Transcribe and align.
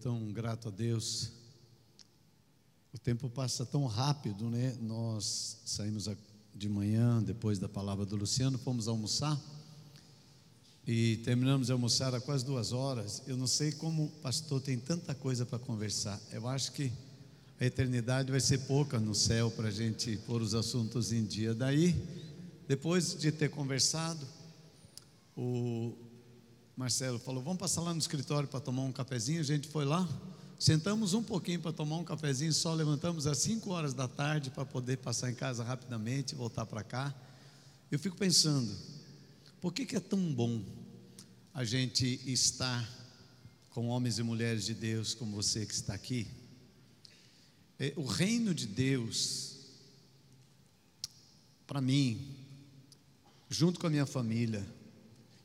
Tão 0.00 0.32
grato 0.32 0.68
a 0.68 0.70
Deus. 0.70 1.30
O 2.92 2.98
tempo 2.98 3.28
passa 3.28 3.64
tão 3.66 3.86
rápido, 3.86 4.48
né? 4.50 4.76
Nós 4.80 5.58
saímos 5.64 6.08
de 6.54 6.68
manhã, 6.68 7.22
depois 7.22 7.58
da 7.58 7.68
palavra 7.68 8.04
do 8.04 8.16
Luciano, 8.16 8.58
fomos 8.58 8.86
almoçar 8.88 9.40
e 10.86 11.16
terminamos 11.24 11.68
de 11.68 11.72
almoçar 11.72 12.14
há 12.14 12.20
quase 12.20 12.44
duas 12.44 12.72
horas. 12.72 13.22
Eu 13.26 13.36
não 13.36 13.46
sei 13.46 13.72
como 13.72 14.04
o 14.04 14.08
pastor 14.20 14.60
tem 14.60 14.78
tanta 14.78 15.14
coisa 15.14 15.46
para 15.46 15.58
conversar. 15.58 16.20
Eu 16.30 16.46
acho 16.46 16.72
que 16.72 16.92
a 17.58 17.64
eternidade 17.64 18.30
vai 18.30 18.40
ser 18.40 18.58
pouca 18.58 18.98
no 18.98 19.14
céu 19.14 19.50
para 19.50 19.68
a 19.68 19.70
gente 19.70 20.16
pôr 20.18 20.42
os 20.42 20.54
assuntos 20.54 21.12
em 21.12 21.24
dia. 21.24 21.54
Daí, 21.54 21.96
depois 22.68 23.18
de 23.18 23.32
ter 23.32 23.48
conversado, 23.48 24.26
o 25.36 25.96
Marcelo 26.76 27.18
falou: 27.18 27.42
Vamos 27.42 27.58
passar 27.58 27.82
lá 27.82 27.92
no 27.92 28.00
escritório 28.00 28.48
para 28.48 28.60
tomar 28.60 28.82
um 28.82 28.92
cafezinho. 28.92 29.40
A 29.40 29.44
gente 29.44 29.68
foi 29.68 29.84
lá, 29.84 30.08
sentamos 30.58 31.14
um 31.14 31.22
pouquinho 31.22 31.60
para 31.60 31.72
tomar 31.72 31.96
um 31.96 32.04
cafezinho, 32.04 32.52
só 32.52 32.74
levantamos 32.74 33.26
às 33.26 33.38
5 33.38 33.70
horas 33.70 33.94
da 33.94 34.08
tarde 34.08 34.50
para 34.50 34.64
poder 34.64 34.98
passar 34.98 35.30
em 35.30 35.34
casa 35.34 35.62
rapidamente 35.62 36.34
voltar 36.34 36.66
para 36.66 36.82
cá. 36.82 37.14
Eu 37.90 37.98
fico 37.98 38.16
pensando, 38.16 38.74
por 39.60 39.72
que, 39.72 39.86
que 39.86 39.94
é 39.94 40.00
tão 40.00 40.20
bom 40.34 40.62
a 41.52 41.64
gente 41.64 42.20
estar 42.26 42.88
com 43.70 43.88
homens 43.88 44.18
e 44.18 44.22
mulheres 44.22 44.64
de 44.64 44.74
Deus 44.74 45.14
como 45.14 45.36
você 45.36 45.64
que 45.64 45.74
está 45.74 45.94
aqui? 45.94 46.26
É, 47.78 47.92
o 47.96 48.04
reino 48.04 48.52
de 48.52 48.66
Deus, 48.66 49.58
para 51.66 51.80
mim, 51.80 52.34
junto 53.48 53.78
com 53.78 53.86
a 53.86 53.90
minha 53.90 54.06
família, 54.06 54.64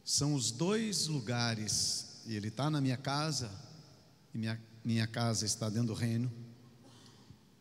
são 0.09 0.33
os 0.33 0.49
dois 0.49 1.05
lugares, 1.05 2.23
e 2.25 2.35
ele 2.35 2.47
está 2.47 2.67
na 2.67 2.81
minha 2.81 2.97
casa, 2.97 3.51
e 4.33 4.39
minha, 4.39 4.59
minha 4.83 5.05
casa 5.05 5.45
está 5.45 5.69
dentro 5.69 5.89
do 5.89 5.93
reino, 5.93 6.31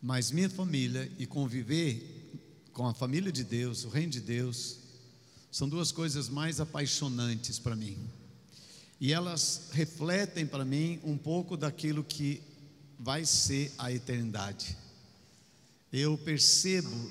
mas 0.01 0.31
minha 0.31 0.49
família 0.49 1.13
e 1.19 1.27
conviver 1.27 2.33
com 2.73 2.87
a 2.87 2.95
família 2.95 3.31
de 3.31 3.45
Deus, 3.45 3.85
o 3.85 3.91
reino 3.91 4.13
de 4.13 4.23
Deus, 4.23 4.79
são 5.53 5.69
duas 5.69 5.93
coisas 5.93 6.31
mais 6.31 6.59
apaixonantes 6.59 7.59
para 7.59 7.77
mim. 7.77 7.99
E 8.99 9.13
elas 9.13 9.69
refletem 9.73 10.47
para 10.47 10.65
mim 10.65 10.99
um 11.05 11.19
pouco 11.19 11.55
daquilo 11.55 12.03
que 12.03 12.43
vai 12.99 13.27
ser 13.27 13.71
a 13.77 13.93
eternidade. 13.93 14.75
Eu 15.93 16.17
percebo, 16.17 17.11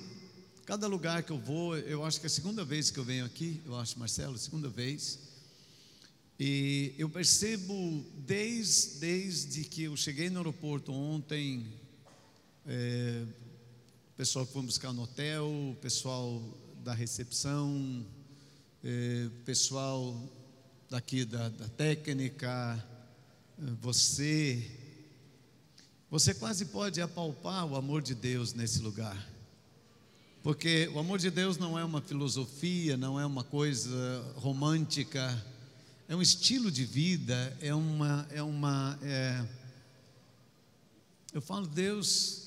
cada 0.66 0.88
lugar 0.88 1.22
que 1.22 1.31
eu 1.31 1.38
vou, 1.38 1.77
eu 1.77 2.03
acho 2.03 2.19
que 2.19 2.25
é 2.25 2.27
a 2.27 2.31
segunda 2.31 2.66
vez 2.66 2.89
que 2.89 2.97
eu 2.97 3.03
venho 3.03 3.23
aqui, 3.23 3.61
eu 3.67 3.75
acho, 3.75 3.99
Marcelo, 3.99 4.35
segunda 4.35 4.67
vez, 4.67 5.27
e 6.39 6.93
eu 6.99 7.09
percebo 7.09 8.05
desde, 8.16 8.99
desde 8.99 9.63
que 9.63 9.83
eu 9.83 9.97
cheguei 9.97 10.30
no 10.30 10.38
aeroporto 10.38 10.94
ontem, 10.94 11.66
é, 12.63 13.23
o 14.13 14.16
pessoal 14.16 14.45
que 14.45 14.53
foi 14.53 14.61
buscar 14.61 14.94
no 14.94 15.02
hotel, 15.02 15.47
o 15.47 15.75
pessoal 15.81 16.39
da 16.84 16.94
recepção, 16.94 18.06
é, 18.84 19.29
pessoal 19.45 20.16
daqui 20.88 21.25
da, 21.25 21.50
da 21.50 21.67
técnica, 21.69 22.85
é, 23.57 23.72
você, 23.81 24.63
você 26.07 26.35
quase 26.35 26.66
pode 26.66 27.01
apalpar 27.01 27.66
o 27.66 27.75
amor 27.75 28.03
de 28.03 28.13
Deus 28.13 28.53
nesse 28.53 28.79
lugar. 28.79 29.28
Porque 30.44 30.88
o 30.94 31.00
amor 31.00 31.17
de 31.17 31.31
Deus 31.31 31.57
não 31.57 31.79
é 31.79 31.83
uma 31.83 32.00
filosofia, 32.00 32.95
não 32.95 33.19
é 33.19 33.25
uma 33.25 33.44
coisa 33.44 34.33
romântica, 34.35 35.35
é 36.09 36.16
um 36.16 36.22
estilo 36.22 36.72
de 36.72 36.85
vida, 36.85 37.56
é 37.59 37.75
uma, 37.75 38.25
é 38.31 38.41
uma, 38.41 38.97
é... 39.01 39.45
eu 41.34 41.41
falo, 41.41 41.68
Deus, 41.68 42.44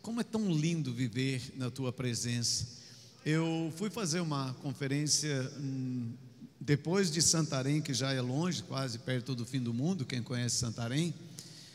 como 0.00 0.20
é 0.20 0.24
tão 0.24 0.50
lindo 0.50 0.94
viver 0.94 1.52
na 1.56 1.70
tua 1.70 1.92
presença. 1.92 2.66
Eu 3.24 3.70
fui 3.76 3.90
fazer 3.90 4.20
uma 4.20 4.54
conferência 4.62 5.52
hum, 5.58 6.14
depois 6.58 7.10
de 7.10 7.20
Santarém, 7.20 7.82
que 7.82 7.92
já 7.92 8.12
é 8.12 8.20
longe, 8.20 8.62
quase 8.62 8.98
perto 8.98 9.34
do 9.34 9.44
fim 9.44 9.60
do 9.60 9.74
mundo, 9.74 10.06
quem 10.06 10.22
conhece 10.22 10.56
Santarém. 10.56 11.12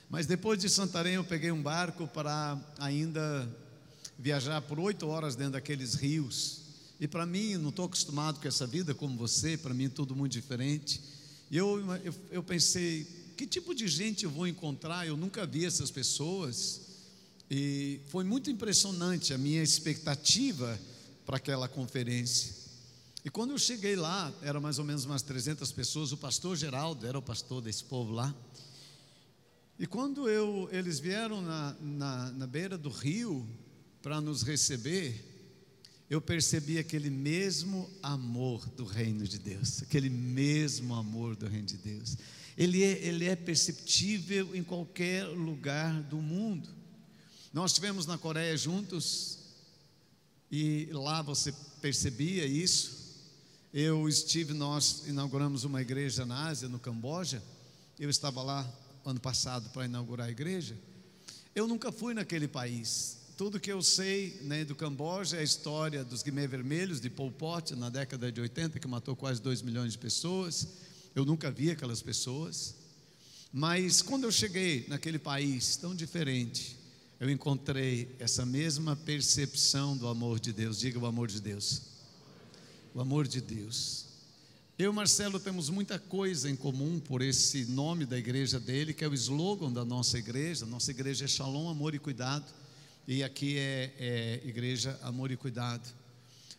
Mas 0.10 0.26
depois 0.26 0.60
de 0.60 0.68
Santarém, 0.68 1.14
eu 1.14 1.24
peguei 1.24 1.52
um 1.52 1.62
barco 1.62 2.08
para 2.08 2.60
ainda 2.80 3.48
viajar 4.18 4.60
por 4.64 4.80
oito 4.80 5.08
horas 5.08 5.36
dentro 5.36 5.54
daqueles 5.54 5.94
rios. 5.94 6.62
E 7.00 7.08
para 7.08 7.28
mim, 7.28 7.58
não 7.58 7.70
estou 7.70 7.86
acostumado 7.86 8.40
com 8.40 8.48
essa 8.48 8.66
vida 8.66 8.96
como 8.96 9.16
você, 9.16 9.56
para 9.56 9.74
mim 9.74 9.88
tudo 9.88 10.16
muito 10.16 10.32
diferente. 10.32 11.00
E 11.50 11.58
eu, 11.58 11.80
eu, 12.04 12.14
eu 12.32 12.44
pensei, 12.44 13.06
que 13.38 13.48
tipo 13.48 13.74
de 13.74 13.88
gente 13.88 14.26
eu 14.26 14.32
vou 14.32 14.48
encontrar? 14.48 15.08
Eu 15.08 15.16
nunca 15.16 15.46
vi 15.46 15.66
essas 15.66 15.92
pessoas. 15.92 16.82
E 17.50 18.02
foi 18.08 18.24
muito 18.24 18.52
impressionante 18.52 19.34
a 19.34 19.38
minha 19.38 19.64
expectativa 19.64 20.78
para 21.26 21.38
aquela 21.38 21.68
conferência. 21.68 22.56
E 23.24 23.30
quando 23.30 23.52
eu 23.52 23.58
cheguei 23.58 23.96
lá, 23.96 24.34
era 24.42 24.60
mais 24.60 24.80
ou 24.80 24.86
menos 24.86 25.06
umas 25.06 25.22
300 25.22 25.72
pessoas, 25.72 26.12
o 26.12 26.18
pastor 26.18 26.56
Geraldo 26.56 27.06
era 27.06 27.18
o 27.18 27.22
pastor 27.22 27.62
desse 27.62 27.84
povo 27.84 28.14
lá. 28.14 28.34
E 29.78 29.86
quando 29.86 30.30
eu, 30.30 30.68
eles 30.72 31.00
vieram 31.00 31.42
na, 31.42 31.76
na, 31.80 32.32
na 32.32 32.48
beira 32.48 32.78
do 32.78 32.90
rio 32.90 33.48
para 34.02 34.20
nos 34.20 34.44
receber, 34.44 35.27
eu 36.10 36.22
percebi 36.22 36.78
aquele 36.78 37.10
mesmo 37.10 37.90
amor 38.02 38.68
do 38.70 38.86
reino 38.86 39.28
de 39.28 39.38
Deus, 39.38 39.84
aquele 39.84 40.10
mesmo 40.10 40.96
amor 40.96 41.36
do 41.36 41.48
reino 41.48 41.68
de 41.68 41.78
Deus. 41.78 42.18
Ele 42.58 42.84
é, 42.84 43.06
ele 43.06 43.26
é 43.26 43.36
perceptível 43.36 44.56
em 44.56 44.64
qualquer 44.64 45.26
lugar 45.26 46.02
do 46.04 46.18
mundo. 46.18 46.70
Nós 47.54 47.72
estivemos 47.72 48.06
na 48.06 48.18
Coreia 48.18 48.56
juntos 48.56 49.40
e 50.50 50.88
lá 50.92 51.22
você 51.22 51.54
percebia 51.82 52.46
isso. 52.46 52.98
Eu 53.74 54.08
estive, 54.08 54.54
nós 54.54 55.04
inauguramos 55.08 55.66
uma 55.66 55.82
igreja 55.82 56.26
na 56.26 56.48
Ásia, 56.48 56.70
no 56.70 56.80
Camboja. 56.80 57.44
Eu 58.00 58.10
estava 58.10 58.42
lá 58.42 58.66
ano 59.06 59.20
passado 59.20 59.70
para 59.70 59.86
inaugurar 59.86 60.28
a 60.28 60.32
igreja. 60.32 60.78
Eu 61.54 61.68
nunca 61.68 61.92
fui 61.92 62.14
naquele 62.14 62.48
país, 62.48 63.18
tudo 63.38 63.60
que 63.60 63.72
eu 63.72 63.84
sei 63.84 64.40
né, 64.42 64.66
do 64.66 64.76
Camboja 64.76 65.38
é 65.38 65.42
a 65.42 65.44
história 65.44 66.04
dos 66.04 66.24
Guimê 66.24 66.48
Vermelhos, 66.48 67.00
de 67.00 67.08
Pol 67.08 67.30
Pot, 67.30 67.76
na 67.76 67.88
década 67.88 68.32
de 68.32 68.42
80, 68.42 68.80
que 68.80 68.88
matou 68.88 69.16
quase 69.16 69.40
2 69.40 69.62
milhões 69.62 69.92
de 69.92 70.00
pessoas. 70.00 70.68
Eu 71.14 71.24
nunca 71.24 71.52
vi 71.52 71.70
aquelas 71.70 72.02
pessoas. 72.02 72.74
Mas 73.54 74.02
quando 74.02 74.24
eu 74.24 74.32
cheguei 74.32 74.86
naquele 74.88 75.20
país 75.20 75.78
tão 75.78 75.94
diferente, 75.94 76.80
eu 77.20 77.30
encontrei 77.30 78.16
essa 78.18 78.44
mesma 78.44 78.96
percepção 78.96 79.96
do 79.96 80.08
amor 80.08 80.40
de 80.40 80.52
Deus. 80.52 80.80
Diga 80.80 80.98
o 80.98 81.06
amor 81.06 81.28
de 81.28 81.40
Deus. 81.40 81.84
O 82.92 83.00
amor 83.00 83.28
de 83.28 83.40
Deus. 83.40 84.06
Eu 84.80 84.92
e 84.92 84.96
Marcelo 84.96 85.40
temos 85.40 85.70
muita 85.70 86.00
coisa 86.00 86.50
em 86.50 86.56
comum 86.56 87.00
por 87.00 87.22
esse 87.22 87.66
nome 87.66 88.04
da 88.04 88.18
igreja 88.18 88.60
dele, 88.60 88.96
que 88.96 89.06
é 89.06 89.08
o 89.08 89.14
slogan 89.14 89.72
da 89.72 89.86
nossa 89.86 90.18
igreja. 90.18 90.66
Nossa 90.66 90.90
igreja 90.90 91.26
é 91.26 91.28
Shalom, 91.28 91.70
Amor 91.70 91.94
e 91.94 92.00
Cuidado 92.00 92.52
e 93.08 93.24
aqui 93.24 93.58
é, 93.58 93.94
é 93.98 94.42
Igreja 94.44 95.00
Amor 95.02 95.32
e 95.32 95.38
Cuidado. 95.38 95.88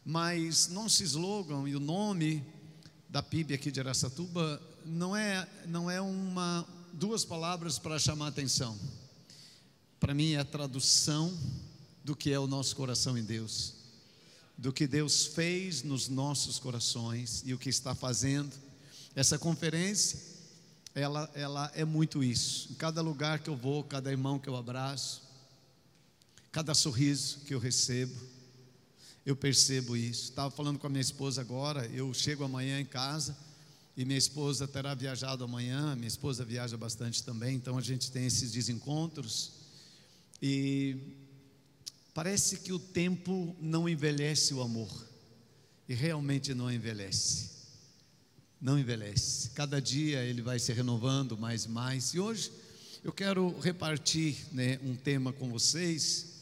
Mas 0.02 0.68
nosso 0.68 1.02
slogan 1.02 1.68
e 1.68 1.76
o 1.76 1.80
nome 1.80 2.42
da 3.06 3.22
PIB 3.22 3.52
aqui 3.52 3.70
de 3.70 3.80
Aracatuba 3.80 4.58
não 4.82 5.14
é, 5.14 5.46
não 5.66 5.90
é 5.90 6.00
uma, 6.00 6.66
duas 6.94 7.22
palavras 7.22 7.78
para 7.78 7.98
chamar 7.98 8.28
atenção. 8.28 8.78
Para 10.00 10.14
mim 10.14 10.32
é 10.32 10.38
a 10.38 10.44
tradução 10.44 11.36
do 12.02 12.16
que 12.16 12.32
é 12.32 12.38
o 12.38 12.46
nosso 12.46 12.74
coração 12.74 13.18
em 13.18 13.24
Deus, 13.24 13.74
do 14.56 14.72
que 14.72 14.86
Deus 14.86 15.26
fez 15.26 15.82
nos 15.82 16.08
nossos 16.08 16.58
corações 16.58 17.42
e 17.44 17.52
o 17.52 17.58
que 17.58 17.68
está 17.68 17.94
fazendo. 17.94 18.54
Essa 19.14 19.38
conferência, 19.38 20.18
ela, 20.94 21.30
ela 21.34 21.70
é 21.74 21.84
muito 21.84 22.24
isso. 22.24 22.72
Em 22.72 22.74
cada 22.74 23.02
lugar 23.02 23.40
que 23.40 23.50
eu 23.50 23.56
vou, 23.56 23.84
cada 23.84 24.10
irmão 24.10 24.38
que 24.38 24.48
eu 24.48 24.56
abraço, 24.56 25.27
Cada 26.50 26.74
sorriso 26.74 27.40
que 27.46 27.54
eu 27.54 27.58
recebo, 27.58 28.14
eu 29.24 29.36
percebo 29.36 29.96
isso. 29.96 30.24
Estava 30.24 30.50
falando 30.50 30.78
com 30.78 30.86
a 30.86 30.90
minha 30.90 31.02
esposa 31.02 31.40
agora, 31.40 31.86
eu 31.88 32.12
chego 32.14 32.44
amanhã 32.44 32.80
em 32.80 32.86
casa 32.86 33.36
e 33.96 34.04
minha 34.04 34.18
esposa 34.18 34.66
terá 34.66 34.94
viajado 34.94 35.44
amanhã, 35.44 35.94
minha 35.94 36.08
esposa 36.08 36.44
viaja 36.44 36.76
bastante 36.76 37.22
também, 37.22 37.56
então 37.56 37.76
a 37.76 37.82
gente 37.82 38.10
tem 38.10 38.26
esses 38.26 38.52
desencontros 38.52 39.52
e 40.40 40.96
parece 42.14 42.58
que 42.60 42.72
o 42.72 42.78
tempo 42.78 43.54
não 43.60 43.88
envelhece 43.88 44.54
o 44.54 44.62
amor. 44.62 44.90
E 45.88 45.94
realmente 45.94 46.54
não 46.54 46.70
envelhece. 46.70 47.50
Não 48.60 48.78
envelhece. 48.78 49.50
Cada 49.50 49.80
dia 49.80 50.22
ele 50.22 50.42
vai 50.42 50.58
se 50.58 50.72
renovando 50.72 51.36
mais 51.36 51.64
e 51.64 51.68
mais. 51.68 52.14
E 52.14 52.20
hoje 52.20 52.52
eu 53.02 53.12
quero 53.12 53.58
repartir 53.60 54.36
né, 54.52 54.78
um 54.82 54.94
tema 54.94 55.32
com 55.32 55.48
vocês 55.48 56.38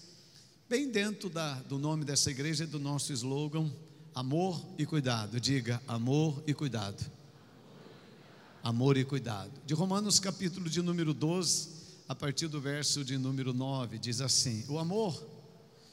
Bem 0.69 0.91
dentro 0.91 1.31
da, 1.31 1.55
do 1.61 1.79
nome 1.79 2.05
dessa 2.05 2.29
igreja 2.29 2.65
e 2.65 2.67
do 2.67 2.81
nosso 2.81 3.13
slogan, 3.13 3.71
amor 4.13 4.61
e 4.77 4.85
cuidado. 4.85 5.39
Diga 5.39 5.81
amor 5.87 6.43
e 6.45 6.53
cuidado. 6.53 7.09
amor 8.65 8.97
e 8.97 9.05
cuidado. 9.05 9.53
De 9.65 9.75
Romanos, 9.75 10.19
capítulo 10.19 10.69
de 10.69 10.83
número 10.83 11.15
12, 11.15 11.69
a 12.09 12.17
partir 12.17 12.49
do 12.49 12.61
verso 12.61 13.05
de 13.05 13.17
número 13.17 13.55
9, 13.55 13.97
diz 13.97 14.21
assim: 14.21 14.65
O 14.69 14.77
amor 14.77 15.25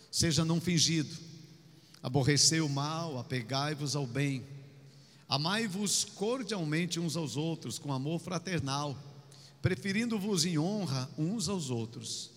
seja 0.09 0.43
não 0.43 0.59
fingido, 0.59 1.15
aborrecei 2.01 2.59
o 2.59 2.67
mal, 2.67 3.19
apegai-vos 3.19 3.95
ao 3.95 4.07
bem, 4.07 4.43
amai-vos 5.29 6.03
cordialmente 6.03 6.99
uns 6.99 7.15
aos 7.15 7.37
outros, 7.37 7.77
com 7.77 7.93
amor 7.93 8.19
fraternal, 8.19 8.97
preferindo-vos 9.61 10.45
em 10.45 10.57
honra 10.57 11.07
uns 11.15 11.47
aos 11.47 11.69
outros. 11.69 12.32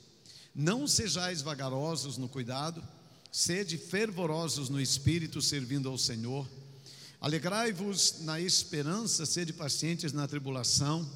Não 0.58 0.86
sejais 0.86 1.42
vagarosos 1.42 2.16
no 2.16 2.30
cuidado, 2.30 2.82
sede 3.30 3.76
fervorosos 3.76 4.70
no 4.70 4.80
espírito, 4.80 5.42
servindo 5.42 5.86
ao 5.86 5.98
Senhor. 5.98 6.48
Alegrai-vos 7.20 8.20
na 8.22 8.40
esperança, 8.40 9.26
sede 9.26 9.52
pacientes 9.52 10.14
na 10.14 10.26
tribulação, 10.26 11.06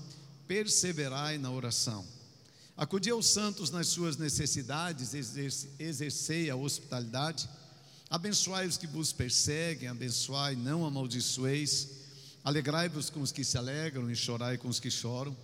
perseverai 0.46 1.38
na 1.38 1.50
oração. 1.50 2.04
Acudi 2.76 3.08
aos 3.08 3.28
santos 3.28 3.70
nas 3.70 3.88
suas 3.88 4.18
necessidades, 4.18 5.14
exercei 5.78 6.50
a 6.50 6.56
hospitalidade. 6.56 7.48
Abençoai 8.10 8.66
os 8.66 8.76
que 8.76 8.86
vos 8.86 9.10
perseguem, 9.10 9.88
abençoai, 9.88 10.54
não 10.54 10.84
amaldiçoeis. 10.84 11.88
Alegrai-vos 12.44 13.08
com 13.08 13.22
os 13.22 13.32
que 13.32 13.42
se 13.42 13.56
alegram 13.56 14.10
e 14.10 14.14
chorai 14.14 14.58
com 14.58 14.68
os 14.68 14.78
que 14.78 14.90
choram. 14.90 15.34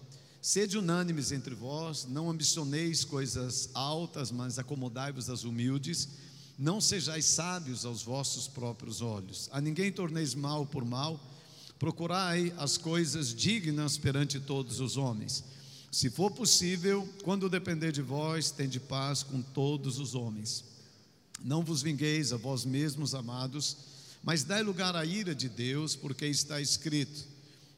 Sede 0.47 0.79
unânimes 0.79 1.33
entre 1.33 1.57
vós, 1.57 2.07
não 2.09 2.31
ambicioneis 2.31 3.05
coisas 3.05 3.69
altas, 3.75 4.31
mas 4.31 4.61
acomodai-vos 4.61 5.29
às 5.29 5.43
humildes. 5.43 6.09
Não 6.57 6.81
sejais 6.81 7.25
sábios 7.25 7.85
aos 7.85 8.05
vossos 8.05 8.47
próprios 8.47 9.03
olhos. 9.03 9.49
A 9.51 9.61
ninguém 9.61 9.91
torneis 9.91 10.37
mal 10.37 10.65
por 10.65 10.85
mal. 10.85 11.19
Procurai 11.81 12.55
as 12.59 12.79
coisas 12.79 13.35
dignas 13.35 13.99
perante 13.99 14.39
todos 14.39 14.79
os 14.79 14.97
homens. 14.97 15.43
Se 15.91 16.09
for 16.09 16.31
possível, 16.31 17.09
quando 17.25 17.49
depender 17.49 17.91
de 17.91 18.01
vós, 18.01 18.53
tende 18.53 18.79
paz 18.79 19.25
com 19.25 19.43
todos 19.43 19.99
os 19.99 20.15
homens. 20.15 20.63
Não 21.43 21.65
vos 21.65 21.83
vingueis 21.83 22.33
a 22.33 22.37
vós 22.37 22.65
mesmos, 22.65 23.17
amados, 23.17 23.77
mas 24.23 24.45
dai 24.45 24.63
lugar 24.63 24.95
à 24.95 25.05
ira 25.05 25.35
de 25.35 25.49
Deus, 25.49 25.97
porque 25.97 26.25
está 26.25 26.61
escrito: 26.61 27.35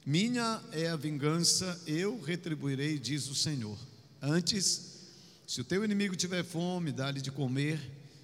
minha 0.08 0.58
é 0.72 0.88
a 0.88 0.96
vingança, 0.96 1.78
eu 1.87 2.19
retribuirei, 2.19 2.99
diz 2.99 3.28
o 3.28 3.34
Senhor. 3.34 3.78
Antes, 4.22 5.02
se 5.46 5.60
o 5.60 5.64
teu 5.64 5.84
inimigo 5.84 6.16
tiver 6.16 6.43
fome, 6.43 6.90
dá-lhe 6.90 7.20
de 7.20 7.31
comer, 7.31 7.78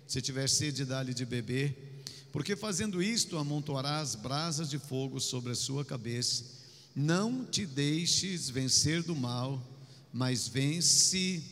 se 0.08 0.22
tiver 0.22 0.48
sede, 0.48 0.86
dá-lhe 0.86 1.12
de 1.12 1.26
beber, 1.26 2.02
porque 2.32 2.56
fazendo 2.56 3.02
isto 3.02 3.36
amontoarás 3.36 4.14
brasas 4.14 4.70
de 4.70 4.78
fogo 4.78 5.20
sobre 5.20 5.52
a 5.52 5.54
sua 5.54 5.84
cabeça. 5.84 6.44
Não 6.96 7.44
te 7.44 7.66
deixes 7.66 8.48
vencer 8.48 9.02
do 9.02 9.14
mal, 9.14 9.62
mas 10.10 10.48
vence 10.48 11.44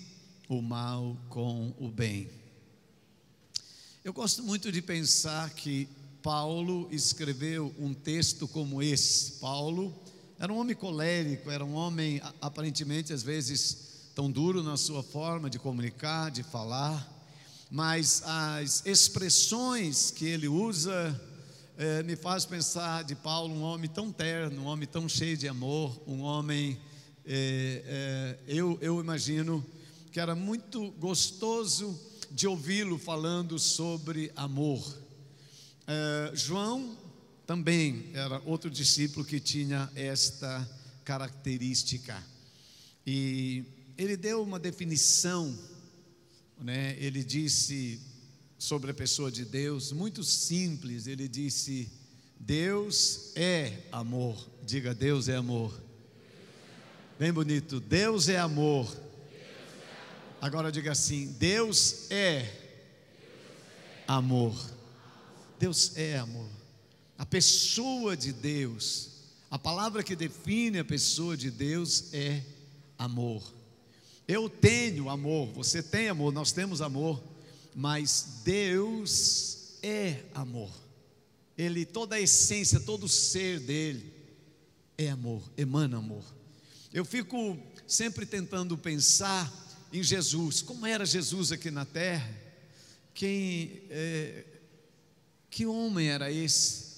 o 0.49 0.63
mal 0.63 1.15
com 1.29 1.75
o 1.79 1.89
bem. 1.89 2.31
Eu 4.03 4.15
gosto 4.15 4.43
muito 4.43 4.73
de 4.73 4.81
pensar 4.81 5.51
que 5.51 5.87
Paulo 6.23 6.89
escreveu 6.91 7.75
um 7.79 7.93
texto 7.93 8.49
como 8.49 8.83
esse. 8.83 9.33
Paulo 9.33 9.95
era 10.39 10.53
um 10.53 10.59
homem 10.59 10.75
colérico, 10.75 11.51
era 11.51 11.65
um 11.65 11.75
homem 11.75 12.21
aparentemente 12.41 13.13
às 13.13 13.23
vezes 13.23 14.11
tão 14.15 14.31
duro 14.31 14.63
na 14.63 14.77
sua 14.77 15.03
forma 15.03 15.49
de 15.49 15.59
comunicar, 15.59 16.31
de 16.31 16.43
falar, 16.43 17.09
mas 17.71 18.23
as 18.25 18.85
expressões 18.85 20.11
que 20.11 20.27
ele 20.27 20.49
usa 20.49 21.19
é, 21.79 22.03
me 22.03 22.17
faz 22.17 22.45
pensar 22.45 23.05
de 23.05 23.15
Paulo 23.15 23.55
um 23.55 23.63
homem 23.63 23.89
tão 23.89 24.13
terno, 24.13 24.63
um 24.63 24.67
homem 24.67 24.87
tão 24.87 25.09
cheio 25.09 25.37
de 25.37 25.49
amor, 25.49 25.99
um 26.07 26.21
homem 26.21 26.79
é, 27.25 27.83
é, 27.87 28.39
eu, 28.47 28.77
eu 28.81 29.01
imagino 29.01 29.65
que 30.11 30.19
era 30.19 30.35
muito 30.35 30.91
gostoso 30.93 31.99
de 32.31 32.47
ouvi-lo 32.47 32.99
falando 32.99 33.59
sobre 33.59 34.33
amor. 34.35 34.83
João 36.35 36.97
também 37.53 38.09
era 38.15 38.41
outro 38.47 38.71
discípulo 38.71 39.27
que 39.27 39.39
tinha 39.39 39.93
esta 39.95 40.67
característica. 41.05 42.17
E 43.07 43.63
ele 43.99 44.17
deu 44.17 44.43
uma 44.43 44.59
definição, 44.59 45.55
né? 46.59 46.97
ele 46.99 47.23
disse 47.23 48.01
sobre 48.57 48.91
a 48.91 48.95
pessoa 48.95 49.31
de 49.31 49.45
Deus, 49.45 49.93
muito 49.93 50.25
simples, 50.25 51.07
ele 51.07 51.29
disse: 51.29 51.93
Deus 52.41 53.33
é 53.37 53.81
amor. 53.93 54.49
Diga, 54.65 54.95
Deus 54.95 55.29
é 55.29 55.37
amor. 55.37 55.79
Bem 57.19 57.35
bonito, 57.35 57.81
Deus 57.81 58.31
é 58.31 58.39
amor. 58.39 58.91
Agora 60.41 60.73
diga 60.73 60.93
assim: 60.93 61.27
Deus 61.39 62.11
é 62.11 62.51
amor. 64.09 64.59
Deus 65.59 65.95
é 65.99 66.17
amor 66.17 66.62
a 67.19 67.27
pessoa 67.27 68.17
de 68.17 68.33
Deus, 68.33 69.11
a 69.51 69.59
palavra 69.59 70.03
que 70.03 70.17
define 70.17 70.79
a 70.79 70.85
pessoa 70.85 71.37
de 71.37 71.51
Deus 71.51 72.13
é 72.13 72.43
amor. 72.99 73.43
Eu 74.27 74.49
tenho 74.49 75.09
amor, 75.09 75.53
você 75.53 75.83
tem 75.83 76.09
amor, 76.09 76.33
nós 76.33 76.53
temos 76.53 76.81
amor, 76.81 77.23
mas 77.75 78.41
Deus 78.45 79.79
é 79.83 80.23
amor. 80.35 80.71
Ele, 81.57 81.85
toda 81.85 82.17
a 82.17 82.21
essência, 82.21 82.81
todo 82.81 83.05
o 83.05 83.09
ser 83.09 83.61
dele 83.61 84.13
é 84.97 85.11
amor, 85.11 85.43
emana 85.57 85.99
amor. 85.99 86.25
Eu 86.93 87.05
fico 87.05 87.59
sempre 87.87 88.25
tentando 88.25 88.77
pensar 88.79 89.51
em 89.93 90.03
Jesus, 90.03 90.63
como 90.63 90.87
era 90.87 91.05
Jesus 91.05 91.53
aqui 91.53 91.71
na 91.71 91.85
terra, 91.85 92.31
quem, 93.13 93.83
é, 93.91 94.45
que 95.51 95.67
homem 95.67 96.09
era 96.09 96.33
esse? 96.33 96.92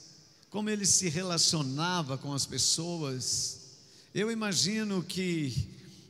Como 0.55 0.71
ele 0.71 0.87
se 0.87 1.09
relacionava 1.09 2.17
com 2.17 2.33
as 2.33 2.47
pessoas. 2.47 3.59
Eu 4.15 4.31
imagino 4.31 5.03
que 5.03 5.53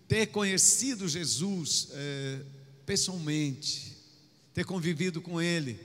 ter 0.07 0.27
conhecido 0.27 1.09
Jesus 1.09 1.89
é, 1.93 2.43
pessoalmente, 2.85 3.97
ter 4.53 4.67
convivido 4.67 5.23
com 5.23 5.41
Ele, 5.41 5.81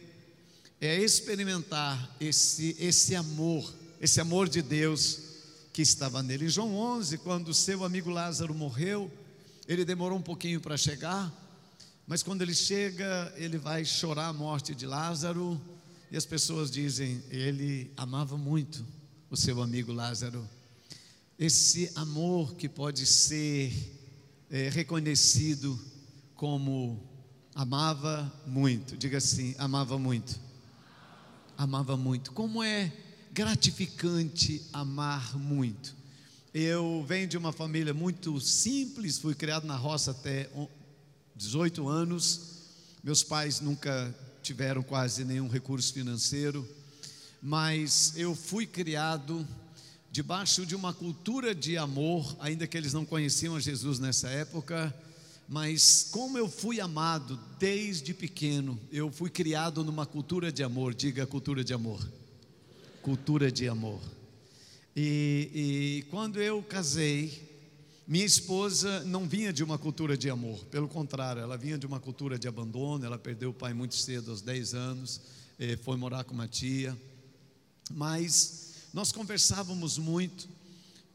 é 0.82 1.02
experimentar 1.02 2.14
esse, 2.20 2.76
esse 2.78 3.16
amor, 3.16 3.74
esse 4.02 4.20
amor 4.20 4.50
de 4.50 4.62
Deus 4.62 5.20
que 5.72 5.82
estava 5.82 6.22
nele. 6.22 6.48
Em 6.48 6.50
João 6.50 6.76
11, 6.76 7.18
quando 7.20 7.54
seu 7.54 7.86
amigo 7.86 8.10
Lázaro 8.10 8.54
morreu, 8.54 9.10
ele 9.70 9.86
demorou 9.86 10.18
um 10.18 10.22
pouquinho 10.22 10.60
para 10.60 10.76
chegar, 10.76 11.34
mas 12.06 12.22
quando 12.22 12.42
ele 12.42 12.54
chega, 12.54 13.34
ele 13.38 13.58
vai 13.58 13.86
chorar 13.86 14.28
a 14.28 14.34
morte 14.34 14.76
de 14.76 14.86
Lázaro 14.86 15.58
e 16.12 16.18
as 16.18 16.26
pessoas 16.26 16.72
dizem: 16.72 17.22
ele 17.30 17.92
amava 17.96 18.38
muito 18.38 18.86
o 19.30 19.38
seu 19.38 19.62
amigo 19.62 19.94
Lázaro. 19.94 20.48
Esse 21.38 21.92
amor 21.96 22.56
que 22.56 22.68
pode 22.68 23.06
ser 23.06 23.72
é, 24.50 24.70
reconhecido 24.70 25.80
como 26.36 27.02
amava 27.54 28.32
muito. 28.48 28.98
Diga 28.98 29.20
assim: 29.20 29.54
amava 29.58 30.00
muito. 30.00 30.40
Amava 31.58 31.96
muito. 31.96 32.32
Como 32.32 32.64
é 32.64 32.92
gratificante 33.32 34.62
amar 34.74 35.38
muito. 35.38 35.96
Eu 36.52 37.06
venho 37.08 37.28
de 37.28 37.38
uma 37.38 37.52
família 37.52 37.94
muito 37.94 38.42
simples, 38.42 39.20
fui 39.20 39.36
criado 39.36 39.68
na 39.68 39.76
roça 39.76 40.12
até 40.12 40.50
18 41.36 41.88
anos. 41.88 42.58
Meus 43.04 43.24
pais 43.24 43.62
nunca 43.62 44.14
tiveram 44.50 44.82
quase 44.82 45.24
nenhum 45.24 45.48
recurso 45.48 45.94
financeiro, 45.94 46.68
mas 47.40 48.14
eu 48.16 48.34
fui 48.34 48.66
criado 48.66 49.48
debaixo 50.12 50.66
de 50.66 50.76
uma 50.76 50.92
cultura 50.92 51.54
de 51.54 51.78
amor, 51.78 52.36
ainda 52.40 52.66
que 52.66 52.76
eles 52.76 52.92
não 52.92 53.06
conheciam 53.06 53.56
a 53.56 53.60
Jesus 53.60 54.00
nessa 54.00 54.28
época, 54.28 54.92
mas 55.48 56.08
como 56.10 56.36
eu 56.36 56.50
fui 56.50 56.82
amado 56.82 57.40
desde 57.60 58.12
pequeno, 58.12 58.80
eu 58.92 59.12
fui 59.12 59.30
criado 59.30 59.84
numa 59.84 60.04
cultura 60.04 60.52
de 60.52 60.64
amor, 60.64 60.96
diga 60.96 61.28
cultura 61.28 61.64
de 61.64 61.76
amor. 61.76 62.04
Cultura 63.04 63.52
de 63.52 63.68
amor. 63.68 64.02
E, 64.96 65.52
e 65.54 66.08
quando 66.10 66.42
eu 66.42 66.64
casei, 66.64 67.49
minha 68.10 68.26
esposa 68.26 69.04
não 69.04 69.30
vinha 69.30 69.54
de 69.54 69.64
uma 69.64 69.78
cultura 69.78 70.18
de 70.18 70.32
amor, 70.32 70.66
pelo 70.66 70.88
contrário, 70.88 71.44
ela 71.44 71.56
vinha 71.56 71.78
de 71.78 71.86
uma 71.86 72.00
cultura 72.00 72.40
de 72.40 72.48
abandono. 72.48 73.06
Ela 73.06 73.20
perdeu 73.20 73.52
o 73.52 73.54
pai 73.54 73.72
muito 73.72 73.94
cedo, 73.94 74.32
aos 74.32 74.42
10 74.42 74.74
anos, 74.74 75.22
eh, 75.60 75.78
foi 75.78 75.96
morar 75.96 76.24
com 76.24 76.34
uma 76.34 76.48
tia. 76.48 77.00
Mas 77.92 78.90
nós 78.92 79.12
conversávamos 79.12 80.00
muito 80.00 80.50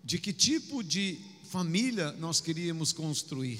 de 0.04 0.20
que 0.20 0.32
tipo 0.32 0.84
de 0.84 1.18
família 1.50 2.12
nós 2.12 2.40
queríamos 2.40 2.92
construir. 2.92 3.58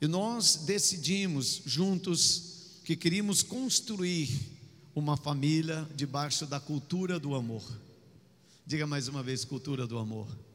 E 0.00 0.08
nós 0.08 0.56
decidimos 0.56 1.62
juntos 1.64 2.80
que 2.84 2.96
queríamos 2.96 3.44
construir 3.44 4.28
uma 4.92 5.16
família 5.16 5.88
debaixo 5.94 6.46
da 6.46 6.58
cultura 6.58 7.16
do 7.20 7.36
amor. 7.36 7.62
Diga 8.66 8.88
mais 8.88 9.06
uma 9.06 9.22
vez: 9.22 9.44
cultura 9.44 9.86
do 9.86 9.98
amor 9.98 10.49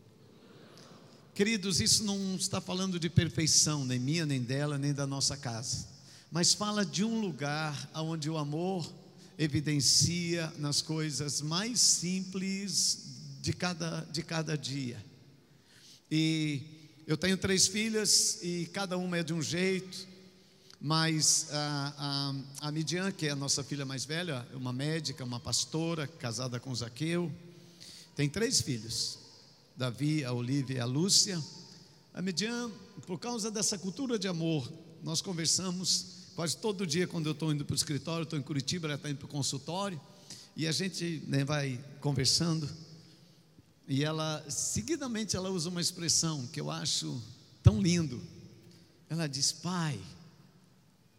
Queridos, 1.35 1.81
isso 1.81 2.05
não 2.05 2.37
está 2.37 2.61
falando 2.61 2.97
de 2.97 3.09
perfeição, 3.09 3.83
nem 3.83 3.99
minha, 3.99 4.25
nem 4.25 4.41
dela, 4.41 4.77
nem 4.77 4.93
da 4.93 5.05
nossa 5.05 5.35
casa, 5.35 5.85
mas 6.31 6.53
fala 6.53 6.85
de 6.85 7.03
um 7.03 7.19
lugar 7.19 7.91
onde 7.93 8.29
o 8.29 8.37
amor 8.37 8.89
evidencia 9.37 10.49
nas 10.57 10.81
coisas 10.81 11.41
mais 11.41 11.81
simples 11.81 12.99
de 13.41 13.51
cada, 13.51 14.07
de 14.13 14.23
cada 14.23 14.57
dia. 14.57 15.03
E 16.09 16.61
eu 17.05 17.17
tenho 17.17 17.35
três 17.35 17.67
filhas 17.67 18.39
e 18.41 18.69
cada 18.71 18.97
uma 18.97 19.17
é 19.17 19.23
de 19.23 19.33
um 19.33 19.41
jeito, 19.41 20.07
mas 20.79 21.47
a, 21.51 22.33
a, 22.61 22.67
a 22.69 22.71
Midian, 22.71 23.11
que 23.11 23.27
é 23.27 23.31
a 23.31 23.35
nossa 23.35 23.61
filha 23.61 23.85
mais 23.85 24.05
velha, 24.05 24.47
é 24.53 24.55
uma 24.55 24.71
médica, 24.71 25.25
uma 25.25 25.41
pastora, 25.41 26.07
casada 26.07 26.61
com 26.61 26.73
Zaqueu, 26.73 27.29
tem 28.15 28.29
três 28.29 28.61
filhos: 28.61 29.24
Davi, 29.75 30.23
a 30.23 30.31
Olivia 30.31 30.77
e 30.77 30.79
a 30.79 30.85
Lúcia. 30.85 31.41
A 32.13 32.21
Midian, 32.21 32.71
por 33.05 33.19
causa 33.19 33.51
dessa 33.51 33.77
cultura 33.77 34.17
de 34.17 34.27
amor, 34.27 34.71
nós 35.03 35.21
conversamos 35.21 36.31
quase 36.35 36.57
todo 36.57 36.87
dia 36.87 37.07
quando 37.07 37.27
eu 37.27 37.33
estou 37.33 37.51
indo 37.51 37.65
para 37.65 37.73
o 37.73 37.75
escritório, 37.75 38.23
estou 38.23 38.39
em 38.39 38.41
Curitiba, 38.41 38.87
ela 38.87 38.95
está 38.95 39.09
indo 39.09 39.17
para 39.17 39.25
o 39.25 39.29
consultório, 39.29 39.99
e 40.55 40.65
a 40.65 40.71
gente 40.71 41.21
né, 41.27 41.43
vai 41.43 41.83
conversando. 41.99 42.69
E 43.87 44.03
ela, 44.03 44.43
seguidamente, 44.49 45.35
ela 45.35 45.49
usa 45.49 45.69
uma 45.69 45.81
expressão 45.81 46.47
que 46.47 46.59
eu 46.59 46.71
acho 46.71 47.21
tão 47.61 47.81
lindo. 47.81 48.21
Ela 49.09 49.27
diz: 49.27 49.51
Pai, 49.51 49.99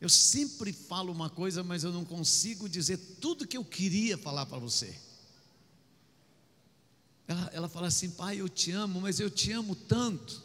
eu 0.01 0.09
sempre 0.09 0.73
falo 0.73 1.13
uma 1.13 1.31
coisa, 1.31 1.63
mas 1.63 1.85
eu 1.85 1.93
não 1.93 2.05
consigo 2.05 2.69
dizer 2.69 2.97
tudo 3.21 3.47
que 3.47 3.57
eu 3.57 3.65
queria 3.65 4.17
falar 4.17 4.47
para 4.47 4.59
você. 4.59 5.06
Ela, 7.29 7.51
ela 7.53 7.69
fala 7.69 7.89
assim: 7.89 8.11
Pai, 8.11 8.41
eu 8.41 8.49
te 8.49 8.71
amo, 8.71 9.01
mas 9.01 9.21
eu 9.21 9.31
te 9.31 9.53
amo 9.53 9.75
tanto. 9.75 10.43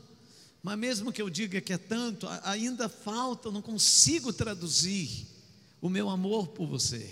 Mas 0.64 0.78
mesmo 0.78 1.12
que 1.12 1.22
eu 1.22 1.30
diga 1.30 1.60
que 1.60 1.74
é 1.74 1.78
tanto, 1.78 2.28
ainda 2.44 2.88
falta, 2.88 3.48
eu 3.48 3.52
não 3.52 3.62
consigo 3.62 4.32
traduzir 4.32 5.28
o 5.82 5.90
meu 5.90 6.10
amor 6.10 6.50
por 6.50 6.68
você. 6.68 7.10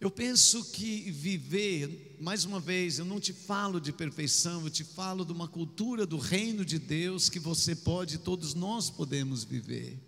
Eu 0.00 0.10
penso 0.10 0.64
que 0.66 1.10
viver, 1.10 2.16
mais 2.20 2.44
uma 2.44 2.60
vez, 2.60 2.98
eu 2.98 3.04
não 3.04 3.18
te 3.18 3.32
falo 3.32 3.80
de 3.80 3.92
perfeição, 3.92 4.62
eu 4.62 4.70
te 4.70 4.84
falo 4.84 5.24
de 5.24 5.32
uma 5.32 5.48
cultura 5.48 6.04
do 6.06 6.18
reino 6.18 6.64
de 6.64 6.78
Deus 6.78 7.28
que 7.28 7.40
você 7.40 7.74
pode, 7.74 8.18
todos 8.18 8.54
nós 8.54 8.90
podemos 8.90 9.44
viver. 9.44 9.98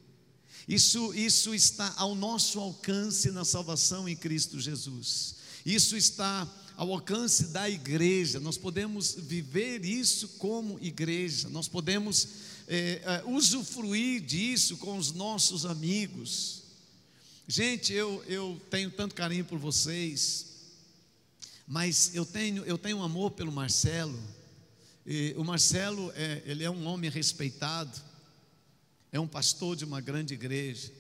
Isso, 0.69 1.15
isso 1.15 1.55
está 1.55 1.95
ao 1.97 2.15
nosso 2.15 2.61
alcance 2.61 3.31
na 3.31 3.45
salvação 3.45 4.09
em 4.09 4.15
Cristo 4.15 4.61
Jesus. 4.61 5.37
Isso 5.65 5.97
está 5.97 6.47
ao 6.77 6.93
alcance 6.93 7.49
da 7.49 7.69
igreja. 7.69 8.39
Nós 8.39 8.59
podemos 8.59 9.15
viver 9.15 9.85
isso 9.85 10.29
como 10.39 10.79
igreja. 10.81 11.49
Nós 11.49 11.67
podemos 11.67 12.29
é, 12.69 13.01
é, 13.05 13.23
usufruir 13.27 14.21
disso 14.21 14.77
com 14.77 14.99
os 14.99 15.13
nossos 15.13 15.65
amigos. 15.65 16.63
Gente, 17.49 17.93
eu, 17.93 18.23
eu 18.27 18.61
tenho 18.71 18.91
tanto 18.91 19.15
carinho 19.15 19.45
por 19.45 19.59
vocês, 19.59 20.47
mas 21.67 22.15
eu 22.15 22.27
tenho, 22.27 22.65
eu 22.65 22.77
tenho 22.77 23.03
amor 23.03 23.31
pelo 23.31 23.53
Marcelo. 23.53 24.21
E 25.07 25.33
o 25.37 25.45
Marcelo, 25.45 26.13
é, 26.15 26.43
ele 26.45 26.65
é 26.65 26.71
um 26.71 26.87
homem 26.87 27.09
respeitado, 27.09 27.99
é 29.13 29.21
um 29.21 29.29
pastor 29.29 29.77
de 29.77 29.85
uma 29.85 30.01
grande 30.01 30.35
igreja, 30.35 30.93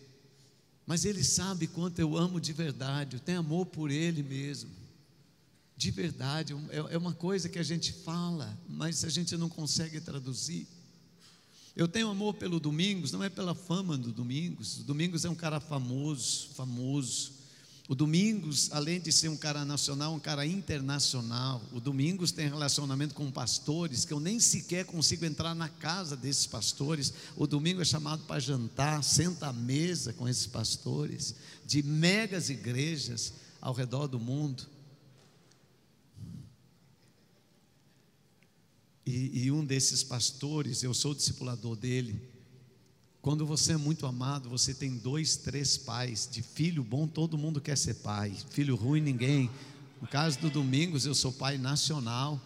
mas 0.86 1.04
ele 1.04 1.24
sabe 1.24 1.66
quanto 1.66 1.98
eu 1.98 2.16
amo 2.16 2.40
de 2.40 2.52
verdade, 2.52 3.16
eu 3.16 3.20
tenho 3.20 3.40
amor 3.40 3.66
por 3.66 3.90
ele 3.90 4.22
mesmo, 4.22 4.70
de 5.76 5.90
verdade, 5.90 6.54
é, 6.70 6.94
é 6.94 6.98
uma 6.98 7.12
coisa 7.12 7.48
que 7.48 7.58
a 7.58 7.62
gente 7.62 7.92
fala, 7.92 8.56
mas 8.68 9.04
a 9.04 9.10
gente 9.10 9.36
não 9.36 9.48
consegue 9.48 10.00
traduzir. 10.00 10.66
Eu 11.76 11.86
tenho 11.86 12.08
amor 12.08 12.34
pelo 12.34 12.58
Domingos, 12.58 13.12
não 13.12 13.22
é 13.22 13.28
pela 13.28 13.54
fama 13.54 13.98
do 13.98 14.10
Domingos. 14.10 14.78
O 14.78 14.84
Domingos 14.84 15.26
é 15.26 15.28
um 15.28 15.34
cara 15.34 15.60
famoso, 15.60 16.48
famoso. 16.54 17.32
O 17.86 17.94
Domingos, 17.94 18.72
além 18.72 18.98
de 18.98 19.12
ser 19.12 19.28
um 19.28 19.36
cara 19.36 19.66
nacional, 19.66 20.14
um 20.14 20.18
cara 20.18 20.46
internacional. 20.46 21.62
O 21.74 21.78
Domingos 21.78 22.32
tem 22.32 22.48
relacionamento 22.48 23.14
com 23.14 23.30
pastores 23.30 24.06
que 24.06 24.12
eu 24.14 24.18
nem 24.18 24.40
sequer 24.40 24.86
consigo 24.86 25.26
entrar 25.26 25.54
na 25.54 25.68
casa 25.68 26.16
desses 26.16 26.46
pastores. 26.46 27.12
O 27.36 27.46
domingo 27.46 27.82
é 27.82 27.84
chamado 27.84 28.24
para 28.24 28.40
jantar, 28.40 29.04
senta 29.04 29.48
à 29.48 29.52
mesa 29.52 30.14
com 30.14 30.26
esses 30.26 30.46
pastores 30.46 31.34
de 31.66 31.82
megas 31.82 32.48
igrejas 32.48 33.34
ao 33.60 33.74
redor 33.74 34.06
do 34.06 34.18
mundo. 34.18 34.66
E, 39.06 39.44
e 39.44 39.52
um 39.52 39.64
desses 39.64 40.02
pastores, 40.02 40.82
eu 40.82 40.92
sou 40.92 41.14
discipulador 41.14 41.76
dele. 41.76 42.20
Quando 43.22 43.46
você 43.46 43.74
é 43.74 43.76
muito 43.76 44.04
amado, 44.04 44.48
você 44.50 44.74
tem 44.74 44.98
dois, 44.98 45.36
três 45.36 45.76
pais. 45.76 46.28
De 46.30 46.42
filho 46.42 46.82
bom, 46.82 47.06
todo 47.06 47.38
mundo 47.38 47.60
quer 47.60 47.78
ser 47.78 47.94
pai. 47.94 48.34
Filho 48.50 48.74
ruim, 48.74 49.00
ninguém. 49.00 49.48
No 50.02 50.08
caso 50.08 50.40
do 50.40 50.50
Domingos, 50.50 51.06
eu 51.06 51.14
sou 51.14 51.32
pai 51.32 51.56
nacional. 51.56 52.40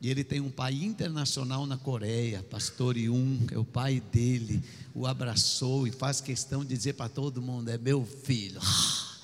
E 0.00 0.08
ele 0.08 0.22
tem 0.22 0.40
um 0.40 0.50
pai 0.50 0.74
internacional 0.74 1.66
na 1.66 1.76
Coreia, 1.76 2.42
pastor 2.42 2.96
Yun, 2.96 3.46
é 3.50 3.58
o 3.58 3.64
pai 3.64 3.98
dele, 3.98 4.62
o 4.94 5.06
abraçou 5.06 5.86
e 5.86 5.90
faz 5.90 6.20
questão 6.20 6.62
de 6.62 6.76
dizer 6.76 6.92
para 6.92 7.08
todo 7.08 7.40
mundo: 7.40 7.70
é 7.70 7.78
meu 7.78 8.04
filho. 8.04 8.60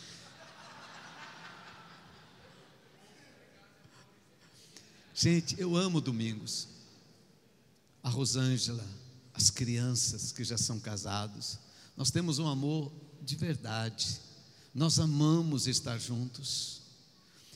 Gente, 5.15 5.55
eu 5.61 5.77
amo 5.77 6.01
Domingos 6.01 6.72
a 8.03 8.09
Rosângela, 8.09 8.85
as 9.33 9.51
crianças 9.51 10.33
que 10.33 10.45
já 10.45 10.59
são 10.59 10.79
casados. 10.79 11.59
Nós 11.97 12.11
temos 12.11 12.39
um 12.39 12.49
amor 12.49 12.93
de 13.23 13.37
verdade. 13.37 14.21
Nós 14.75 14.99
amamos 14.99 15.67
estar 15.67 15.99
juntos. 15.99 16.81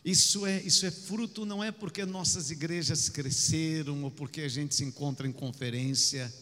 Isso 0.04 0.46
é, 0.46 0.62
isso 0.62 0.86
é 0.86 0.90
fruto, 0.90 1.44
não 1.44 1.64
é 1.64 1.72
porque 1.72 2.04
nossas 2.04 2.50
igrejas 2.50 3.08
cresceram 3.08 4.04
ou 4.04 4.10
porque 4.10 4.42
a 4.42 4.48
gente 4.48 4.72
se 4.74 4.84
encontra 4.84 5.26
em 5.26 5.32
conferência, 5.32 6.32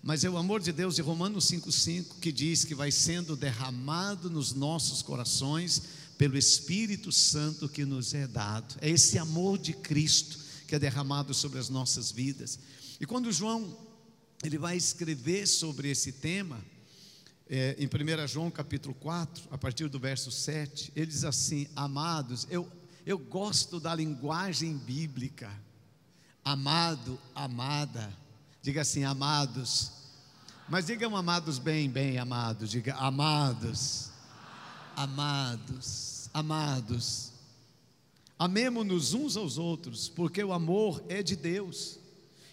mas 0.00 0.22
é 0.22 0.30
o 0.30 0.36
amor 0.36 0.60
de 0.60 0.70
Deus 0.70 0.94
de 0.94 1.02
Romanos 1.02 1.50
5,5 1.50 2.20
que 2.20 2.30
diz 2.30 2.64
que 2.64 2.76
vai 2.76 2.92
sendo 2.92 3.34
derramado 3.34 4.30
nos 4.30 4.52
nossos 4.52 5.02
corações 5.02 5.82
pelo 6.16 6.38
Espírito 6.38 7.10
Santo 7.10 7.68
que 7.68 7.84
nos 7.84 8.14
é 8.14 8.26
dado. 8.26 8.76
É 8.80 8.88
esse 8.88 9.18
amor 9.18 9.58
de 9.58 9.72
Cristo 9.72 10.38
que 10.68 10.76
é 10.76 10.78
derramado 10.78 11.34
sobre 11.34 11.58
as 11.58 11.68
nossas 11.68 12.12
vidas. 12.12 12.58
E 13.00 13.06
quando 13.06 13.32
João 13.32 13.76
ele 14.42 14.58
vai 14.58 14.76
escrever 14.76 15.46
sobre 15.46 15.90
esse 15.90 16.12
tema, 16.12 16.60
é, 17.48 17.76
em 17.78 17.86
1 17.86 18.26
João 18.28 18.50
capítulo 18.50 18.94
4, 18.94 19.48
a 19.50 19.58
partir 19.58 19.88
do 19.88 19.98
verso 19.98 20.30
7, 20.30 20.92
ele 20.94 21.06
diz 21.06 21.24
assim: 21.24 21.68
Amados, 21.74 22.46
eu, 22.50 22.70
eu 23.06 23.18
gosto 23.18 23.80
da 23.80 23.94
linguagem 23.94 24.76
bíblica. 24.76 25.50
Amado, 26.44 27.18
amada, 27.34 28.12
diga 28.62 28.82
assim, 28.82 29.04
amados. 29.04 29.92
Mas 30.68 30.86
digam 30.86 31.16
amados 31.16 31.58
bem, 31.58 31.88
bem 31.88 32.18
amados, 32.18 32.70
diga 32.70 32.94
amados, 32.96 34.10
amados, 34.94 36.28
amados. 36.34 37.32
Amemo-nos 38.38 39.14
uns 39.14 39.36
aos 39.36 39.56
outros, 39.56 40.08
porque 40.08 40.44
o 40.44 40.52
amor 40.52 41.02
é 41.08 41.22
de 41.22 41.34
Deus. 41.34 41.97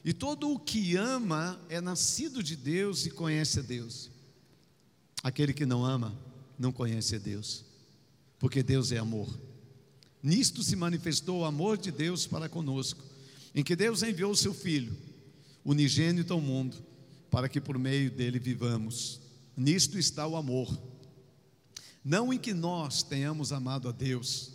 E 0.06 0.14
todo 0.14 0.52
o 0.52 0.60
que 0.60 0.96
ama 0.96 1.60
é 1.68 1.82
nascido 1.82 2.44
de 2.44 2.56
Deus 2.56 3.08
e 3.08 3.10
conhece 3.10 3.60
a 3.60 3.64
Deus. 3.64 4.12
Aquele 5.24 5.52
que 5.52 5.66
não 5.66 5.84
ama 5.84 6.16
não 6.60 6.72
conhece 6.72 7.16
a 7.16 7.18
Deus, 7.18 7.66
porque 8.38 8.62
Deus 8.62 8.92
é 8.92 9.00
amor. 9.00 9.28
Nisto 10.22 10.62
se 10.62 10.76
manifestou 10.76 11.40
o 11.40 11.46
amor 11.46 11.76
de 11.76 11.92
Deus 11.92 12.28
para 12.28 12.48
conosco, 12.48 13.04
em 13.56 13.64
que 13.64 13.76
Deus 13.76 14.04
enviou 14.04 14.32
o 14.32 14.38
seu 14.38 14.54
Filho, 14.54 14.96
unigênito 15.66 16.34
ao 16.34 16.40
mundo, 16.40 16.78
para 17.32 17.50
que 17.50 17.60
por 17.60 17.80
meio 17.80 18.12
dele 18.12 18.38
vivamos. 18.38 19.20
Nisto 19.58 19.98
está 19.98 20.28
o 20.28 20.36
amor. 20.36 20.80
Não 22.04 22.32
em 22.32 22.38
que 22.38 22.54
nós 22.54 23.02
tenhamos 23.02 23.52
amado 23.52 23.90
a 23.90 23.92
Deus, 23.92 24.52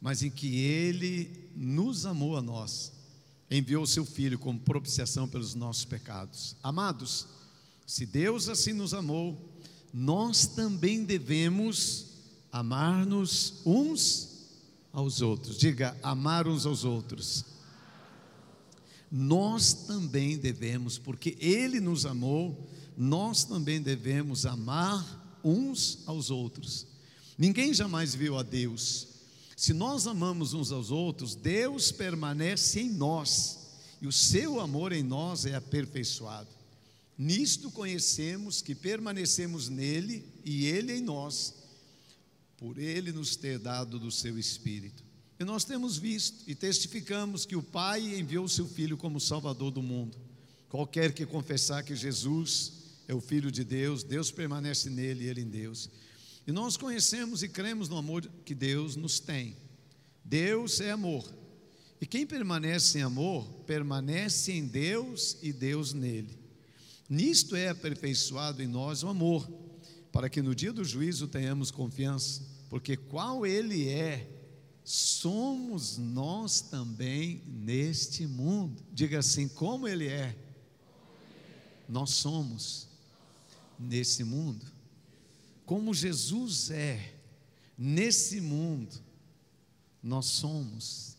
mas 0.00 0.24
em 0.24 0.30
que 0.30 0.56
ele 0.56 1.48
nos 1.54 2.04
amou 2.04 2.36
a 2.36 2.42
nós 2.42 2.91
enviou 3.56 3.82
o 3.82 3.86
seu 3.86 4.04
Filho 4.04 4.38
como 4.38 4.58
propiciação 4.58 5.28
pelos 5.28 5.54
nossos 5.54 5.84
pecados. 5.84 6.56
Amados, 6.62 7.26
se 7.86 8.06
Deus 8.06 8.48
assim 8.48 8.72
nos 8.72 8.94
amou, 8.94 9.38
nós 9.92 10.46
também 10.46 11.04
devemos 11.04 12.06
amar-nos 12.50 13.54
uns 13.64 14.46
aos 14.92 15.20
outros. 15.20 15.58
Diga, 15.58 15.96
amar 16.02 16.46
uns 16.48 16.66
aos 16.66 16.84
outros. 16.84 17.44
Nós 19.10 19.72
também 19.72 20.38
devemos, 20.38 20.96
porque 20.96 21.36
Ele 21.38 21.80
nos 21.80 22.06
amou, 22.06 22.66
nós 22.96 23.44
também 23.44 23.80
devemos 23.80 24.46
amar 24.46 25.38
uns 25.44 25.98
aos 26.06 26.30
outros. 26.30 26.86
Ninguém 27.36 27.74
jamais 27.74 28.14
viu 28.14 28.38
a 28.38 28.42
Deus. 28.42 29.08
Se 29.62 29.72
nós 29.72 30.08
amamos 30.08 30.54
uns 30.54 30.72
aos 30.72 30.90
outros, 30.90 31.36
Deus 31.36 31.92
permanece 31.92 32.80
em 32.80 32.90
nós 32.90 33.60
e 34.00 34.08
o 34.08 34.10
seu 34.10 34.58
amor 34.58 34.90
em 34.90 35.04
nós 35.04 35.46
é 35.46 35.54
aperfeiçoado. 35.54 36.48
Nisto 37.16 37.70
conhecemos 37.70 38.60
que 38.60 38.74
permanecemos 38.74 39.68
nele 39.68 40.24
e 40.44 40.66
ele 40.66 40.94
em 40.94 41.00
nós, 41.00 41.54
por 42.56 42.76
ele 42.76 43.12
nos 43.12 43.36
ter 43.36 43.56
dado 43.60 44.00
do 44.00 44.10
seu 44.10 44.36
Espírito. 44.36 45.04
E 45.38 45.44
nós 45.44 45.62
temos 45.62 45.96
visto 45.96 46.42
e 46.48 46.56
testificamos 46.56 47.46
que 47.46 47.54
o 47.54 47.62
Pai 47.62 48.18
enviou 48.18 48.46
o 48.46 48.48
seu 48.48 48.66
Filho 48.66 48.96
como 48.96 49.20
Salvador 49.20 49.70
do 49.70 49.80
mundo. 49.80 50.18
Qualquer 50.70 51.12
que 51.12 51.24
confessar 51.24 51.84
que 51.84 51.94
Jesus 51.94 52.72
é 53.06 53.14
o 53.14 53.20
Filho 53.20 53.52
de 53.52 53.62
Deus, 53.62 54.02
Deus 54.02 54.32
permanece 54.32 54.90
nele 54.90 55.22
e 55.22 55.28
ele 55.28 55.42
em 55.42 55.48
Deus. 55.48 55.88
E 56.46 56.52
nós 56.52 56.76
conhecemos 56.76 57.42
e 57.42 57.48
cremos 57.48 57.88
no 57.88 57.96
amor 57.96 58.28
que 58.44 58.54
Deus 58.54 58.96
nos 58.96 59.20
tem. 59.20 59.56
Deus 60.24 60.80
é 60.80 60.90
amor. 60.90 61.24
E 62.00 62.06
quem 62.06 62.26
permanece 62.26 62.98
em 62.98 63.02
amor, 63.02 63.46
permanece 63.64 64.52
em 64.52 64.66
Deus 64.66 65.36
e 65.40 65.52
Deus 65.52 65.92
nele. 65.92 66.36
Nisto 67.08 67.54
é 67.54 67.68
aperfeiçoado 67.68 68.62
em 68.62 68.66
nós 68.66 69.02
o 69.02 69.08
amor, 69.08 69.48
para 70.10 70.28
que 70.28 70.42
no 70.42 70.54
dia 70.54 70.72
do 70.72 70.84
juízo 70.84 71.28
tenhamos 71.28 71.70
confiança, 71.70 72.42
porque 72.68 72.96
qual 72.96 73.46
ele 73.46 73.88
é, 73.88 74.28
somos 74.82 75.96
nós 75.98 76.60
também 76.60 77.42
neste 77.46 78.26
mundo. 78.26 78.82
Diga 78.92 79.18
assim: 79.18 79.46
como 79.46 79.86
ele 79.86 80.08
é, 80.08 80.34
nós 81.88 82.10
somos 82.10 82.88
nesse 83.78 84.24
mundo. 84.24 84.71
Como 85.72 85.94
Jesus 85.94 86.70
é 86.70 87.14
nesse 87.78 88.42
mundo, 88.42 88.94
nós 90.02 90.26
somos 90.26 91.16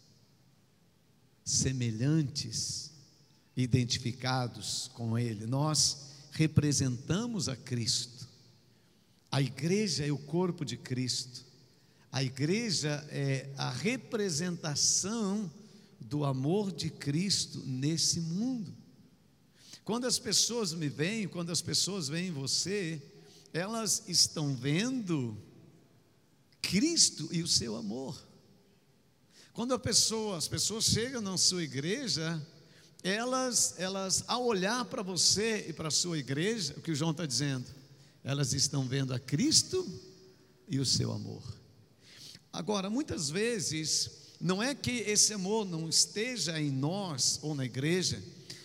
semelhantes, 1.43 2.91
identificados 3.57 4.91
com 4.93 5.17
Ele. 5.17 5.47
Nós 5.47 6.11
representamos 6.33 7.49
a 7.49 7.55
Cristo. 7.55 8.27
A 9.31 9.41
igreja 9.41 10.05
é 10.05 10.11
o 10.11 10.19
corpo 10.19 10.63
de 10.63 10.77
Cristo. 10.77 11.43
A 12.11 12.23
igreja 12.23 13.03
é 13.09 13.51
a 13.57 13.71
representação 13.71 15.51
do 15.99 16.23
amor 16.23 16.71
de 16.71 16.91
Cristo 16.91 17.57
nesse 17.65 18.19
mundo. 18.19 18.71
Quando 19.83 20.05
as 20.05 20.19
pessoas 20.19 20.75
me 20.75 20.89
veem, 20.89 21.27
quando 21.27 21.49
as 21.49 21.59
pessoas 21.59 22.07
veem 22.07 22.31
você, 22.31 23.01
elas 23.53 24.03
estão 24.07 24.55
vendo 24.55 25.37
Cristo 26.59 27.29
e 27.31 27.43
o 27.43 27.47
seu 27.47 27.75
amor. 27.75 28.19
Quando 29.53 29.75
a 29.75 29.79
pessoa, 29.79 30.37
as 30.37 30.47
pessoas 30.47 30.85
chegam 30.85 31.21
na 31.21 31.37
sua 31.37 31.63
igreja, 31.63 32.41
elas, 33.03 33.75
elas 33.77 34.23
ao 34.27 34.43
olhar 34.43 34.83
para 34.85 35.03
você 35.03 35.67
e 35.69 35.73
para 35.73 35.89
a 35.89 35.91
sua 35.91 36.17
igreja, 36.17 36.73
o 36.75 36.81
que 36.81 36.89
o 36.89 36.95
João 36.95 37.11
está 37.11 37.27
dizendo, 37.27 37.65
elas 38.23 38.53
estão 38.53 38.87
vendo 38.87 39.13
a 39.13 39.19
Cristo 39.19 39.87
e 40.67 40.79
o 40.79 40.85
seu 40.85 41.11
amor. 41.11 41.43
Agora, 42.51 42.89
muitas 42.89 43.29
vezes, 43.29 44.09
não 44.41 44.63
é 44.63 44.73
que 44.73 44.91
esse 44.91 45.33
amor 45.33 45.65
não 45.65 45.87
esteja 45.87 46.59
em 46.59 46.71
nós 46.71 47.37
ou 47.43 47.53
na 47.53 47.65
igreja, 47.65 48.23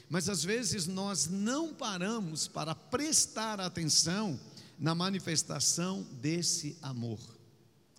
mas 0.09 0.31
às 0.31 0.43
vezes 0.43 0.87
nós 0.87 1.27
não 1.27 1.75
paramos 1.75 2.49
para 2.49 2.75
prestar 2.75 3.61
atenção 3.61 4.41
na 4.79 4.95
manifestação 4.95 6.07
desse 6.21 6.77
amor. 6.81 7.19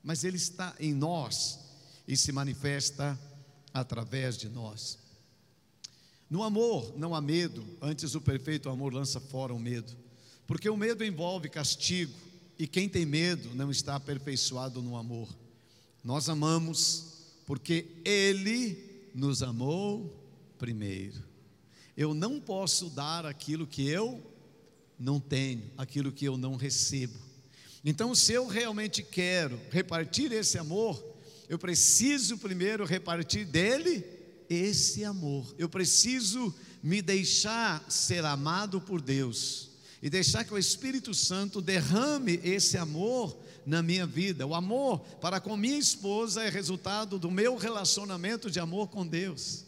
Mas 0.03 0.23
ele 0.23 0.37
está 0.37 0.75
em 0.79 0.93
nós 0.93 1.59
e 2.07 2.15
se 2.15 2.31
manifesta 2.31 3.19
através 3.73 4.37
de 4.37 4.47
nós. 4.49 4.97
No 6.29 6.43
amor 6.43 6.93
não 6.97 7.13
há 7.13 7.21
medo, 7.21 7.65
antes 7.81 8.15
o 8.15 8.21
perfeito 8.21 8.69
amor 8.69 8.93
lança 8.93 9.19
fora 9.19 9.53
o 9.53 9.59
medo, 9.59 9.95
porque 10.47 10.69
o 10.69 10.77
medo 10.77 11.03
envolve 11.03 11.49
castigo, 11.49 12.13
e 12.57 12.67
quem 12.67 12.89
tem 12.89 13.05
medo 13.05 13.53
não 13.55 13.71
está 13.71 13.95
aperfeiçoado 13.95 14.81
no 14.81 14.97
amor. 14.97 15.29
Nós 16.03 16.27
amamos 16.27 17.05
porque 17.45 17.87
Ele 18.05 19.09
nos 19.15 19.41
amou 19.41 20.13
primeiro. 20.57 21.23
Eu 21.95 22.13
não 22.13 22.39
posso 22.39 22.89
dar 22.89 23.25
aquilo 23.25 23.65
que 23.65 23.87
eu 23.87 24.21
não 24.99 25.19
tenho, 25.19 25.63
aquilo 25.77 26.11
que 26.11 26.25
eu 26.25 26.37
não 26.37 26.55
recebo. 26.55 27.17
Então, 27.83 28.13
se 28.13 28.33
eu 28.33 28.45
realmente 28.45 29.01
quero 29.01 29.59
repartir 29.71 30.31
esse 30.33 30.57
amor, 30.57 31.01
eu 31.47 31.57
preciso 31.57 32.37
primeiro 32.37 32.85
repartir 32.85 33.45
dele 33.45 34.03
esse 34.49 35.05
amor. 35.05 35.55
Eu 35.57 35.69
preciso 35.69 36.53
me 36.83 37.01
deixar 37.01 37.83
ser 37.89 38.25
amado 38.25 38.81
por 38.81 39.01
Deus 39.01 39.69
e 40.01 40.09
deixar 40.09 40.43
que 40.43 40.53
o 40.53 40.57
Espírito 40.57 41.13
Santo 41.13 41.61
derrame 41.61 42.39
esse 42.43 42.77
amor 42.77 43.37
na 43.65 43.81
minha 43.81 44.05
vida. 44.05 44.45
O 44.45 44.55
amor 44.55 44.99
para 45.21 45.39
com 45.39 45.55
minha 45.55 45.77
esposa 45.77 46.43
é 46.43 46.49
resultado 46.49 47.19
do 47.19 47.29
meu 47.29 47.55
relacionamento 47.55 48.49
de 48.49 48.59
amor 48.59 48.87
com 48.87 49.05
Deus. 49.05 49.65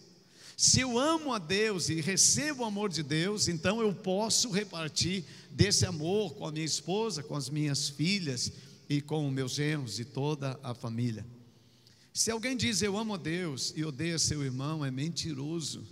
Se 0.57 0.79
eu 0.79 0.99
amo 0.99 1.33
a 1.33 1.39
Deus 1.39 1.89
e 1.89 2.01
recebo 2.01 2.63
o 2.63 2.65
amor 2.65 2.89
de 2.89 3.03
Deus, 3.03 3.47
então 3.47 3.81
eu 3.81 3.93
posso 3.93 4.49
repartir 4.51 5.23
desse 5.49 5.85
amor 5.85 6.35
com 6.35 6.45
a 6.45 6.51
minha 6.51 6.65
esposa, 6.65 7.23
com 7.23 7.35
as 7.35 7.49
minhas 7.49 7.89
filhas 7.89 8.51
e 8.89 9.01
com 9.01 9.27
os 9.27 9.33
meus 9.33 9.53
genros 9.53 9.99
e 9.99 10.05
toda 10.05 10.59
a 10.61 10.73
família. 10.73 11.25
Se 12.13 12.29
alguém 12.29 12.57
diz 12.57 12.81
eu 12.81 12.97
amo 12.97 13.13
a 13.13 13.17
Deus 13.17 13.73
e 13.75 13.85
odeia 13.85 14.19
seu 14.19 14.43
irmão, 14.43 14.83
é 14.83 14.91
mentiroso. 14.91 15.83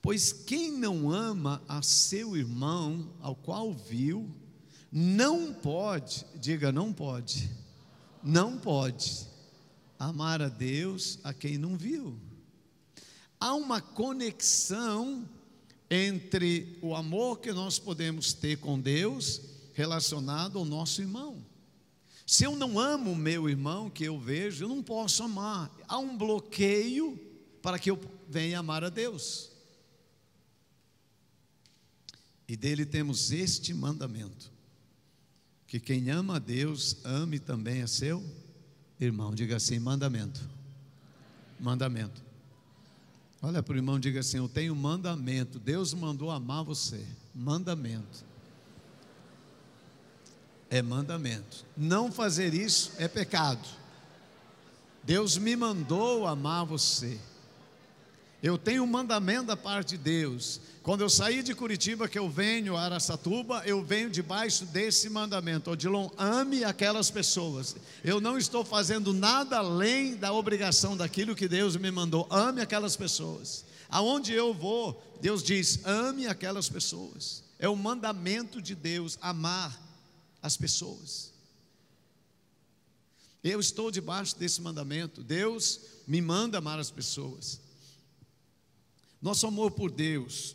Pois 0.00 0.32
quem 0.32 0.72
não 0.72 1.10
ama 1.10 1.62
a 1.68 1.82
seu 1.82 2.36
irmão, 2.36 3.12
ao 3.20 3.34
qual 3.34 3.72
viu, 3.72 4.30
não 4.90 5.52
pode, 5.52 6.24
diga 6.36 6.72
não 6.72 6.92
pode, 6.92 7.50
não 8.22 8.56
pode 8.56 9.26
amar 9.98 10.40
a 10.40 10.48
Deus 10.48 11.18
a 11.22 11.34
quem 11.34 11.58
não 11.58 11.76
viu 11.76 12.18
há 13.46 13.54
uma 13.54 13.80
conexão 13.80 15.28
entre 15.88 16.76
o 16.82 16.96
amor 16.96 17.38
que 17.38 17.52
nós 17.52 17.78
podemos 17.78 18.32
ter 18.32 18.58
com 18.58 18.80
Deus 18.80 19.40
relacionado 19.72 20.58
ao 20.58 20.64
nosso 20.64 21.00
irmão. 21.00 21.44
Se 22.26 22.42
eu 22.42 22.56
não 22.56 22.76
amo 22.76 23.12
o 23.12 23.16
meu 23.16 23.48
irmão 23.48 23.88
que 23.88 24.02
eu 24.02 24.18
vejo, 24.18 24.64
eu 24.64 24.68
não 24.68 24.82
posso 24.82 25.22
amar. 25.22 25.70
Há 25.86 25.96
um 25.96 26.16
bloqueio 26.16 27.16
para 27.62 27.78
que 27.78 27.88
eu 27.88 28.00
venha 28.28 28.58
amar 28.58 28.82
a 28.82 28.88
Deus. 28.88 29.52
E 32.48 32.56
dele 32.56 32.84
temos 32.84 33.30
este 33.30 33.72
mandamento: 33.72 34.50
que 35.68 35.78
quem 35.78 36.10
ama 36.10 36.36
a 36.36 36.40
Deus, 36.40 36.96
ame 37.04 37.38
também 37.38 37.80
a 37.82 37.86
seu 37.86 38.24
irmão. 38.98 39.32
Diga 39.32 39.54
assim: 39.54 39.78
mandamento. 39.78 40.40
Mandamento. 41.60 42.25
Olha 43.42 43.62
para 43.62 43.74
o 43.74 43.76
irmão 43.76 44.00
diga 44.00 44.20
assim: 44.20 44.38
Eu 44.38 44.48
tenho 44.48 44.74
mandamento. 44.74 45.58
Deus 45.58 45.92
mandou 45.94 46.30
amar 46.30 46.64
você. 46.64 47.04
Mandamento. 47.34 48.24
É 50.68 50.82
mandamento. 50.82 51.64
Não 51.76 52.10
fazer 52.10 52.54
isso 52.54 52.92
é 52.98 53.06
pecado. 53.06 53.66
Deus 55.02 55.38
me 55.38 55.54
mandou 55.54 56.26
amar 56.26 56.64
você. 56.64 57.20
Eu 58.42 58.58
tenho 58.58 58.82
um 58.82 58.86
mandamento 58.86 59.46
da 59.46 59.56
parte 59.56 59.90
de 59.90 59.98
Deus. 59.98 60.60
Quando 60.82 61.00
eu 61.00 61.08
saí 61.10 61.42
de 61.42 61.54
Curitiba, 61.54 62.08
que 62.08 62.18
eu 62.18 62.28
venho 62.28 62.76
a 62.76 62.82
Araçatuba, 62.82 63.62
eu 63.66 63.82
venho 63.82 64.10
debaixo 64.10 64.64
desse 64.66 65.08
mandamento. 65.08 65.70
Odilon, 65.70 66.08
ame 66.16 66.62
aquelas 66.62 67.10
pessoas. 67.10 67.74
Eu 68.04 68.20
não 68.20 68.38
estou 68.38 68.64
fazendo 68.64 69.12
nada 69.12 69.58
além 69.58 70.14
da 70.14 70.32
obrigação 70.32 70.96
daquilo 70.96 71.34
que 71.34 71.48
Deus 71.48 71.76
me 71.76 71.90
mandou. 71.90 72.26
Ame 72.30 72.60
aquelas 72.60 72.94
pessoas. 72.94 73.64
Aonde 73.88 74.32
eu 74.32 74.52
vou, 74.54 75.02
Deus 75.20 75.42
diz: 75.42 75.80
ame 75.84 76.26
aquelas 76.26 76.68
pessoas. 76.68 77.42
É 77.58 77.68
o 77.68 77.74
mandamento 77.74 78.60
de 78.60 78.74
Deus 78.74 79.18
amar 79.20 79.76
as 80.42 80.56
pessoas. 80.56 81.32
Eu 83.42 83.60
estou 83.60 83.90
debaixo 83.90 84.36
desse 84.36 84.60
mandamento. 84.60 85.22
Deus 85.22 85.80
me 86.06 86.20
manda 86.20 86.58
amar 86.58 86.78
as 86.78 86.90
pessoas. 86.90 87.65
Nosso 89.26 89.44
amor 89.48 89.72
por 89.72 89.90
Deus 89.90 90.54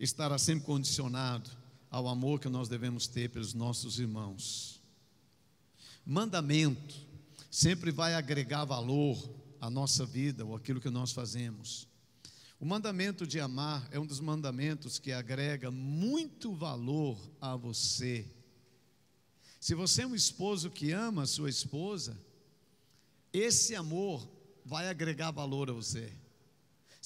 estará 0.00 0.38
sempre 0.38 0.64
condicionado 0.64 1.50
ao 1.90 2.08
amor 2.08 2.40
que 2.40 2.48
nós 2.48 2.66
devemos 2.66 3.06
ter 3.06 3.28
pelos 3.28 3.52
nossos 3.52 3.98
irmãos. 3.98 4.80
Mandamento 6.02 6.94
sempre 7.50 7.90
vai 7.90 8.14
agregar 8.14 8.64
valor 8.64 9.22
à 9.60 9.68
nossa 9.68 10.06
vida 10.06 10.46
ou 10.46 10.56
aquilo 10.56 10.80
que 10.80 10.88
nós 10.88 11.12
fazemos. 11.12 11.86
O 12.58 12.64
mandamento 12.64 13.26
de 13.26 13.38
amar 13.38 13.86
é 13.90 14.00
um 14.00 14.06
dos 14.06 14.18
mandamentos 14.18 14.98
que 14.98 15.12
agrega 15.12 15.70
muito 15.70 16.54
valor 16.54 17.20
a 17.38 17.54
você. 17.54 18.26
Se 19.60 19.74
você 19.74 20.04
é 20.04 20.06
um 20.06 20.14
esposo 20.14 20.70
que 20.70 20.90
ama 20.90 21.24
a 21.24 21.26
sua 21.26 21.50
esposa, 21.50 22.18
esse 23.30 23.74
amor 23.74 24.26
vai 24.64 24.88
agregar 24.88 25.32
valor 25.32 25.68
a 25.68 25.74
você. 25.74 26.10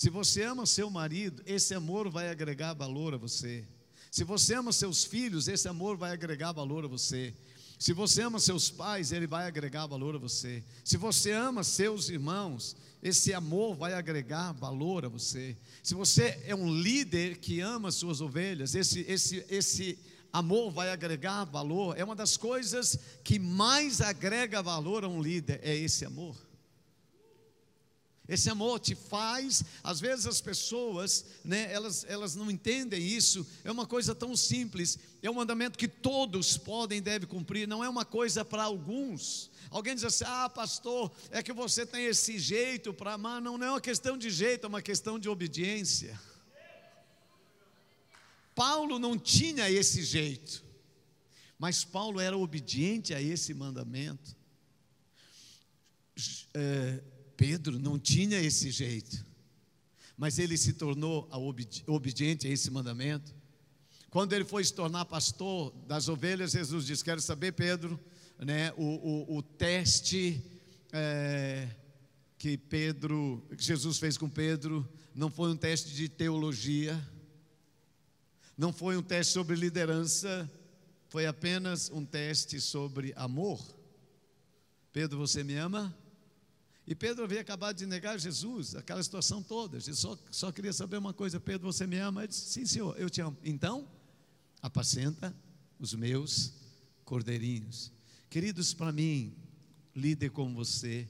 Se 0.00 0.08
você 0.08 0.44
ama 0.44 0.64
seu 0.64 0.88
marido, 0.88 1.42
esse 1.44 1.74
amor 1.74 2.08
vai 2.08 2.30
agregar 2.30 2.72
valor 2.72 3.12
a 3.12 3.18
você. 3.18 3.66
Se 4.10 4.24
você 4.24 4.54
ama 4.54 4.72
seus 4.72 5.04
filhos, 5.04 5.46
esse 5.46 5.68
amor 5.68 5.98
vai 5.98 6.12
agregar 6.12 6.52
valor 6.52 6.86
a 6.86 6.88
você. 6.88 7.34
Se 7.78 7.92
você 7.92 8.22
ama 8.22 8.40
seus 8.40 8.70
pais, 8.70 9.12
ele 9.12 9.26
vai 9.26 9.46
agregar 9.46 9.86
valor 9.86 10.14
a 10.14 10.18
você. 10.18 10.64
Se 10.82 10.96
você 10.96 11.32
ama 11.32 11.62
seus 11.62 12.08
irmãos, 12.08 12.74
esse 13.02 13.34
amor 13.34 13.76
vai 13.76 13.92
agregar 13.92 14.52
valor 14.52 15.04
a 15.04 15.08
você. 15.10 15.54
Se 15.82 15.94
você 15.94 16.42
é 16.46 16.54
um 16.54 16.74
líder 16.74 17.36
que 17.36 17.60
ama 17.60 17.92
suas 17.92 18.22
ovelhas, 18.22 18.74
esse, 18.74 19.00
esse, 19.00 19.44
esse 19.50 19.98
amor 20.32 20.70
vai 20.70 20.90
agregar 20.90 21.44
valor. 21.44 21.98
É 21.98 22.02
uma 22.02 22.16
das 22.16 22.38
coisas 22.38 22.98
que 23.22 23.38
mais 23.38 24.00
agrega 24.00 24.62
valor 24.62 25.04
a 25.04 25.08
um 25.08 25.20
líder, 25.20 25.60
é 25.62 25.76
esse 25.76 26.06
amor. 26.06 26.34
Esse 28.30 28.48
amor 28.48 28.78
te 28.78 28.94
faz, 28.94 29.64
às 29.82 29.98
vezes 29.98 30.24
as 30.24 30.40
pessoas, 30.40 31.24
né, 31.44 31.70
elas, 31.72 32.04
elas 32.08 32.36
não 32.36 32.48
entendem 32.48 33.04
isso, 33.04 33.44
é 33.64 33.72
uma 33.72 33.84
coisa 33.84 34.14
tão 34.14 34.36
simples, 34.36 34.96
é 35.20 35.28
um 35.28 35.34
mandamento 35.34 35.76
que 35.76 35.88
todos 35.88 36.56
podem 36.56 36.98
e 36.98 37.00
devem 37.00 37.26
cumprir, 37.26 37.66
não 37.66 37.82
é 37.82 37.88
uma 37.88 38.04
coisa 38.04 38.44
para 38.44 38.62
alguns. 38.62 39.50
Alguém 39.68 39.96
diz 39.96 40.04
assim: 40.04 40.22
ah, 40.28 40.48
pastor, 40.48 41.10
é 41.32 41.42
que 41.42 41.52
você 41.52 41.84
tem 41.84 42.04
esse 42.04 42.38
jeito 42.38 42.94
para 42.94 43.14
amar. 43.14 43.42
Não, 43.42 43.58
não 43.58 43.66
é 43.66 43.70
uma 43.70 43.80
questão 43.80 44.16
de 44.16 44.30
jeito, 44.30 44.64
é 44.64 44.68
uma 44.68 44.80
questão 44.80 45.18
de 45.18 45.28
obediência. 45.28 46.16
Paulo 48.54 48.96
não 49.00 49.18
tinha 49.18 49.68
esse 49.68 50.04
jeito, 50.04 50.64
mas 51.58 51.84
Paulo 51.84 52.20
era 52.20 52.38
obediente 52.38 53.12
a 53.12 53.20
esse 53.20 53.52
mandamento. 53.54 54.36
É, 56.54 57.02
Pedro 57.40 57.78
não 57.78 57.98
tinha 57.98 58.38
esse 58.38 58.70
jeito, 58.70 59.24
mas 60.14 60.38
ele 60.38 60.58
se 60.58 60.74
tornou 60.74 61.26
obediente 61.86 62.46
a 62.46 62.50
esse 62.50 62.70
mandamento. 62.70 63.34
Quando 64.10 64.34
ele 64.34 64.44
foi 64.44 64.62
se 64.62 64.74
tornar 64.74 65.06
pastor 65.06 65.72
das 65.86 66.06
ovelhas, 66.06 66.52
Jesus 66.52 66.84
disse: 66.84 67.02
Quero 67.02 67.18
saber, 67.18 67.52
Pedro, 67.52 67.98
né, 68.38 68.74
o, 68.76 68.84
o, 69.32 69.38
o 69.38 69.42
teste 69.42 70.44
é, 70.92 71.66
que 72.36 72.58
Pedro, 72.58 73.42
que 73.56 73.64
Jesus 73.64 73.96
fez 73.96 74.18
com 74.18 74.28
Pedro, 74.28 74.86
não 75.14 75.30
foi 75.30 75.50
um 75.50 75.56
teste 75.56 75.94
de 75.94 76.10
teologia, 76.10 77.02
não 78.54 78.70
foi 78.70 78.98
um 78.98 79.02
teste 79.02 79.32
sobre 79.32 79.56
liderança, 79.56 80.50
foi 81.08 81.24
apenas 81.24 81.90
um 81.90 82.04
teste 82.04 82.60
sobre 82.60 83.14
amor. 83.16 83.58
Pedro, 84.92 85.16
você 85.16 85.42
me 85.42 85.54
ama? 85.54 85.96
E 86.90 86.94
Pedro 86.96 87.22
havia 87.22 87.40
acabado 87.40 87.76
de 87.76 87.86
negar 87.86 88.18
Jesus, 88.18 88.74
aquela 88.74 89.00
situação 89.00 89.40
toda. 89.44 89.78
Jesus 89.78 90.00
só, 90.00 90.18
só 90.28 90.50
queria 90.50 90.72
saber 90.72 90.96
uma 90.96 91.14
coisa: 91.14 91.38
Pedro, 91.38 91.72
você 91.72 91.86
me 91.86 91.96
ama? 91.96 92.22
Ele 92.22 92.26
disse: 92.26 92.46
Sim, 92.46 92.66
senhor, 92.66 92.98
eu 92.98 93.08
te 93.08 93.20
amo. 93.20 93.36
Então, 93.44 93.88
apacenta 94.60 95.32
os 95.78 95.94
meus 95.94 96.52
cordeirinhos. 97.04 97.92
Queridos, 98.28 98.74
para 98.74 98.90
mim, 98.90 99.36
líder 99.94 100.30
como 100.30 100.52
você, 100.52 101.08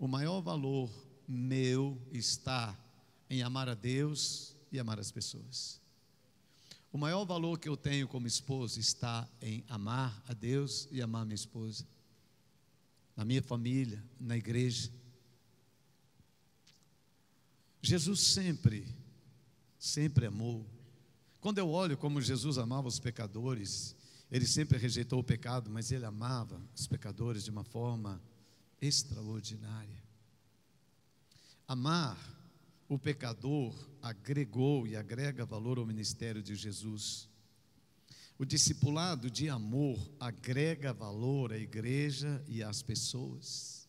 o 0.00 0.08
maior 0.08 0.40
valor 0.40 0.90
meu 1.28 1.96
está 2.10 2.76
em 3.30 3.40
amar 3.40 3.68
a 3.68 3.74
Deus 3.74 4.56
e 4.72 4.80
amar 4.80 4.98
as 4.98 5.12
pessoas. 5.12 5.80
O 6.92 6.98
maior 6.98 7.24
valor 7.24 7.56
que 7.60 7.68
eu 7.68 7.76
tenho 7.76 8.08
como 8.08 8.26
esposo 8.26 8.80
está 8.80 9.28
em 9.40 9.62
amar 9.68 10.20
a 10.26 10.34
Deus 10.34 10.88
e 10.90 11.00
amar 11.00 11.24
minha 11.24 11.36
esposa 11.36 11.86
na 13.22 13.24
minha 13.24 13.40
família, 13.40 14.04
na 14.18 14.36
igreja. 14.36 14.90
Jesus 17.80 18.18
sempre, 18.18 18.84
sempre 19.78 20.26
amou. 20.26 20.66
Quando 21.40 21.58
eu 21.58 21.68
olho 21.68 21.96
como 21.96 22.20
Jesus 22.20 22.58
amava 22.58 22.88
os 22.88 22.98
pecadores, 22.98 23.94
ele 24.28 24.44
sempre 24.44 24.76
rejeitou 24.76 25.20
o 25.20 25.24
pecado, 25.24 25.70
mas 25.70 25.92
ele 25.92 26.04
amava 26.04 26.60
os 26.74 26.88
pecadores 26.88 27.44
de 27.44 27.50
uma 27.52 27.62
forma 27.62 28.20
extraordinária. 28.80 30.02
Amar 31.68 32.18
o 32.88 32.98
pecador 32.98 33.72
agregou 34.02 34.84
e 34.84 34.96
agrega 34.96 35.46
valor 35.46 35.78
ao 35.78 35.86
ministério 35.86 36.42
de 36.42 36.56
Jesus. 36.56 37.28
O 38.42 38.44
discipulado 38.44 39.30
de 39.30 39.48
amor 39.48 39.96
agrega 40.18 40.92
valor 40.92 41.52
à 41.52 41.56
igreja 41.56 42.42
e 42.48 42.60
às 42.60 42.82
pessoas. 42.82 43.88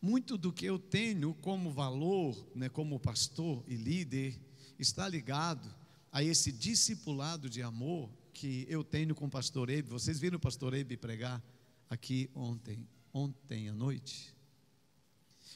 Muito 0.00 0.38
do 0.38 0.50
que 0.50 0.64
eu 0.64 0.78
tenho 0.78 1.34
como 1.34 1.70
valor, 1.70 2.50
né, 2.54 2.70
como 2.70 2.98
pastor 2.98 3.62
e 3.68 3.76
líder, 3.76 4.40
está 4.78 5.06
ligado 5.06 5.68
a 6.10 6.22
esse 6.24 6.50
discipulado 6.50 7.50
de 7.50 7.60
amor 7.60 8.08
que 8.32 8.64
eu 8.70 8.82
tenho 8.82 9.14
com 9.14 9.26
o 9.26 9.30
pastor 9.30 9.68
Ebe. 9.68 9.90
Vocês 9.90 10.18
viram 10.18 10.38
o 10.38 10.40
pastor 10.40 10.72
Ebe 10.72 10.96
pregar 10.96 11.44
aqui 11.90 12.30
ontem, 12.34 12.88
ontem 13.12 13.68
à 13.68 13.74
noite? 13.74 14.34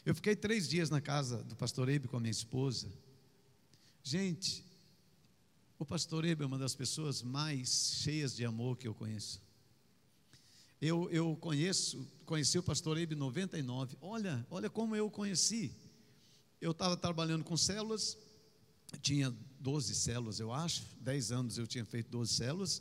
Eu 0.05 0.15
fiquei 0.15 0.37
três 0.37 0.69
dias 0.69 0.91
na 0.91 1.01
casa 1.01 1.43
do 1.43 1.57
pastor 1.57 1.89
Ebe 1.89 2.09
com 2.09 2.19
a 2.19 2.21
minha 2.21 2.31
esposa. 2.31 2.93
Gente, 4.03 4.71
o 5.83 5.85
pastor 5.85 6.25
Ebe 6.25 6.45
é 6.45 6.47
uma 6.47 6.59
das 6.59 6.77
pessoas 6.77 7.23
mais 7.23 7.97
cheias 8.03 8.37
de 8.37 8.45
amor 8.45 8.79
que 8.79 8.87
eu 8.87 8.95
conheço. 8.95 9.43
Eu, 10.81 11.11
eu 11.11 11.37
conheço, 11.41 12.07
conheci 12.25 12.57
o 12.57 12.63
pastor 12.63 12.97
Ebe 12.97 13.17
em 13.17 13.19
99. 13.19 13.97
Olha, 14.01 14.47
olha 14.49 14.71
como 14.71 14.95
eu 14.95 15.07
o 15.07 15.11
conheci. 15.11 15.73
Eu 16.61 16.71
estava 16.71 16.97
trabalhando 16.97 17.43
com 17.43 17.57
células, 17.57 18.17
tinha 19.01 19.35
12 19.59 19.97
células, 19.97 20.39
eu 20.39 20.53
acho, 20.53 20.85
10 21.01 21.33
anos 21.33 21.59
eu 21.59 21.67
tinha 21.67 21.85
feito 21.85 22.09
12 22.11 22.33
células. 22.33 22.81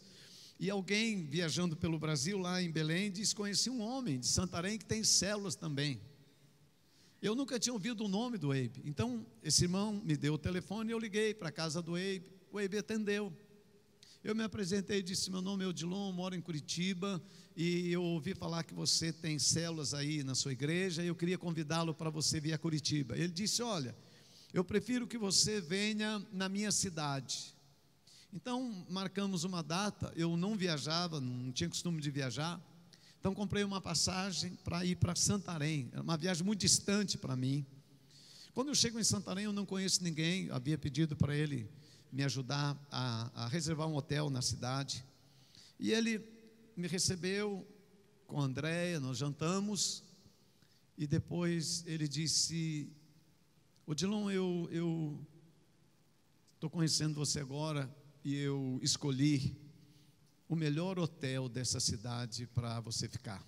E 0.60 0.70
alguém 0.70 1.26
viajando 1.26 1.76
pelo 1.76 1.98
Brasil, 1.98 2.38
lá 2.38 2.62
em 2.62 2.70
Belém, 2.70 3.12
disse: 3.12 3.34
Conheci 3.34 3.68
um 3.68 3.82
homem 3.82 4.20
de 4.20 4.28
Santarém 4.28 4.78
que 4.78 4.86
tem 4.86 5.04
células 5.04 5.56
também. 5.56 6.00
Eu 7.20 7.34
nunca 7.34 7.60
tinha 7.60 7.74
ouvido 7.74 8.06
o 8.06 8.08
nome 8.08 8.38
do 8.38 8.54
Eibe. 8.54 8.80
Então, 8.86 9.26
esse 9.42 9.64
irmão 9.64 10.00
me 10.06 10.16
deu 10.16 10.36
o 10.36 10.38
telefone 10.38 10.92
e 10.92 10.94
eu 10.94 11.00
liguei 11.00 11.34
para 11.34 11.50
a 11.50 11.52
casa 11.52 11.82
do 11.82 11.98
Eibe 11.98 12.41
o 12.52 12.60
EIB 12.60 12.80
atendeu. 12.80 13.34
Eu 14.24 14.36
me 14.36 14.44
apresentei 14.44 15.00
e 15.00 15.04
disse: 15.04 15.32
Meu 15.32 15.42
nome 15.42 15.64
é 15.64 15.68
Odilon, 15.68 16.12
moro 16.12 16.36
em 16.36 16.42
Curitiba 16.42 17.22
e 17.56 17.92
eu 17.92 18.04
ouvi 18.04 18.36
falar 18.36 18.64
que 18.64 18.74
você 18.74 19.12
tem 19.12 19.40
células 19.40 19.94
aí 19.94 20.24
na 20.24 20.36
sua 20.36 20.52
igreja 20.52 21.04
e 21.04 21.08
eu 21.08 21.16
queria 21.16 21.38
convidá-lo 21.38 21.94
para 21.94 22.10
você 22.10 22.40
vir 22.40 22.54
a 22.54 22.58
Curitiba. 22.58 23.18
Ele 23.18 23.30
disse: 23.30 23.64
Olha, 23.64 23.96
eu 24.54 24.64
prefiro 24.64 25.08
que 25.08 25.18
você 25.18 25.62
venha 25.62 26.24
na 26.32 26.50
minha 26.50 26.72
cidade. 26.72 27.56
Então 28.34 28.86
marcamos 28.90 29.44
uma 29.44 29.64
data. 29.64 30.12
Eu 30.16 30.36
não 30.36 30.56
viajava, 30.56 31.20
não 31.20 31.52
tinha 31.52 31.70
costume 31.70 32.02
de 32.02 32.12
viajar. 32.12 32.62
Então 33.20 33.34
comprei 33.34 33.64
uma 33.64 33.80
passagem 33.80 34.58
para 34.64 34.84
ir 34.86 34.98
para 34.98 35.16
Santarém. 35.16 35.90
Era 35.94 36.02
uma 36.02 36.18
viagem 36.18 36.46
muito 36.46 36.60
distante 36.60 37.18
para 37.18 37.36
mim. 37.36 37.66
Quando 38.54 38.68
eu 38.68 38.76
chego 38.76 39.00
em 39.00 39.04
Santarém, 39.04 39.46
eu 39.46 39.54
não 39.54 39.66
conheço 39.66 40.04
ninguém. 40.04 40.50
Havia 40.52 40.78
pedido 40.78 41.16
para 41.16 41.36
ele 41.36 41.70
me 42.12 42.24
ajudar 42.24 42.78
a, 42.92 43.46
a 43.46 43.48
reservar 43.48 43.88
um 43.88 43.96
hotel 43.96 44.30
na 44.30 44.42
cidade. 44.42 45.04
E 45.80 45.92
ele 45.92 46.22
me 46.76 46.88
recebeu 46.88 47.66
com 48.28 48.40
a 48.40 48.44
Andréia, 48.44 49.00
nós 49.00 49.18
jantamos, 49.18 50.04
e 50.98 51.08
depois 51.08 51.84
ele 51.88 52.08
disse: 52.08 52.92
Odilon, 53.86 54.30
eu 54.30 55.20
estou 56.56 56.70
conhecendo 56.70 57.16
você 57.16 57.40
agora 57.40 57.90
e 58.24 58.36
eu 58.36 58.80
escolhi 58.82 59.58
o 60.48 60.56
melhor 60.56 61.00
hotel 61.00 61.50
dessa 61.50 61.80
cidade 61.80 62.46
para 62.48 62.80
você 62.82 63.08
ficar. 63.08 63.44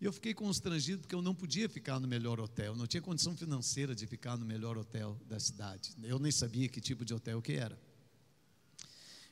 E 0.00 0.04
eu 0.04 0.12
fiquei 0.12 0.32
constrangido 0.32 1.00
porque 1.00 1.14
eu 1.14 1.22
não 1.22 1.34
podia 1.34 1.68
ficar 1.68 1.98
no 1.98 2.06
melhor 2.06 2.38
hotel, 2.38 2.76
não 2.76 2.86
tinha 2.86 3.02
condição 3.02 3.36
financeira 3.36 3.94
de 3.94 4.06
ficar 4.06 4.36
no 4.36 4.44
melhor 4.44 4.78
hotel 4.78 5.20
da 5.26 5.40
cidade. 5.40 5.92
Eu 6.02 6.20
nem 6.20 6.30
sabia 6.30 6.68
que 6.68 6.80
tipo 6.80 7.04
de 7.04 7.12
hotel 7.12 7.42
que 7.42 7.54
era. 7.54 7.78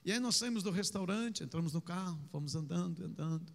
E 0.05 0.11
aí 0.11 0.19
nós 0.19 0.37
saímos 0.37 0.63
do 0.65 0.71
restaurante, 0.71 1.45
entramos 1.45 1.73
no 1.73 1.81
carro, 1.81 2.21
fomos 2.31 2.57
andando, 2.57 3.05
andando. 3.05 3.53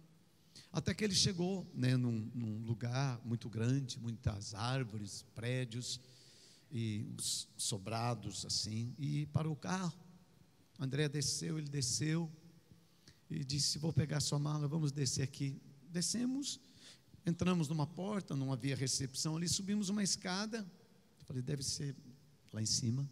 Até 0.72 0.94
que 0.94 1.04
ele 1.04 1.14
chegou 1.14 1.70
né, 1.74 1.96
num, 1.98 2.30
num 2.34 2.64
lugar 2.64 3.20
muito 3.24 3.48
grande, 3.48 3.98
muitas 3.98 4.54
árvores, 4.54 5.22
prédios 5.34 6.00
e 6.70 7.06
sobrados 7.58 8.46
assim, 8.46 8.94
e 8.98 9.26
parou 9.26 9.52
o 9.52 9.56
carro. 9.56 9.92
André 10.78 11.08
desceu, 11.10 11.58
ele 11.58 11.68
desceu 11.68 12.30
e 13.30 13.44
disse: 13.44 13.78
Vou 13.78 13.92
pegar 13.92 14.20
sua 14.20 14.38
mala, 14.38 14.66
vamos 14.66 14.92
descer 14.92 15.22
aqui. 15.22 15.60
Descemos 15.90 16.58
Entramos 17.24 17.68
numa 17.68 17.86
porta, 17.86 18.34
não 18.34 18.52
havia 18.52 18.74
recepção 18.74 19.36
ali, 19.36 19.48
subimos 19.48 19.88
uma 19.88 20.02
escada. 20.02 20.66
Falei, 21.24 21.42
deve 21.42 21.62
ser 21.62 21.94
lá 22.52 22.60
em 22.60 22.66
cima. 22.66 23.08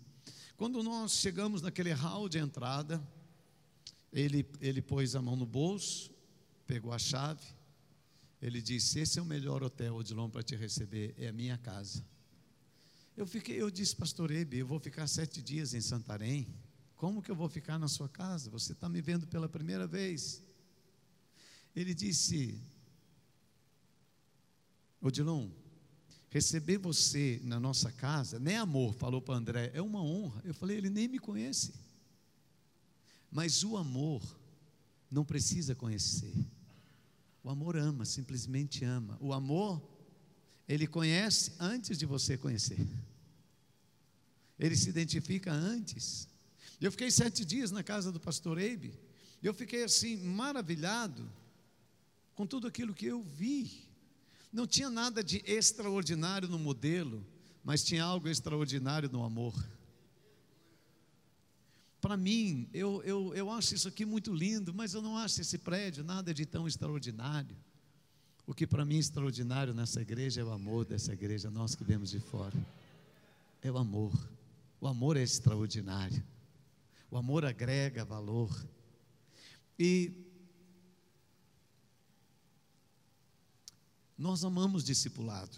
Quando 0.56 0.82
nós 0.82 1.12
chegamos 1.12 1.62
naquele 1.62 1.92
hall 1.92 2.28
de 2.28 2.38
entrada, 2.38 3.02
ele, 4.12 4.44
ele 4.60 4.82
pôs 4.82 5.14
a 5.14 5.22
mão 5.22 5.36
no 5.36 5.46
bolso, 5.46 6.10
pegou 6.66 6.92
a 6.92 6.98
chave, 6.98 7.46
ele 8.42 8.60
disse: 8.60 8.98
Esse 8.98 9.18
é 9.18 9.22
o 9.22 9.24
melhor 9.24 9.62
hotel, 9.62 9.96
Odilon, 9.96 10.28
para 10.28 10.42
te 10.42 10.56
receber, 10.56 11.14
é 11.16 11.28
a 11.28 11.32
minha 11.32 11.56
casa. 11.56 12.04
Eu, 13.16 13.26
fiquei, 13.26 13.60
eu 13.60 13.70
disse, 13.70 13.94
pastor 13.94 14.30
Ebe, 14.30 14.58
eu 14.58 14.66
vou 14.66 14.80
ficar 14.80 15.06
sete 15.06 15.42
dias 15.42 15.74
em 15.74 15.80
Santarém. 15.80 16.48
Como 16.96 17.22
que 17.22 17.30
eu 17.30 17.36
vou 17.36 17.48
ficar 17.48 17.78
na 17.78 17.88
sua 17.88 18.08
casa? 18.08 18.48
Você 18.50 18.72
está 18.72 18.88
me 18.88 19.00
vendo 19.02 19.26
pela 19.26 19.48
primeira 19.48 19.86
vez. 19.86 20.42
Ele 21.74 21.92
disse, 21.92 22.60
Odilon, 25.00 25.48
receber 26.28 26.78
você 26.78 27.40
na 27.42 27.58
nossa 27.58 27.90
casa, 27.90 28.38
nem 28.38 28.56
amor, 28.56 28.94
falou 28.94 29.22
para 29.22 29.34
André, 29.34 29.70
é 29.74 29.80
uma 29.80 30.02
honra. 30.02 30.42
Eu 30.44 30.54
falei, 30.54 30.76
ele 30.76 30.90
nem 30.90 31.08
me 31.08 31.18
conhece. 31.18 31.72
Mas 33.30 33.64
o 33.64 33.76
amor 33.76 34.22
não 35.10 35.24
precisa 35.24 35.74
conhecer. 35.74 36.34
O 37.42 37.50
amor 37.50 37.76
ama, 37.76 38.04
simplesmente 38.04 38.84
ama. 38.84 39.16
O 39.20 39.32
amor, 39.32 39.82
ele 40.68 40.86
conhece 40.86 41.52
antes 41.58 41.96
de 41.96 42.04
você 42.04 42.36
conhecer. 42.36 42.86
Ele 44.58 44.76
se 44.76 44.90
identifica 44.90 45.50
antes. 45.50 46.28
Eu 46.80 46.90
fiquei 46.90 47.10
sete 47.10 47.44
dias 47.44 47.70
na 47.70 47.82
casa 47.82 48.12
do 48.12 48.20
pastor 48.20 48.58
Eibe. 48.58 48.92
Eu 49.42 49.54
fiquei 49.54 49.84
assim, 49.84 50.16
maravilhado 50.18 51.30
com 52.34 52.46
tudo 52.46 52.66
aquilo 52.66 52.94
que 52.94 53.06
eu 53.06 53.22
vi. 53.22 53.88
Não 54.52 54.66
tinha 54.66 54.90
nada 54.90 55.22
de 55.22 55.42
extraordinário 55.46 56.48
no 56.48 56.58
modelo, 56.58 57.24
mas 57.62 57.84
tinha 57.84 58.02
algo 58.02 58.28
extraordinário 58.28 59.08
no 59.08 59.22
amor. 59.22 59.54
Para 62.00 62.16
mim, 62.16 62.68
eu, 62.72 63.02
eu, 63.04 63.34
eu 63.34 63.50
acho 63.50 63.74
isso 63.74 63.86
aqui 63.86 64.04
muito 64.04 64.32
lindo, 64.32 64.72
mas 64.72 64.94
eu 64.94 65.02
não 65.02 65.16
acho 65.16 65.40
esse 65.40 65.58
prédio 65.58 66.02
nada 66.02 66.32
de 66.32 66.46
tão 66.46 66.66
extraordinário. 66.66 67.56
O 68.46 68.54
que 68.54 68.66
para 68.66 68.84
mim 68.84 68.96
é 68.96 69.00
extraordinário 69.00 69.74
nessa 69.74 70.00
igreja 70.00 70.40
é 70.40 70.44
o 70.44 70.50
amor 70.50 70.84
dessa 70.84 71.12
igreja, 71.12 71.50
nós 71.50 71.74
que 71.74 71.84
vemos 71.84 72.10
de 72.10 72.18
fora. 72.18 72.56
É 73.62 73.70
o 73.70 73.78
amor. 73.78 74.12
O 74.80 74.88
amor 74.88 75.16
é 75.16 75.22
extraordinário. 75.22 76.22
O 77.10 77.16
amor 77.16 77.44
agrega 77.44 78.04
valor. 78.04 78.50
E 79.78 80.12
nós 84.20 84.44
amamos 84.44 84.84
discipulado, 84.84 85.56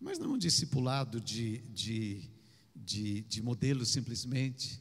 mas 0.00 0.16
não 0.16 0.34
um 0.34 0.38
discipulado 0.38 1.20
de, 1.20 1.58
de, 1.62 2.30
de, 2.76 3.22
de 3.22 3.42
modelo 3.42 3.84
simplesmente. 3.84 4.80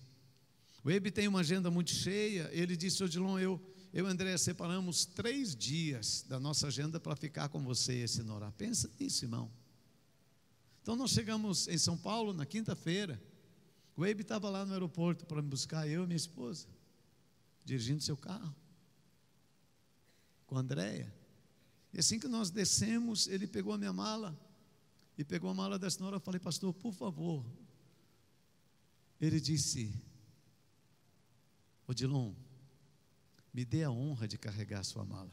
O 0.84 0.92
Ebe 0.92 1.10
tem 1.10 1.28
uma 1.28 1.40
agenda 1.40 1.72
muito 1.72 1.90
cheia. 1.90 2.48
Ele 2.54 2.78
disse: 2.78 3.04
Odilon, 3.04 3.40
eu, 3.40 3.60
eu 3.92 4.06
e 4.06 4.08
André 4.08 4.38
separamos 4.38 5.04
três 5.04 5.56
dias 5.56 6.24
da 6.30 6.40
nossa 6.40 6.68
agenda 6.68 7.00
para 7.00 7.16
ficar 7.16 7.50
com 7.50 7.64
você 7.64 7.96
esse 7.96 8.22
Norá. 8.22 8.52
Pensa 8.52 8.88
nisso, 9.00 9.26
irmão. 9.26 9.52
Então 10.84 10.96
nós 10.96 11.10
chegamos 11.10 11.68
em 11.68 11.80
São 11.80 11.98
Paulo 11.98 12.34
na 12.34 12.46
quinta-feira. 12.46 13.20
O 13.98 14.06
Ebe 14.06 14.22
estava 14.22 14.48
lá 14.48 14.64
no 14.64 14.74
aeroporto 14.74 15.26
para 15.26 15.42
me 15.42 15.50
buscar, 15.50 15.88
eu 15.88 16.04
e 16.04 16.06
minha 16.06 16.16
esposa, 16.16 16.68
dirigindo 17.66 18.04
seu 18.04 18.16
carro, 18.16 18.56
com 20.46 20.56
a 20.56 20.60
Andréia. 20.60 21.21
E 21.94 22.00
assim 22.00 22.20
que 22.20 22.28
nós 22.28 22.50
descemos, 22.50 23.28
ele 23.28 23.48
pegou 23.48 23.74
a 23.74 23.78
minha 23.78 23.94
mala 23.94 24.38
e 25.18 25.24
pegou 25.24 25.50
a 25.50 25.54
mala 25.54 25.78
da 25.78 25.90
senhora. 25.90 26.16
Eu 26.16 26.22
falei, 26.22 26.40
pastor, 26.40 26.74
por 26.74 26.94
favor. 26.94 27.46
Ele 29.20 29.40
disse, 29.40 29.94
Odilon, 31.88 32.34
me 33.54 33.66
dê 33.66 33.84
a 33.84 33.92
honra 33.92 34.28
de 34.28 34.38
carregar 34.38 34.80
a 34.80 34.84
sua 34.84 35.04
mala. 35.04 35.32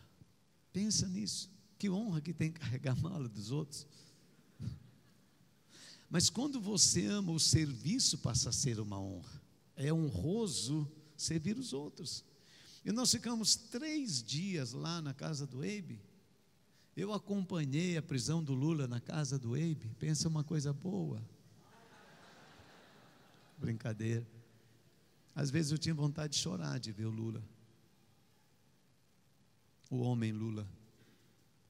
Pensa 0.72 1.08
nisso. 1.08 1.50
Que 1.78 1.88
honra 1.88 2.20
que 2.20 2.34
tem 2.34 2.50
carregar 2.50 2.92
a 2.92 3.00
mala 3.00 3.28
dos 3.28 3.52
outros. 3.52 3.86
Mas 6.10 6.28
quando 6.28 6.60
você 6.60 7.06
ama 7.06 7.32
o 7.32 7.38
serviço, 7.38 8.18
passa 8.18 8.48
a 8.48 8.52
ser 8.52 8.80
uma 8.80 8.98
honra. 8.98 9.40
É 9.76 9.92
honroso 9.92 10.90
servir 11.16 11.56
os 11.56 11.72
outros. 11.72 12.24
E 12.84 12.90
nós 12.90 13.10
ficamos 13.10 13.54
três 13.54 14.22
dias 14.22 14.72
lá 14.72 15.00
na 15.00 15.14
casa 15.14 15.46
do 15.46 15.62
Eibe. 15.62 16.00
Eu 16.98 17.12
acompanhei 17.12 17.96
a 17.96 18.02
prisão 18.02 18.42
do 18.42 18.54
Lula 18.54 18.88
na 18.88 19.00
casa 19.00 19.38
do 19.38 19.56
Eibe. 19.56 19.88
Pensa 20.00 20.26
uma 20.26 20.42
coisa 20.42 20.72
boa. 20.72 21.24
Brincadeira. 23.56 24.26
Às 25.32 25.48
vezes 25.48 25.70
eu 25.70 25.78
tinha 25.78 25.94
vontade 25.94 26.32
de 26.32 26.40
chorar 26.40 26.80
de 26.80 26.90
ver 26.90 27.04
o 27.04 27.10
Lula. 27.10 27.40
O 29.88 30.00
homem 30.00 30.32
Lula. 30.32 30.68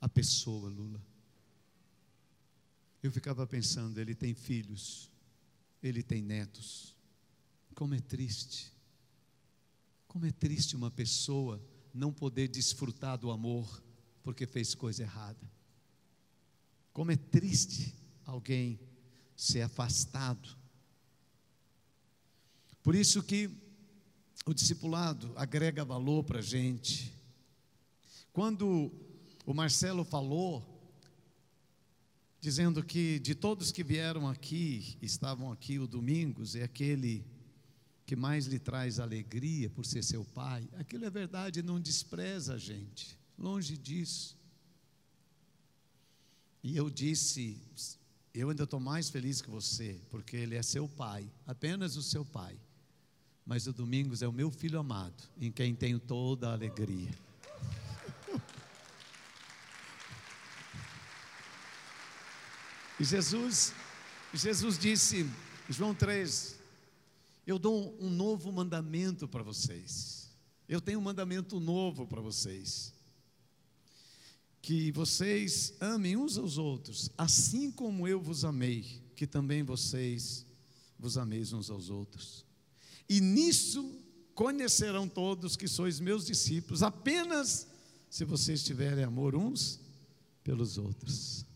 A 0.01 0.09
pessoa 0.09 0.71
Lula. 0.71 0.99
Eu 3.03 3.13
ficava 3.13 3.47
pensando, 3.47 3.99
ele 3.99 4.15
tem 4.15 4.33
filhos, 4.33 5.11
ele 5.83 6.03
tem 6.03 6.23
netos. 6.23 6.97
Como 7.75 7.95
é 7.95 8.01
triste. 8.01 8.73
Como 10.07 10.25
é 10.25 10.33
triste 10.33 10.75
uma 10.75 10.91
pessoa 10.91 11.63
não 11.93 12.15
poder 12.15 12.49
desfrutar 12.49 13.19
do 13.19 13.31
amor 13.31 13.87
porque 14.29 14.47
fez 14.47 14.75
coisa 14.75 15.03
errada. 15.03 15.51
Como 16.93 17.11
é 17.11 17.17
triste 17.17 17.95
alguém 18.27 18.79
ser 19.35 19.63
afastado 19.63 20.59
por 22.89 22.95
isso 22.95 23.23
que 23.23 23.51
o 24.47 24.55
discipulado 24.55 25.31
agrega 25.37 25.85
valor 25.85 26.25
para 26.25 26.39
a 26.39 26.43
gente. 26.43 27.13
Quando 28.33 28.91
o 29.45 29.53
Marcelo 29.53 30.07
falou, 30.07 30.65
dizendo 32.41 32.83
que 32.83 33.19
de 33.19 33.35
todos 33.35 33.71
que 33.71 33.85
vieram 33.85 34.27
aqui, 34.27 34.97
estavam 35.03 35.53
aqui 35.53 35.79
o 35.79 35.87
Domingos, 35.87 36.57
é 36.57 36.63
aquele 36.63 37.27
que 38.07 38.17
mais 38.17 38.47
lhe 38.47 38.59
traz 38.59 38.99
alegria 38.99 39.69
por 39.69 39.85
ser 39.85 40.03
seu 40.03 40.25
pai. 40.25 40.67
Aquilo 40.79 41.05
é 41.05 41.11
verdade, 41.11 41.63
não 41.63 41.79
despreza 41.79 42.55
a 42.55 42.59
gente, 42.59 43.19
longe 43.39 43.77
disso. 43.77 44.37
E 46.63 46.77
eu 46.77 46.91
disse, 46.91 47.57
eu 48.35 48.51
ainda 48.51 48.65
estou 48.65 48.81
mais 48.81 49.09
feliz 49.09 49.41
que 49.41 49.49
você, 49.49 50.01
porque 50.11 50.37
ele 50.37 50.57
é 50.57 50.63
seu 50.63 50.89
pai, 50.89 51.31
apenas 51.47 51.97
o 51.97 52.03
seu 52.03 52.25
pai 52.25 52.59
mas 53.49 53.67
o 53.67 53.73
Domingos 53.73 54.21
é 54.21 54.29
o 54.29 54.33
meu 54.33 54.51
filho 54.51 54.79
amado, 54.79 55.25
em 55.41 55.51
quem 55.51 55.75
tenho 55.75 55.99
toda 55.99 56.51
a 56.51 56.53
alegria. 56.53 57.09
E 63.01 63.05
Jesus, 63.05 63.73
Jesus 64.35 64.79
disse, 64.79 65.27
João 65.67 65.95
3, 65.95 66.61
eu 67.47 67.59
dou 67.59 67.97
um 67.99 68.11
novo 68.11 68.53
mandamento 68.53 69.27
para 69.27 69.43
vocês. 69.43 70.31
Eu 70.69 70.83
tenho 70.83 70.99
um 70.99 71.03
mandamento 71.03 71.59
novo 71.59 72.07
para 72.07 72.21
vocês. 72.21 72.93
Que 74.69 74.93
vocês 74.93 75.73
amem 75.81 76.15
uns 76.15 76.37
aos 76.37 76.59
outros, 76.59 77.11
assim 77.17 77.71
como 77.71 78.07
eu 78.07 78.21
vos 78.21 78.45
amei, 78.45 79.03
que 79.17 79.27
também 79.27 79.63
vocês 79.63 80.45
vos 80.99 81.17
ameis 81.17 81.55
uns 81.55 81.71
aos 81.71 81.89
outros. 81.89 82.45
E 83.09 83.19
nisso 83.19 83.99
conhecerão 84.35 85.09
todos 85.09 85.57
que 85.57 85.67
sois 85.67 85.99
meus 85.99 86.27
discípulos, 86.27 86.83
apenas 86.83 87.67
se 88.11 88.27
vocês 88.27 88.63
tiverem 88.63 89.05
amor 89.05 89.35
uns 89.35 89.81
pelos 90.45 90.77
outros. 90.77 91.47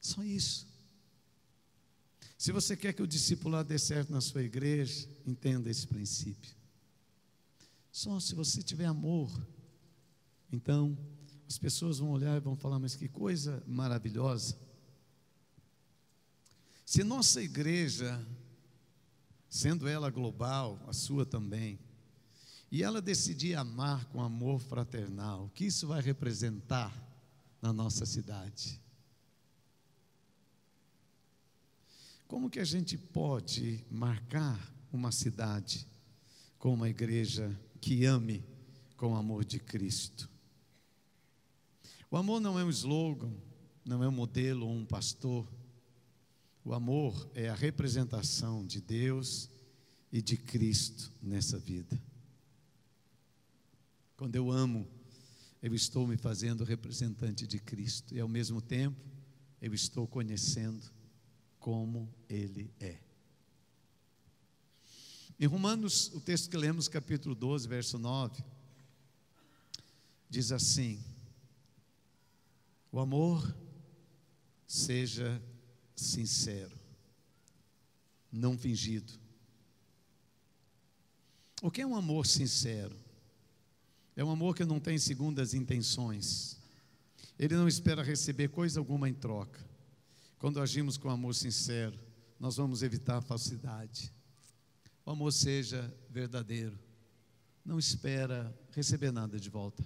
Só 0.00 0.22
isso. 0.22 0.68
Se 2.38 2.52
você 2.52 2.76
quer 2.76 2.92
que 2.92 3.02
o 3.02 3.06
discipulado 3.08 3.70
dê 3.70 3.80
certo 3.80 4.12
na 4.12 4.20
sua 4.20 4.44
igreja, 4.44 5.08
entenda 5.26 5.68
esse 5.68 5.88
princípio. 5.88 6.54
Só 7.90 8.20
se 8.20 8.32
você 8.32 8.62
tiver 8.62 8.86
amor, 8.86 9.28
então 10.52 10.96
as 11.48 11.58
pessoas 11.58 11.98
vão 11.98 12.10
olhar 12.10 12.36
e 12.36 12.40
vão 12.40 12.56
falar: 12.56 12.78
mas 12.78 12.94
que 12.94 13.08
coisa 13.08 13.62
maravilhosa. 13.66 14.58
Se 16.84 17.02
nossa 17.02 17.42
igreja 17.42 18.24
sendo 19.48 19.86
ela 19.86 20.10
global, 20.10 20.80
a 20.88 20.92
sua 20.92 21.24
também, 21.24 21.78
e 22.72 22.82
ela 22.82 23.00
decidir 23.00 23.54
amar 23.54 24.04
com 24.06 24.20
amor 24.20 24.58
fraternal, 24.58 25.44
o 25.44 25.50
que 25.50 25.66
isso 25.66 25.86
vai 25.86 26.02
representar 26.02 26.92
na 27.62 27.72
nossa 27.72 28.04
cidade? 28.04 28.82
Como 32.26 32.50
que 32.50 32.58
a 32.58 32.64
gente 32.64 32.98
pode 32.98 33.84
marcar 33.88 34.58
uma 34.92 35.12
cidade 35.12 35.86
com 36.58 36.74
uma 36.74 36.88
igreja 36.88 37.56
que 37.80 38.04
ame 38.04 38.44
com 38.96 39.12
o 39.12 39.16
amor 39.16 39.44
de 39.44 39.60
Cristo? 39.60 40.33
O 42.14 42.16
amor 42.16 42.40
não 42.40 42.56
é 42.56 42.64
um 42.64 42.70
slogan, 42.70 43.34
não 43.84 44.00
é 44.00 44.08
um 44.08 44.12
modelo 44.12 44.68
ou 44.68 44.72
um 44.72 44.86
pastor 44.86 45.52
o 46.64 46.72
amor 46.72 47.28
é 47.34 47.48
a 47.48 47.54
representação 47.56 48.64
de 48.64 48.80
Deus 48.80 49.50
e 50.12 50.22
de 50.22 50.36
Cristo 50.36 51.12
nessa 51.20 51.58
vida. 51.58 52.00
Quando 54.16 54.36
eu 54.36 54.48
amo, 54.48 54.88
eu 55.60 55.74
estou 55.74 56.06
me 56.06 56.16
fazendo 56.16 56.62
representante 56.62 57.48
de 57.48 57.58
Cristo 57.58 58.14
e 58.14 58.20
ao 58.20 58.28
mesmo 58.28 58.62
tempo 58.62 59.04
eu 59.60 59.74
estou 59.74 60.06
conhecendo, 60.06 60.86
como 61.58 62.08
Ele 62.28 62.72
é. 62.78 62.96
Em 65.36 65.46
Romanos, 65.46 66.12
o 66.14 66.20
texto 66.20 66.48
que 66.48 66.56
lemos, 66.56 66.86
capítulo 66.86 67.34
12, 67.34 67.66
verso 67.66 67.98
9, 67.98 68.40
diz 70.30 70.52
assim: 70.52 71.02
O 72.94 73.00
amor 73.00 73.52
seja 74.68 75.42
sincero, 75.96 76.78
não 78.30 78.56
fingido. 78.56 79.12
O 81.60 81.72
que 81.72 81.80
é 81.80 81.86
um 81.86 81.96
amor 81.96 82.24
sincero? 82.24 82.96
É 84.14 84.22
um 84.22 84.30
amor 84.30 84.54
que 84.54 84.64
não 84.64 84.78
tem 84.78 84.96
segundas 84.96 85.54
intenções. 85.54 86.56
Ele 87.36 87.56
não 87.56 87.66
espera 87.66 88.00
receber 88.00 88.46
coisa 88.50 88.78
alguma 88.78 89.08
em 89.08 89.14
troca. 89.14 89.58
Quando 90.38 90.60
agimos 90.60 90.96
com 90.96 91.10
amor 91.10 91.34
sincero, 91.34 91.98
nós 92.38 92.58
vamos 92.58 92.80
evitar 92.80 93.16
a 93.16 93.22
falsidade. 93.22 94.12
O 95.04 95.10
amor 95.10 95.32
seja 95.32 95.92
verdadeiro. 96.08 96.78
Não 97.64 97.76
espera 97.76 98.56
receber 98.70 99.10
nada 99.10 99.40
de 99.40 99.50
volta. 99.50 99.84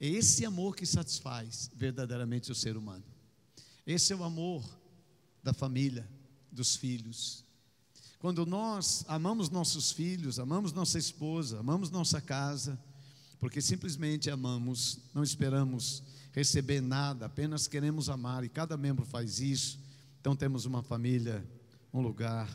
É 0.00 0.06
esse 0.06 0.44
amor 0.44 0.76
que 0.76 0.86
satisfaz 0.86 1.70
verdadeiramente 1.74 2.52
o 2.52 2.54
ser 2.54 2.76
humano. 2.76 3.04
Esse 3.86 4.12
é 4.12 4.16
o 4.16 4.22
amor 4.22 4.64
da 5.42 5.52
família, 5.52 6.08
dos 6.52 6.76
filhos. 6.76 7.44
Quando 8.18 8.44
nós 8.44 9.04
amamos 9.08 9.48
nossos 9.48 9.92
filhos, 9.92 10.38
amamos 10.38 10.72
nossa 10.72 10.98
esposa, 10.98 11.60
amamos 11.60 11.90
nossa 11.90 12.20
casa, 12.20 12.78
porque 13.40 13.60
simplesmente 13.60 14.30
amamos, 14.30 14.98
não 15.14 15.22
esperamos 15.22 16.02
receber 16.32 16.80
nada, 16.80 17.26
apenas 17.26 17.66
queremos 17.66 18.08
amar 18.08 18.44
e 18.44 18.48
cada 18.48 18.76
membro 18.76 19.04
faz 19.04 19.40
isso. 19.40 19.78
Então 20.20 20.36
temos 20.36 20.64
uma 20.64 20.82
família, 20.82 21.44
um 21.92 22.00
lugar 22.00 22.48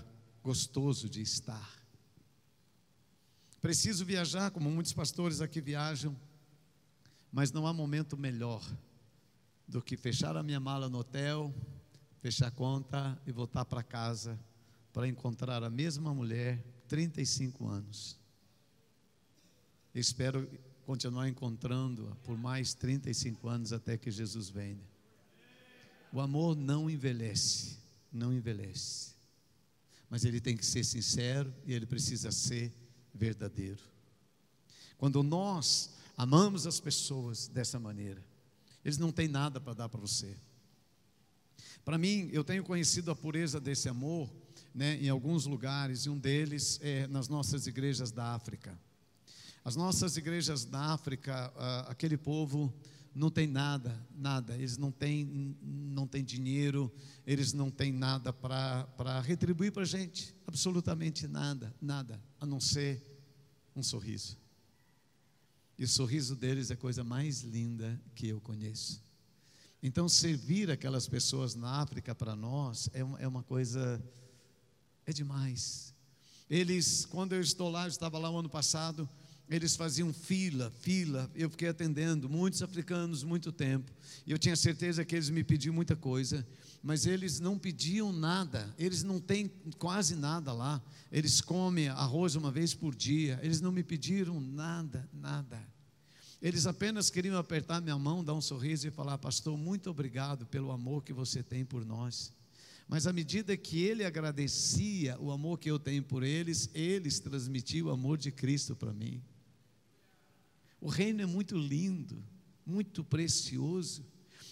gostoso 0.43 1.09
de 1.09 1.21
estar. 1.21 1.81
Preciso 3.61 4.03
viajar, 4.03 4.51
como 4.51 4.69
muitos 4.69 4.91
pastores 4.91 5.39
aqui 5.39 5.61
viajam, 5.61 6.15
mas 7.33 7.51
não 7.51 7.65
há 7.65 7.73
momento 7.73 8.15
melhor 8.15 8.63
do 9.67 9.81
que 9.81 9.97
fechar 9.97 10.37
a 10.37 10.43
minha 10.43 10.59
mala 10.59 10.87
no 10.87 10.99
hotel, 10.99 11.51
fechar 12.21 12.47
a 12.47 12.51
conta 12.51 13.19
e 13.25 13.31
voltar 13.31 13.65
para 13.65 13.81
casa 13.81 14.39
para 14.93 15.07
encontrar 15.07 15.63
a 15.63 15.69
mesma 15.69 16.13
mulher, 16.13 16.63
35 16.87 17.67
anos. 17.67 18.19
Espero 19.95 20.47
continuar 20.85 21.27
encontrando-a 21.27 22.13
por 22.17 22.37
mais 22.37 22.75
35 22.75 23.49
anos 23.49 23.73
até 23.73 23.97
que 23.97 24.11
Jesus 24.11 24.49
venha. 24.49 24.87
O 26.11 26.21
amor 26.21 26.55
não 26.55 26.87
envelhece, 26.87 27.79
não 28.11 28.31
envelhece. 28.31 29.15
Mas 30.07 30.23
ele 30.23 30.39
tem 30.39 30.55
que 30.55 30.65
ser 30.65 30.83
sincero 30.83 31.51
e 31.65 31.73
ele 31.73 31.87
precisa 31.87 32.31
ser 32.31 32.71
verdadeiro. 33.11 33.81
Quando 34.99 35.23
nós 35.23 35.89
amamos 36.17 36.67
as 36.67 36.79
pessoas 36.79 37.47
dessa 37.47 37.79
maneira, 37.79 38.23
eles 38.83 38.97
não 38.97 39.11
têm 39.11 39.27
nada 39.27 39.59
para 39.59 39.73
dar 39.73 39.89
para 39.89 39.99
você. 39.99 40.35
Para 41.85 41.97
mim, 41.97 42.29
eu 42.31 42.43
tenho 42.43 42.63
conhecido 42.63 43.11
a 43.11 43.15
pureza 43.15 43.59
desse 43.59 43.89
amor 43.89 44.29
né, 44.73 44.97
em 45.01 45.09
alguns 45.09 45.45
lugares, 45.45 46.05
e 46.05 46.09
um 46.09 46.17
deles 46.17 46.79
é 46.81 47.07
nas 47.07 47.27
nossas 47.27 47.67
igrejas 47.67 48.11
da 48.11 48.33
África. 48.33 48.77
As 49.63 49.75
nossas 49.75 50.17
igrejas 50.17 50.65
da 50.65 50.93
África, 50.93 51.53
aquele 51.87 52.17
povo 52.17 52.73
não 53.15 53.29
tem 53.29 53.47
nada, 53.47 53.97
nada, 54.13 54.55
eles 54.55 54.77
não 54.77 54.91
têm, 54.91 55.55
não 55.61 56.07
têm 56.07 56.23
dinheiro, 56.23 56.91
eles 57.25 57.53
não 57.53 57.69
têm 57.69 57.91
nada 57.91 58.33
para 58.33 59.21
retribuir 59.21 59.71
para 59.71 59.83
a 59.83 59.85
gente, 59.85 60.35
absolutamente 60.47 61.27
nada, 61.27 61.73
nada, 61.81 62.19
a 62.41 62.45
não 62.45 62.59
ser 62.59 63.01
um 63.75 63.83
sorriso. 63.83 64.37
E 65.83 65.85
o 65.85 65.89
sorriso 65.89 66.33
deles 66.33 66.71
é 66.71 66.75
a 66.75 66.77
coisa 66.77 67.03
mais 67.03 67.41
linda 67.41 68.01
que 68.15 68.29
eu 68.29 68.39
conheço. 68.39 69.03
Então, 69.81 70.07
servir 70.07 70.71
aquelas 70.71 71.09
pessoas 71.09 71.55
na 71.55 71.81
África 71.81 72.15
para 72.15 72.37
nós 72.37 72.89
é, 72.93 73.01
é 73.21 73.27
uma 73.27 73.43
coisa, 73.43 74.01
é 75.05 75.11
demais. 75.11 75.93
Eles, 76.49 77.03
quando 77.05 77.33
eu 77.33 77.41
estou 77.41 77.69
lá, 77.69 77.83
eu 77.83 77.89
estava 77.89 78.17
lá 78.17 78.31
o 78.31 78.39
ano 78.39 78.47
passado, 78.47 79.09
eles 79.49 79.75
faziam 79.75 80.13
fila, 80.13 80.71
fila, 80.79 81.29
eu 81.35 81.49
fiquei 81.49 81.67
atendendo 81.67 82.29
muitos 82.29 82.63
africanos 82.63 83.21
muito 83.21 83.51
tempo, 83.51 83.91
e 84.25 84.31
eu 84.31 84.39
tinha 84.39 84.55
certeza 84.55 85.03
que 85.03 85.15
eles 85.15 85.29
me 85.29 85.43
pediam 85.43 85.75
muita 85.75 85.97
coisa, 85.97 86.47
mas 86.81 87.05
eles 87.05 87.41
não 87.41 87.59
pediam 87.59 88.13
nada, 88.13 88.73
eles 88.79 89.03
não 89.03 89.19
têm 89.19 89.51
quase 89.77 90.15
nada 90.15 90.53
lá, 90.53 90.81
eles 91.11 91.41
comem 91.41 91.89
arroz 91.89 92.35
uma 92.35 92.51
vez 92.51 92.73
por 92.73 92.95
dia, 92.95 93.37
eles 93.43 93.59
não 93.59 93.73
me 93.73 93.83
pediram 93.83 94.39
nada, 94.39 95.09
nada. 95.11 95.72
Eles 96.43 96.67
apenas 96.67 97.09
queriam 97.09 97.37
apertar 97.37 97.81
minha 97.81 97.97
mão, 97.97 98.21
dar 98.21 98.33
um 98.33 98.41
sorriso 98.41 98.85
e 98.85 98.91
falar: 98.91 99.17
Pastor, 99.17 99.57
muito 99.57 99.89
obrigado 99.89 100.45
pelo 100.45 100.73
amor 100.73 101.01
que 101.01 101.13
você 101.13 101.41
tem 101.41 101.63
por 101.63 101.85
nós. 101.85 102.33
Mas 102.85 103.07
à 103.07 103.13
medida 103.13 103.55
que 103.55 103.81
ele 103.81 104.03
agradecia 104.03 105.17
o 105.21 105.31
amor 105.31 105.57
que 105.57 105.71
eu 105.71 105.79
tenho 105.79 106.03
por 106.03 106.21
eles, 106.21 106.69
eles 106.73 107.17
transmitiam 107.17 107.87
o 107.87 107.91
amor 107.91 108.17
de 108.17 108.29
Cristo 108.29 108.75
para 108.75 108.91
mim. 108.91 109.23
O 110.81 110.89
reino 110.89 111.21
é 111.21 111.25
muito 111.25 111.57
lindo, 111.57 112.21
muito 112.65 113.05
precioso. 113.05 114.05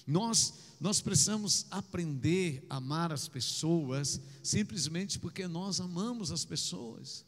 Nós, 0.08 0.54
nós 0.80 1.01
precisamos 1.01 1.65
aprender 1.69 2.65
a 2.69 2.77
amar 2.77 3.12
as 3.12 3.27
pessoas 3.27 4.21
simplesmente 4.41 5.19
porque 5.19 5.45
nós 5.45 5.82
amamos 5.82 6.32
as 6.32 6.45
pessoas. 6.45 7.25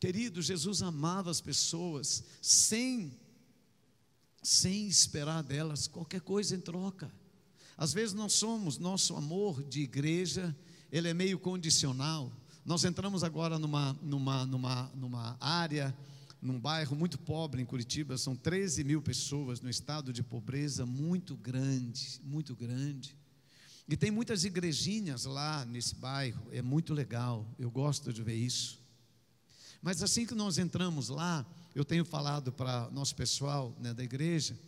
Querido, 0.00 0.40
Jesus 0.40 0.80
amava 0.80 1.30
as 1.30 1.42
pessoas 1.42 2.24
sem, 2.40 3.12
sem 4.46 4.86
esperar 4.86 5.42
delas 5.42 5.88
qualquer 5.88 6.20
coisa 6.20 6.54
em 6.54 6.60
troca. 6.60 7.10
Às 7.76 7.92
vezes 7.92 8.14
nós 8.14 8.32
somos, 8.32 8.78
nosso 8.78 9.16
amor 9.16 9.60
de 9.64 9.80
igreja, 9.82 10.56
ele 10.92 11.08
é 11.08 11.12
meio 11.12 11.36
condicional. 11.36 12.30
Nós 12.64 12.84
entramos 12.84 13.24
agora 13.24 13.58
numa, 13.58 13.92
numa, 14.00 14.46
numa, 14.46 14.90
numa 14.94 15.36
área 15.40 15.92
num 16.40 16.60
bairro 16.60 16.94
muito 16.94 17.18
pobre 17.18 17.60
em 17.60 17.64
Curitiba, 17.64 18.16
são 18.16 18.36
13 18.36 18.84
mil 18.84 19.02
pessoas 19.02 19.60
no 19.60 19.68
estado 19.68 20.12
de 20.12 20.22
pobreza 20.22 20.86
muito 20.86 21.34
grande, 21.34 22.20
muito 22.22 22.54
grande. 22.54 23.16
E 23.88 23.96
tem 23.96 24.12
muitas 24.12 24.44
igrejinhas 24.44 25.24
lá 25.24 25.64
nesse 25.64 25.96
bairro, 25.96 26.46
é 26.52 26.62
muito 26.62 26.94
legal, 26.94 27.44
eu 27.58 27.68
gosto 27.68 28.12
de 28.12 28.22
ver 28.22 28.36
isso. 28.36 28.78
Mas 29.82 30.04
assim 30.04 30.24
que 30.24 30.36
nós 30.36 30.56
entramos 30.56 31.08
lá, 31.08 31.44
eu 31.76 31.84
tenho 31.84 32.06
falado 32.06 32.50
para 32.50 32.90
nosso 32.90 33.14
pessoal 33.14 33.76
né, 33.78 33.92
da 33.92 34.02
igreja, 34.02 34.58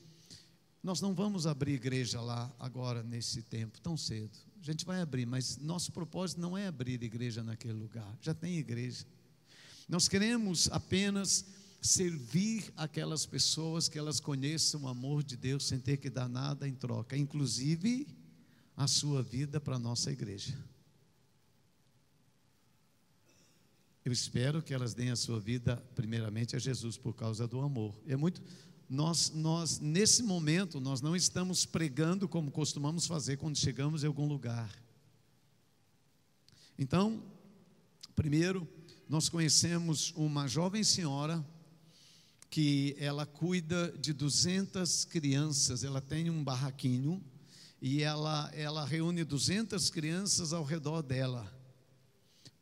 nós 0.82 1.00
não 1.00 1.14
vamos 1.14 1.46
abrir 1.46 1.72
igreja 1.72 2.20
lá 2.20 2.54
agora, 2.58 3.02
nesse 3.02 3.40
tempo, 3.40 3.80
tão 3.80 3.96
cedo. 3.96 4.36
A 4.60 4.62
gente 4.62 4.84
vai 4.84 5.00
abrir, 5.00 5.24
mas 5.24 5.56
nosso 5.56 5.90
propósito 5.90 6.38
não 6.38 6.56
é 6.56 6.66
abrir 6.66 7.02
igreja 7.02 7.42
naquele 7.42 7.72
lugar, 7.72 8.14
já 8.20 8.34
tem 8.34 8.58
igreja. 8.58 9.06
Nós 9.88 10.06
queremos 10.06 10.68
apenas 10.70 11.46
servir 11.80 12.70
aquelas 12.76 13.24
pessoas 13.24 13.88
que 13.88 13.98
elas 13.98 14.20
conheçam 14.20 14.82
o 14.82 14.88
amor 14.88 15.22
de 15.22 15.34
Deus 15.34 15.66
sem 15.66 15.78
ter 15.78 15.96
que 15.96 16.10
dar 16.10 16.28
nada 16.28 16.68
em 16.68 16.74
troca, 16.74 17.16
inclusive 17.16 18.06
a 18.76 18.86
sua 18.86 19.22
vida 19.22 19.58
para 19.58 19.76
a 19.76 19.78
nossa 19.78 20.12
igreja. 20.12 20.54
Eu 24.08 24.12
espero 24.12 24.62
que 24.62 24.72
elas 24.72 24.94
deem 24.94 25.10
a 25.10 25.16
sua 25.16 25.38
vida 25.38 25.76
primeiramente 25.94 26.56
a 26.56 26.58
Jesus 26.58 26.96
por 26.96 27.12
causa 27.12 27.46
do 27.46 27.60
amor. 27.60 27.94
É 28.06 28.16
muito 28.16 28.40
nós 28.88 29.28
nós 29.34 29.80
nesse 29.80 30.22
momento 30.22 30.80
nós 30.80 31.02
não 31.02 31.14
estamos 31.14 31.66
pregando 31.66 32.26
como 32.26 32.50
costumamos 32.50 33.06
fazer 33.06 33.36
quando 33.36 33.58
chegamos 33.58 34.02
em 34.02 34.06
algum 34.06 34.26
lugar. 34.26 34.74
Então, 36.78 37.22
primeiro, 38.16 38.66
nós 39.06 39.28
conhecemos 39.28 40.10
uma 40.16 40.48
jovem 40.48 40.82
senhora 40.82 41.46
que 42.48 42.96
ela 42.98 43.26
cuida 43.26 43.92
de 44.00 44.14
200 44.14 45.04
crianças, 45.04 45.84
ela 45.84 46.00
tem 46.00 46.30
um 46.30 46.42
barraquinho 46.42 47.22
e 47.78 48.02
ela, 48.02 48.50
ela 48.54 48.86
reúne 48.86 49.22
200 49.22 49.90
crianças 49.90 50.54
ao 50.54 50.64
redor 50.64 51.02
dela 51.02 51.57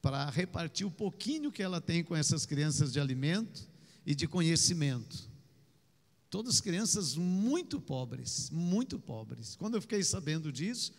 para 0.06 0.30
repartir 0.30 0.86
o 0.86 0.90
pouquinho 0.90 1.50
que 1.50 1.60
ela 1.60 1.80
tem 1.80 2.04
com 2.04 2.14
essas 2.14 2.46
crianças 2.46 2.92
de 2.92 3.00
alimento 3.00 3.68
e 4.06 4.14
de 4.14 4.28
conhecimento. 4.28 5.28
Todas 6.30 6.60
crianças 6.60 7.16
muito 7.16 7.80
pobres, 7.80 8.48
muito 8.50 9.00
pobres. 9.00 9.56
Quando 9.56 9.74
eu 9.74 9.80
fiquei 9.80 10.04
sabendo 10.04 10.52
disso, 10.52 10.92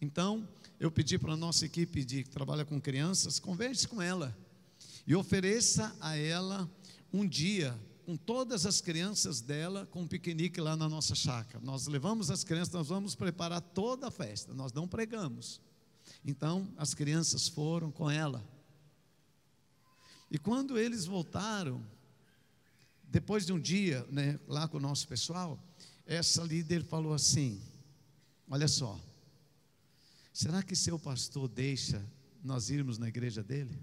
então 0.00 0.48
eu 0.80 0.90
pedi 0.90 1.18
para 1.18 1.34
a 1.34 1.36
nossa 1.36 1.66
equipe 1.66 2.02
de 2.02 2.24
que 2.24 2.30
trabalha 2.30 2.64
com 2.64 2.80
crianças, 2.80 3.38
converse 3.38 3.86
com 3.86 4.00
ela 4.00 4.34
e 5.06 5.14
ofereça 5.14 5.94
a 6.00 6.16
ela 6.16 6.66
um 7.12 7.28
dia 7.28 7.78
com 8.06 8.16
todas 8.16 8.64
as 8.64 8.80
crianças 8.80 9.42
dela 9.42 9.84
com 9.90 10.00
um 10.00 10.08
piquenique 10.08 10.62
lá 10.62 10.74
na 10.74 10.88
nossa 10.88 11.14
chácara. 11.14 11.62
Nós 11.62 11.86
levamos 11.88 12.30
as 12.30 12.42
crianças, 12.42 12.72
nós 12.72 12.88
vamos 12.88 13.14
preparar 13.14 13.60
toda 13.60 14.08
a 14.08 14.10
festa, 14.10 14.54
nós 14.54 14.72
não 14.72 14.88
pregamos. 14.88 15.60
Então 16.26 16.68
as 16.76 16.92
crianças 16.92 17.46
foram 17.48 17.90
com 17.90 18.10
ela. 18.10 18.44
E 20.30 20.36
quando 20.36 20.76
eles 20.76 21.06
voltaram, 21.06 21.82
depois 23.04 23.46
de 23.46 23.52
um 23.52 23.60
dia, 23.60 24.04
né, 24.10 24.38
lá 24.48 24.66
com 24.66 24.78
o 24.78 24.80
nosso 24.80 25.06
pessoal, 25.06 25.58
essa 26.04 26.42
líder 26.42 26.82
falou 26.84 27.14
assim: 27.14 27.62
Olha 28.48 28.66
só, 28.66 29.00
será 30.32 30.62
que 30.62 30.74
seu 30.74 30.98
pastor 30.98 31.48
deixa 31.48 32.04
nós 32.42 32.70
irmos 32.70 32.98
na 32.98 33.06
igreja 33.08 33.42
dele? 33.42 33.78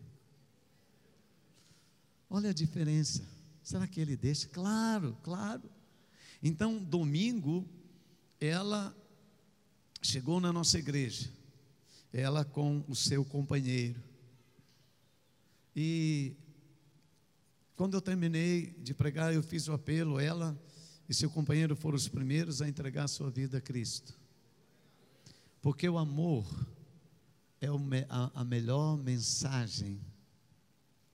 Olha 2.30 2.50
a 2.50 2.54
diferença. 2.54 3.24
Será 3.64 3.88
que 3.88 4.02
ele 4.02 4.18
deixa? 4.18 4.48
Claro, 4.50 5.18
claro. 5.24 5.64
Então, 6.42 6.84
domingo, 6.84 7.66
ela 8.40 8.94
chegou 10.02 10.42
na 10.42 10.52
nossa 10.52 10.78
igreja, 10.78 11.32
ela 12.14 12.46
com 12.46 12.86
o 12.88 12.96
seu 12.96 13.26
companheiro. 13.26 14.00
E 15.76 16.36
quando 17.76 17.96
eu 17.96 18.02
terminei 18.02 18.76
de 18.78 18.94
pregar, 18.94 19.34
eu 19.34 19.42
fiz 19.42 19.68
o 19.68 19.74
apelo, 19.74 20.20
ela 20.20 20.58
e 21.10 21.14
seu 21.14 21.30
companheiro 21.30 21.76
foram 21.76 21.98
os 21.98 22.08
primeiros 22.08 22.62
a 22.62 22.70
entregar 22.70 23.08
sua 23.08 23.32
vida 23.32 23.58
a 23.58 23.62
Cristo. 23.62 24.14
Porque 25.62 25.90
o 25.90 25.98
amor 25.98 26.46
é 27.60 27.68
a 28.10 28.44
melhor 28.44 28.98
mensagem 28.98 30.00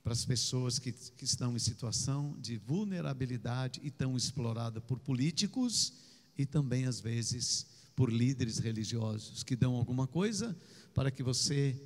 para 0.03 0.13
as 0.13 0.25
pessoas 0.25 0.79
que, 0.79 0.91
que 0.91 1.23
estão 1.23 1.55
em 1.55 1.59
situação 1.59 2.35
de 2.39 2.57
vulnerabilidade 2.57 3.79
e 3.83 3.91
tão 3.91 4.17
exploradas 4.17 4.83
por 4.83 4.99
políticos 4.99 5.93
e 6.37 6.45
também, 6.45 6.85
às 6.85 6.99
vezes, 6.99 7.67
por 7.95 8.11
líderes 8.11 8.57
religiosos 8.57 9.43
que 9.43 9.55
dão 9.55 9.75
alguma 9.75 10.07
coisa 10.07 10.57
para 10.93 11.11
que 11.11 11.23
você 11.23 11.79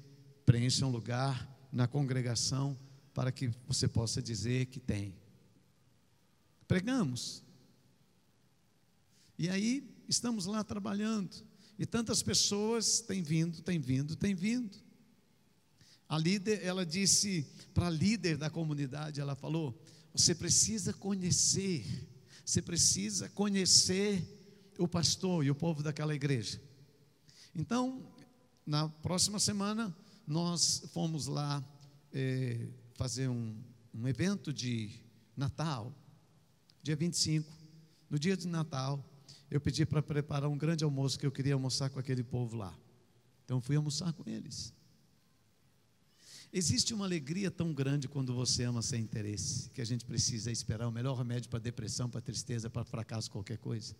preencha 0.45 0.85
um 0.85 0.91
lugar 0.91 1.49
na 1.71 1.87
congregação 1.87 2.77
para 3.13 3.31
que 3.31 3.51
você 3.67 3.87
possa 3.87 4.21
dizer 4.21 4.65
que 4.67 4.79
tem. 4.79 5.15
Pregamos. 6.67 7.43
E 9.37 9.49
aí 9.49 9.87
estamos 10.07 10.45
lá 10.45 10.63
trabalhando. 10.63 11.45
E 11.77 11.85
tantas 11.85 12.21
pessoas 12.21 13.01
têm 13.01 13.21
vindo, 13.21 13.61
têm 13.61 13.79
vindo, 13.79 14.15
têm 14.15 14.33
vindo. 14.35 14.77
A 16.07 16.17
líder, 16.17 16.63
ela 16.63 16.85
disse 16.85 17.47
para 17.73 17.87
a 17.87 17.89
líder 17.89 18.37
da 18.37 18.49
comunidade, 18.49 19.19
ela 19.19 19.35
falou: 19.35 19.79
você 20.13 20.35
precisa 20.35 20.93
conhecer, 20.93 22.07
você 22.45 22.61
precisa 22.61 23.29
conhecer 23.29 24.71
o 24.77 24.87
pastor 24.87 25.45
e 25.45 25.49
o 25.49 25.55
povo 25.55 25.81
daquela 25.81 26.13
igreja. 26.13 26.61
Então, 27.55 28.12
na 28.65 28.87
próxima 28.87 29.39
semana, 29.39 29.95
nós 30.25 30.83
fomos 30.93 31.27
lá 31.27 31.63
é, 32.13 32.67
fazer 32.95 33.27
um, 33.27 33.55
um 33.93 34.07
evento 34.07 34.53
de 34.53 34.91
Natal, 35.35 35.93
dia 36.81 36.95
25. 36.95 37.51
No 38.09 38.17
dia 38.17 38.37
de 38.37 38.47
Natal, 38.47 39.03
eu 39.49 39.59
pedi 39.59 39.85
para 39.85 40.01
preparar 40.01 40.49
um 40.49 40.57
grande 40.57 40.83
almoço 40.83 41.19
que 41.19 41.25
eu 41.25 41.31
queria 41.31 41.53
almoçar 41.53 41.89
com 41.89 41.99
aquele 41.99 42.23
povo 42.23 42.55
lá. 42.55 42.73
Então 43.43 43.59
fui 43.59 43.75
almoçar 43.75 44.13
com 44.13 44.23
eles. 44.29 44.73
Existe 46.51 46.93
uma 46.93 47.05
alegria 47.05 47.49
tão 47.49 47.73
grande 47.73 48.07
quando 48.07 48.33
você 48.33 48.63
ama 48.63 48.81
sem 48.81 49.01
interesse, 49.01 49.71
que 49.71 49.81
a 49.81 49.85
gente 49.85 50.05
precisa 50.05 50.51
esperar 50.51 50.87
o 50.87 50.91
melhor 50.91 51.17
remédio 51.17 51.49
para 51.49 51.57
depressão, 51.57 52.07
para 52.07 52.21
tristeza, 52.21 52.69
para 52.69 52.83
fracasso, 52.83 53.29
qualquer 53.31 53.57
coisa. 53.57 53.95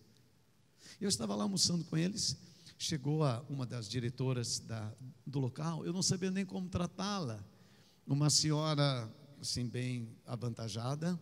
Eu 1.00 1.08
estava 1.08 1.34
lá 1.34 1.42
almoçando 1.42 1.84
com 1.84 1.96
eles, 1.96 2.36
chegou 2.78 3.24
a, 3.24 3.42
uma 3.48 3.64
das 3.64 3.88
diretoras 3.88 4.58
da, 4.58 4.92
do 5.26 5.38
local, 5.38 5.84
eu 5.84 5.92
não 5.92 6.02
sabia 6.02 6.30
nem 6.30 6.44
como 6.44 6.68
tratá-la. 6.68 7.42
Uma 8.06 8.28
senhora, 8.28 9.10
assim, 9.40 9.66
bem 9.66 10.08
avantajada, 10.26 11.18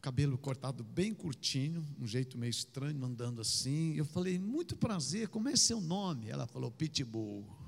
cabelo 0.00 0.38
cortado 0.38 0.82
bem 0.82 1.12
curtinho, 1.12 1.86
um 2.00 2.06
jeito 2.06 2.38
meio 2.38 2.50
estranho, 2.50 3.04
andando 3.04 3.40
assim. 3.40 3.94
Eu 3.94 4.04
falei, 4.04 4.38
muito 4.38 4.76
prazer, 4.76 5.28
como 5.28 5.48
é 5.48 5.56
seu 5.56 5.80
nome? 5.80 6.28
Ela 6.28 6.46
falou, 6.46 6.70
Pitbull. 6.70 7.44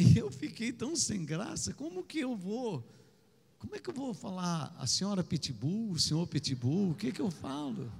E 0.00 0.16
eu 0.16 0.30
fiquei 0.30 0.72
tão 0.72 0.94
sem 0.94 1.24
graça, 1.24 1.74
como 1.74 2.04
que 2.04 2.20
eu 2.20 2.36
vou? 2.36 2.88
Como 3.58 3.74
é 3.74 3.80
que 3.80 3.90
eu 3.90 3.94
vou 3.94 4.14
falar 4.14 4.72
a 4.78 4.86
senhora 4.86 5.24
Pitbull, 5.24 5.90
o 5.90 5.98
senhor 5.98 6.24
Pitbull? 6.28 6.92
O 6.92 6.94
que 6.94 7.10
que 7.10 7.20
eu 7.20 7.32
falo? 7.32 7.90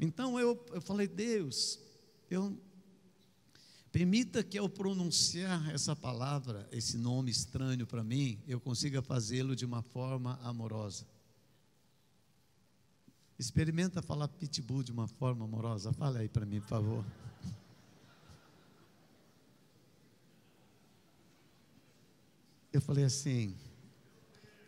Então 0.00 0.40
eu, 0.40 0.58
eu 0.72 0.80
falei, 0.80 1.06
Deus, 1.06 1.78
eu 2.30 2.58
permita 3.92 4.42
que 4.42 4.56
ao 4.56 4.66
pronunciar 4.66 5.70
essa 5.70 5.94
palavra, 5.94 6.66
esse 6.72 6.96
nome 6.96 7.30
estranho 7.30 7.86
para 7.86 8.02
mim, 8.02 8.42
eu 8.48 8.58
consiga 8.58 9.02
fazê-lo 9.02 9.54
de 9.54 9.66
uma 9.66 9.82
forma 9.82 10.40
amorosa. 10.42 11.06
Experimenta 13.38 14.00
falar 14.00 14.28
pitbull 14.28 14.82
de 14.82 14.90
uma 14.90 15.06
forma 15.06 15.44
amorosa. 15.44 15.92
Fala 15.92 16.20
aí 16.20 16.28
para 16.28 16.46
mim, 16.46 16.60
por 16.60 16.68
favor. 16.68 17.04
Eu 22.72 22.80
falei 22.80 23.04
assim, 23.04 23.54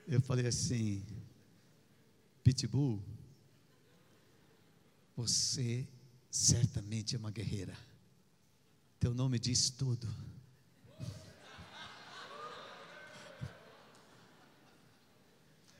eu 0.09 0.21
falei 0.21 0.47
assim, 0.47 1.03
Pitbull, 2.43 3.01
você 5.17 5.87
certamente 6.31 7.15
é 7.15 7.19
uma 7.19 7.31
guerreira. 7.31 7.77
Teu 8.99 9.13
nome 9.13 9.39
diz 9.39 9.69
tudo. 9.69 10.09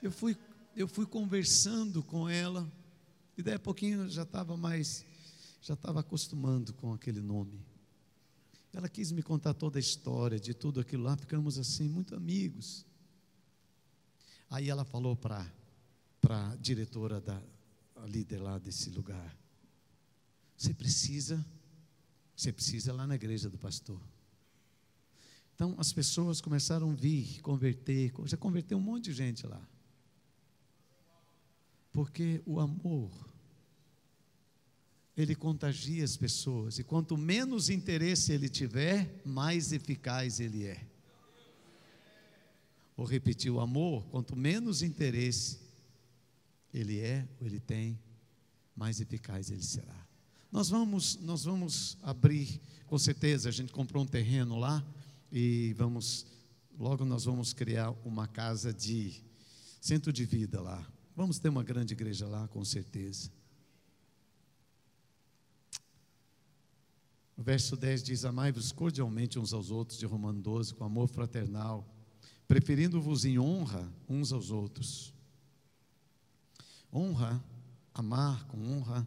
Eu 0.03 0.11
fui, 0.11 0.37
eu 0.75 0.89
fui 0.89 1.07
conversando 1.07 2.03
com 2.03 2.29
ela, 2.29 2.71
e 3.39 3.43
daí 3.43 3.55
a 3.55 3.59
pouquinho 3.59 4.09
já 4.09 4.25
estava 4.25 4.57
mais, 4.57 5.05
já 5.61 5.75
estava 5.75 6.01
acostumando 6.01 6.73
com 6.75 6.93
aquele 6.93 7.21
nome. 7.21 7.65
Ela 8.73 8.89
quis 8.89 9.13
me 9.13 9.23
contar 9.23 9.55
toda 9.55 9.79
a 9.79 9.81
história 9.81 10.41
de 10.41 10.55
tudo 10.55 10.81
aquilo 10.81 11.05
lá, 11.05 11.17
ficamos 11.17 11.57
assim, 11.57 11.89
muito 11.89 12.17
amigos. 12.17 12.85
Aí 14.51 14.69
ela 14.69 14.85
falou 14.85 15.15
para 15.15 15.47
a 16.29 16.57
diretora, 16.57 17.21
da, 17.21 17.41
líder 18.07 18.39
lá 18.39 18.59
desse 18.59 18.91
lugar: 18.91 19.37
Você 20.57 20.73
precisa, 20.75 21.45
você 22.37 22.53
precisa 22.53 22.93
lá 22.93 23.07
na 23.07 23.15
igreja 23.15 23.49
do 23.49 23.59
pastor. 23.59 24.01
Então 25.55 25.75
as 25.79 25.93
pessoas 25.93 26.41
começaram 26.41 26.91
a 26.91 26.95
vir, 26.95 27.41
converter, 27.41 28.13
já 28.25 28.37
converteu 28.37 28.79
um 28.79 28.81
monte 28.81 29.05
de 29.05 29.13
gente 29.13 29.47
lá. 29.47 29.63
Porque 31.93 32.43
o 32.47 32.59
amor 32.59 33.13
ele 35.17 35.35
contagia 35.35 36.03
as 36.03 36.17
pessoas, 36.17 36.79
e 36.79 36.85
quanto 36.85 37.19
menos 37.19 37.69
interesse 37.69 38.33
ele 38.33 38.49
tiver, 38.49 39.21
mais 39.25 39.73
eficaz 39.73 40.41
ele 40.41 40.67
é. 40.67 40.87
Vou 42.97 43.07
repetir: 43.07 43.51
o 43.51 43.61
amor, 43.61 44.05
quanto 44.07 44.35
menos 44.35 44.83
interesse 44.83 45.61
ele 46.73 47.01
é, 47.01 47.29
ou 47.41 47.47
ele 47.47 47.61
tem, 47.61 47.99
mais 48.75 49.01
eficaz 49.01 49.51
ele 49.51 49.63
será. 49.63 50.07
Nós 50.51 50.69
vamos, 50.69 51.17
nós 51.23 51.45
vamos 51.45 51.97
abrir, 52.03 52.61
com 52.87 52.99
certeza, 52.99 53.49
a 53.49 53.53
gente 53.53 53.73
comprou 53.73 54.03
um 54.03 54.07
terreno 54.07 54.59
lá 54.59 54.85
e 55.31 55.75
vamos, 55.79 56.27
logo 56.79 57.05
nós 57.05 57.25
vamos 57.25 57.53
criar 57.53 57.91
uma 58.05 58.27
casa 58.27 58.73
de 58.73 59.23
centro 59.81 60.13
de 60.13 60.25
vida 60.25 60.61
lá. 60.61 60.87
Vamos 61.17 61.39
ter 61.39 61.49
uma 61.49 61.63
grande 61.63 61.95
igreja 61.95 62.27
lá, 62.27 62.49
com 62.49 62.65
certeza. 62.65 63.31
O 67.37 67.43
verso 67.43 67.77
10 67.77 68.03
diz: 68.03 68.25
Amai-vos 68.25 68.73
cordialmente 68.73 69.39
uns 69.39 69.53
aos 69.53 69.71
outros, 69.71 69.99
de 69.99 70.07
Romano 70.07 70.41
12, 70.41 70.75
com 70.75 70.85
amor 70.85 71.09
fraternal, 71.09 71.87
preferindo-vos 72.47 73.25
em 73.25 73.39
honra 73.39 73.93
uns 74.09 74.33
aos 74.33 74.51
outros. 74.51 75.13
Honra, 76.95 77.43
amar 77.95 78.45
com 78.47 78.59
honra, 78.69 79.07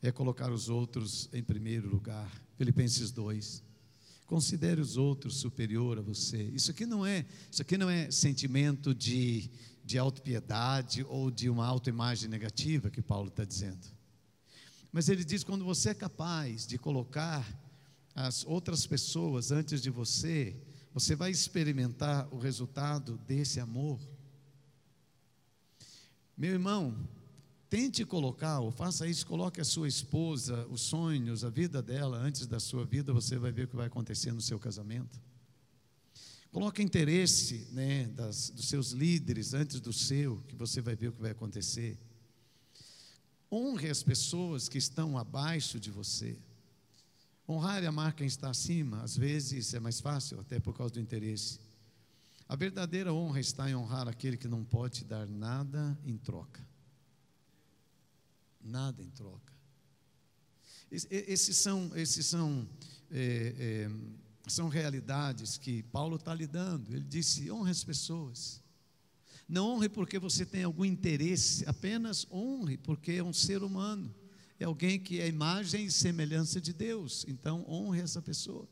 é 0.00 0.12
colocar 0.12 0.52
os 0.52 0.68
outros 0.68 1.28
em 1.32 1.42
primeiro 1.42 1.88
lugar. 1.88 2.30
Filipenses 2.56 3.10
2. 3.10 3.62
Considere 4.26 4.80
os 4.80 4.96
outros 4.96 5.36
superior 5.36 5.98
a 5.98 6.02
você. 6.02 6.42
Isso 6.44 6.70
aqui 6.70 6.86
não 6.86 7.04
é, 7.04 7.26
isso 7.50 7.60
aqui 7.60 7.76
não 7.76 7.90
é 7.90 8.10
sentimento 8.10 8.94
de, 8.94 9.50
de 9.84 9.98
autopiedade 9.98 11.04
ou 11.08 11.30
de 11.30 11.50
uma 11.50 11.66
autoimagem 11.66 12.28
negativa 12.28 12.90
que 12.90 13.02
Paulo 13.02 13.28
está 13.28 13.44
dizendo. 13.44 13.86
Mas 14.92 15.08
ele 15.08 15.24
diz: 15.24 15.42
quando 15.42 15.64
você 15.64 15.90
é 15.90 15.94
capaz 15.94 16.66
de 16.66 16.78
colocar 16.78 17.44
as 18.14 18.44
outras 18.44 18.86
pessoas 18.86 19.50
antes 19.50 19.82
de 19.82 19.90
você, 19.90 20.56
você 20.92 21.16
vai 21.16 21.32
experimentar 21.32 22.28
o 22.32 22.38
resultado 22.38 23.18
desse 23.26 23.58
amor. 23.58 23.98
Meu 26.36 26.52
irmão, 26.52 26.96
tente 27.74 28.04
colocar, 28.04 28.60
ou 28.60 28.70
faça 28.70 29.04
isso, 29.04 29.26
coloque 29.26 29.60
a 29.60 29.64
sua 29.64 29.88
esposa, 29.88 30.64
os 30.70 30.80
sonhos, 30.80 31.44
a 31.44 31.50
vida 31.50 31.82
dela 31.82 32.16
antes 32.18 32.46
da 32.46 32.60
sua 32.60 32.84
vida, 32.84 33.12
você 33.12 33.36
vai 33.36 33.50
ver 33.50 33.64
o 33.64 33.68
que 33.68 33.74
vai 33.74 33.88
acontecer 33.88 34.30
no 34.30 34.40
seu 34.40 34.60
casamento. 34.60 35.20
Coloque 36.52 36.80
interesse 36.80 37.66
né, 37.72 38.06
das, 38.14 38.50
dos 38.50 38.68
seus 38.68 38.92
líderes 38.92 39.54
antes 39.54 39.80
do 39.80 39.92
seu, 39.92 40.36
que 40.46 40.54
você 40.54 40.80
vai 40.80 40.94
ver 40.94 41.08
o 41.08 41.12
que 41.14 41.20
vai 41.20 41.32
acontecer. 41.32 41.98
Honre 43.50 43.90
as 43.90 44.04
pessoas 44.04 44.68
que 44.68 44.78
estão 44.78 45.18
abaixo 45.18 45.80
de 45.80 45.90
você. 45.90 46.38
Honrar 47.48 47.82
e 47.82 47.86
amar 47.88 48.14
quem 48.14 48.28
está 48.28 48.50
acima, 48.50 49.02
às 49.02 49.16
vezes 49.16 49.74
é 49.74 49.80
mais 49.80 50.00
fácil, 50.00 50.38
até 50.38 50.60
por 50.60 50.76
causa 50.76 50.94
do 50.94 51.00
interesse. 51.00 51.58
A 52.48 52.54
verdadeira 52.54 53.12
honra 53.12 53.40
está 53.40 53.68
em 53.68 53.74
honrar 53.74 54.06
aquele 54.06 54.36
que 54.36 54.46
não 54.46 54.62
pode 54.62 55.04
dar 55.04 55.26
nada 55.26 55.98
em 56.06 56.16
troca. 56.16 56.72
Nada 58.74 59.04
em 59.04 59.10
troca. 59.10 59.52
Esses 60.90 61.56
são, 61.58 61.92
esses 61.94 62.26
são 62.26 62.68
é, 63.08 63.54
é, 63.56 63.90
são 64.48 64.68
realidades 64.68 65.56
que 65.56 65.84
Paulo 65.84 66.16
está 66.16 66.34
lidando. 66.34 66.92
Ele 66.92 67.04
disse: 67.04 67.48
honre 67.52 67.70
as 67.70 67.84
pessoas. 67.84 68.60
Não 69.48 69.68
honre 69.68 69.88
porque 69.88 70.18
você 70.18 70.44
tem 70.44 70.64
algum 70.64 70.84
interesse, 70.84 71.64
apenas 71.68 72.26
honre 72.32 72.76
porque 72.76 73.12
é 73.12 73.22
um 73.22 73.32
ser 73.32 73.62
humano, 73.62 74.12
é 74.58 74.64
alguém 74.64 74.98
que 74.98 75.20
é 75.20 75.28
imagem 75.28 75.86
e 75.86 75.90
semelhança 75.92 76.60
de 76.60 76.72
Deus. 76.72 77.24
Então, 77.28 77.64
honre 77.68 78.00
essa 78.00 78.20
pessoa. 78.20 78.68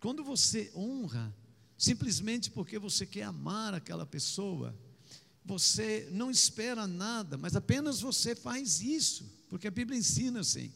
Quando 0.00 0.24
você 0.24 0.68
honra, 0.74 1.32
simplesmente 1.78 2.50
porque 2.50 2.76
você 2.76 3.06
quer 3.06 3.22
amar 3.22 3.72
aquela 3.72 4.04
pessoa, 4.04 4.76
você 5.50 6.08
não 6.12 6.30
espera 6.30 6.86
nada, 6.86 7.36
mas 7.36 7.56
apenas 7.56 8.00
você 8.00 8.36
faz 8.36 8.80
isso, 8.80 9.28
porque 9.48 9.66
a 9.66 9.70
Bíblia 9.70 9.98
ensina 9.98 10.40
assim. 10.40 10.72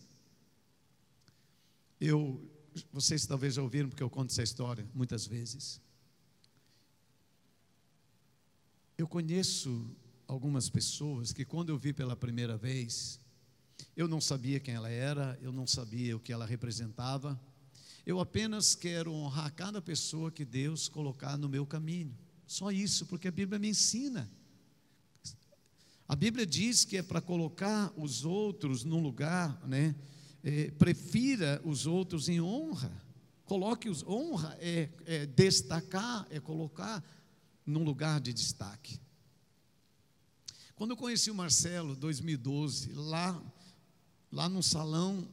Eu 2.00 2.50
vocês 2.92 3.24
talvez 3.24 3.54
já 3.54 3.62
ouviram, 3.62 3.88
porque 3.88 4.02
eu 4.02 4.10
conto 4.10 4.32
essa 4.32 4.42
história 4.42 4.84
muitas 4.92 5.28
vezes. 5.28 5.80
Eu 8.98 9.06
conheço 9.06 9.88
algumas 10.26 10.68
pessoas 10.68 11.32
que, 11.32 11.44
quando 11.44 11.68
eu 11.68 11.78
vi 11.78 11.92
pela 11.92 12.16
primeira 12.16 12.56
vez, 12.56 13.20
eu 13.96 14.08
não 14.08 14.20
sabia 14.20 14.58
quem 14.58 14.74
ela 14.74 14.90
era, 14.90 15.38
eu 15.40 15.52
não 15.52 15.68
sabia 15.68 16.16
o 16.16 16.20
que 16.20 16.32
ela 16.32 16.44
representava. 16.44 17.40
Eu 18.04 18.18
apenas 18.18 18.74
quero 18.74 19.12
honrar 19.12 19.54
cada 19.54 19.80
pessoa 19.80 20.32
que 20.32 20.44
Deus 20.44 20.88
colocar 20.88 21.38
no 21.38 21.48
meu 21.48 21.64
caminho. 21.64 22.18
Só 22.44 22.72
isso, 22.72 23.06
porque 23.06 23.28
a 23.28 23.32
Bíblia 23.32 23.60
me 23.60 23.68
ensina. 23.68 24.28
A 26.06 26.14
Bíblia 26.14 26.46
diz 26.46 26.84
que 26.84 26.96
é 26.98 27.02
para 27.02 27.20
colocar 27.20 27.92
os 27.96 28.24
outros 28.24 28.84
num 28.84 29.00
lugar, 29.00 29.60
né? 29.66 29.94
é, 30.44 30.70
prefira 30.72 31.60
os 31.64 31.86
outros 31.86 32.28
em 32.28 32.40
honra. 32.40 32.92
Coloque 33.46 33.88
os 33.88 34.04
honra 34.06 34.56
é, 34.60 34.90
é 35.06 35.26
destacar, 35.26 36.26
é 36.30 36.38
colocar 36.38 37.02
num 37.64 37.82
lugar 37.82 38.20
de 38.20 38.32
destaque. 38.32 39.00
Quando 40.76 40.90
eu 40.90 40.96
conheci 40.96 41.30
o 41.30 41.34
Marcelo, 41.34 41.96
2012, 41.96 42.92
lá, 42.92 43.42
lá 44.30 44.48
num 44.48 44.60
salão, 44.60 45.26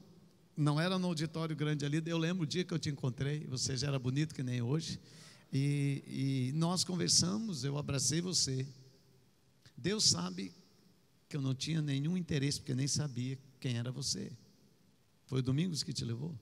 não 0.56 0.80
era 0.80 0.98
no 0.98 1.08
auditório 1.08 1.56
grande 1.56 1.86
ali, 1.86 2.02
eu 2.06 2.18
lembro 2.18 2.44
o 2.44 2.48
dia 2.48 2.64
que 2.64 2.74
eu 2.74 2.80
te 2.80 2.90
encontrei, 2.90 3.46
você 3.48 3.76
já 3.76 3.88
era 3.88 4.00
bonito 4.00 4.34
que 4.34 4.44
nem 4.44 4.62
hoje, 4.62 5.00
e, 5.52 6.52
e 6.52 6.52
nós 6.54 6.84
conversamos, 6.84 7.64
eu 7.66 7.78
abracei 7.78 8.22
você. 8.22 8.66
Deus 9.76 10.06
sabe 10.06 10.54
que 11.32 11.38
eu 11.38 11.42
não 11.42 11.56
tinha 11.56 11.82
nenhum 11.82 12.18
interesse, 12.18 12.60
porque 12.60 12.76
nem 12.76 12.90
sabia 12.90 13.40
quem 13.58 13.78
era 13.78 13.90
você. 13.90 14.30
Foi 15.26 15.40
o 15.40 15.42
Domingos 15.42 15.82
que 15.82 15.94
te 15.94 16.04
levou? 16.04 16.38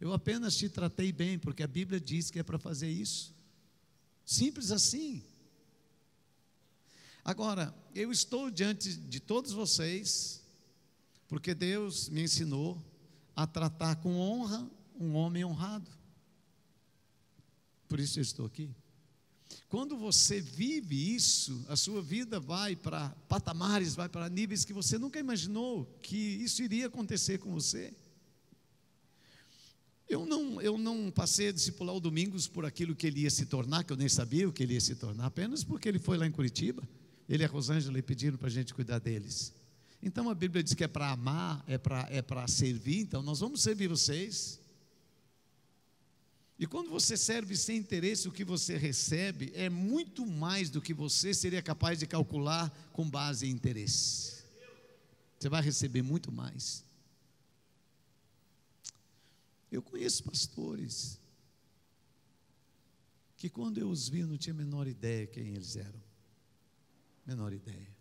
Eu 0.00 0.14
apenas 0.14 0.56
te 0.56 0.66
tratei 0.66 1.12
bem, 1.12 1.38
porque 1.38 1.62
a 1.62 1.66
Bíblia 1.66 2.00
diz 2.00 2.30
que 2.30 2.38
é 2.38 2.42
para 2.42 2.58
fazer 2.58 2.88
isso. 2.88 3.34
Simples 4.24 4.70
assim. 4.70 5.22
Agora, 7.22 7.74
eu 7.94 8.10
estou 8.10 8.50
diante 8.50 8.96
de 8.96 9.20
todos 9.20 9.52
vocês, 9.52 10.42
porque 11.28 11.54
Deus 11.54 12.08
me 12.08 12.22
ensinou 12.22 12.82
a 13.34 13.46
tratar 13.46 13.96
com 13.96 14.16
honra 14.16 14.66
um 14.98 15.14
homem 15.16 15.44
honrado. 15.44 15.90
Por 17.86 18.00
isso 18.00 18.18
eu 18.18 18.22
estou 18.22 18.46
aqui. 18.46 18.74
Quando 19.68 19.96
você 19.96 20.40
vive 20.40 21.14
isso, 21.14 21.64
a 21.68 21.76
sua 21.76 22.00
vida 22.00 22.38
vai 22.38 22.76
para 22.76 23.10
patamares, 23.28 23.94
vai 23.94 24.08
para 24.08 24.28
níveis 24.28 24.64
que 24.64 24.72
você 24.72 24.98
nunca 24.98 25.18
imaginou 25.18 25.84
que 26.02 26.16
isso 26.16 26.62
iria 26.62 26.86
acontecer 26.86 27.38
com 27.38 27.52
você. 27.52 27.92
Eu 30.08 30.24
não, 30.24 30.60
eu 30.62 30.78
não 30.78 31.10
passei 31.10 31.48
a 31.48 31.52
discipular 31.52 31.94
o 31.94 32.00
Domingos 32.00 32.46
por 32.46 32.64
aquilo 32.64 32.94
que 32.94 33.08
ele 33.08 33.22
ia 33.22 33.30
se 33.30 33.46
tornar, 33.46 33.82
que 33.82 33.92
eu 33.92 33.96
nem 33.96 34.08
sabia 34.08 34.48
o 34.48 34.52
que 34.52 34.62
ele 34.62 34.74
ia 34.74 34.80
se 34.80 34.94
tornar, 34.94 35.26
apenas 35.26 35.64
porque 35.64 35.88
ele 35.88 35.98
foi 35.98 36.16
lá 36.16 36.26
em 36.26 36.30
Curitiba. 36.30 36.82
Ele 37.28 37.42
e 37.42 37.46
a 37.46 37.48
Rosângela 37.48 38.00
pediram 38.02 38.38
para 38.38 38.46
a 38.46 38.50
gente 38.50 38.72
cuidar 38.72 39.00
deles. 39.00 39.52
Então 40.00 40.30
a 40.30 40.34
Bíblia 40.34 40.62
diz 40.62 40.74
que 40.74 40.84
é 40.84 40.88
para 40.88 41.10
amar, 41.10 41.64
é 41.66 41.76
para 41.76 42.06
é 42.08 42.46
servir, 42.46 43.00
então 43.00 43.20
nós 43.22 43.40
vamos 43.40 43.60
servir 43.60 43.88
vocês. 43.88 44.60
E 46.58 46.66
quando 46.66 46.88
você 46.88 47.16
serve 47.16 47.54
sem 47.54 47.76
interesse, 47.76 48.28
o 48.28 48.32
que 48.32 48.44
você 48.44 48.76
recebe 48.76 49.52
é 49.54 49.68
muito 49.68 50.24
mais 50.24 50.70
do 50.70 50.80
que 50.80 50.94
você 50.94 51.34
seria 51.34 51.62
capaz 51.62 51.98
de 51.98 52.06
calcular 52.06 52.70
com 52.92 53.08
base 53.08 53.46
em 53.46 53.50
interesse. 53.50 54.42
Você 55.38 55.50
vai 55.50 55.60
receber 55.60 56.00
muito 56.00 56.32
mais. 56.32 56.82
Eu 59.70 59.82
conheço 59.82 60.24
pastores 60.24 61.20
que 63.36 63.50
quando 63.50 63.76
eu 63.76 63.90
os 63.90 64.08
vi 64.08 64.24
não 64.24 64.38
tinha 64.38 64.54
a 64.54 64.56
menor 64.56 64.86
ideia 64.86 65.26
quem 65.26 65.48
eles 65.48 65.76
eram. 65.76 66.00
Menor 67.26 67.52
ideia. 67.52 67.94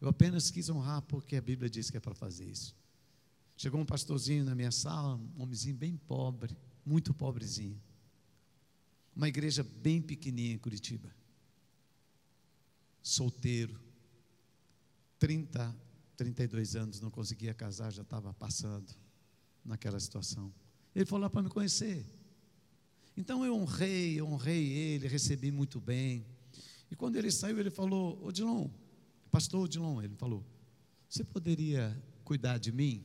Eu 0.00 0.08
apenas 0.08 0.50
quis 0.50 0.70
honrar 0.70 1.02
porque 1.02 1.36
a 1.36 1.42
Bíblia 1.42 1.68
diz 1.68 1.90
que 1.90 1.98
é 1.98 2.00
para 2.00 2.14
fazer 2.14 2.46
isso. 2.46 2.74
Chegou 3.58 3.78
um 3.78 3.84
pastorzinho 3.84 4.42
na 4.42 4.54
minha 4.54 4.70
sala, 4.70 5.16
um 5.36 5.42
homenzinho 5.42 5.76
bem 5.76 5.98
pobre, 5.98 6.56
muito 6.86 7.12
pobrezinho. 7.12 7.78
Uma 9.14 9.28
igreja 9.28 9.62
bem 9.62 10.00
pequenininha 10.00 10.54
em 10.54 10.58
Curitiba. 10.58 11.14
Solteiro. 13.02 13.80
30, 15.18 15.76
32 16.16 16.76
anos, 16.76 17.00
não 17.00 17.10
conseguia 17.10 17.52
casar, 17.52 17.92
já 17.92 18.02
estava 18.02 18.32
passando 18.32 18.90
naquela 19.64 20.00
situação. 20.00 20.52
Ele 20.94 21.04
falou 21.04 21.22
lá 21.22 21.30
para 21.30 21.42
me 21.42 21.48
conhecer. 21.50 22.06
Então 23.16 23.44
eu 23.44 23.54
honrei, 23.54 24.20
honrei 24.22 24.66
ele, 24.72 25.06
recebi 25.08 25.50
muito 25.50 25.80
bem. 25.80 26.24
E 26.90 26.96
quando 26.96 27.16
ele 27.16 27.30
saiu, 27.30 27.58
ele 27.58 27.70
falou: 27.70 28.18
Ô 28.24 28.32
Dilon, 28.32 28.68
pastor 29.30 29.68
Dilon, 29.68 30.02
ele 30.02 30.14
falou: 30.14 30.44
Você 31.08 31.22
poderia 31.22 32.02
cuidar 32.24 32.58
de 32.58 32.72
mim? 32.72 33.04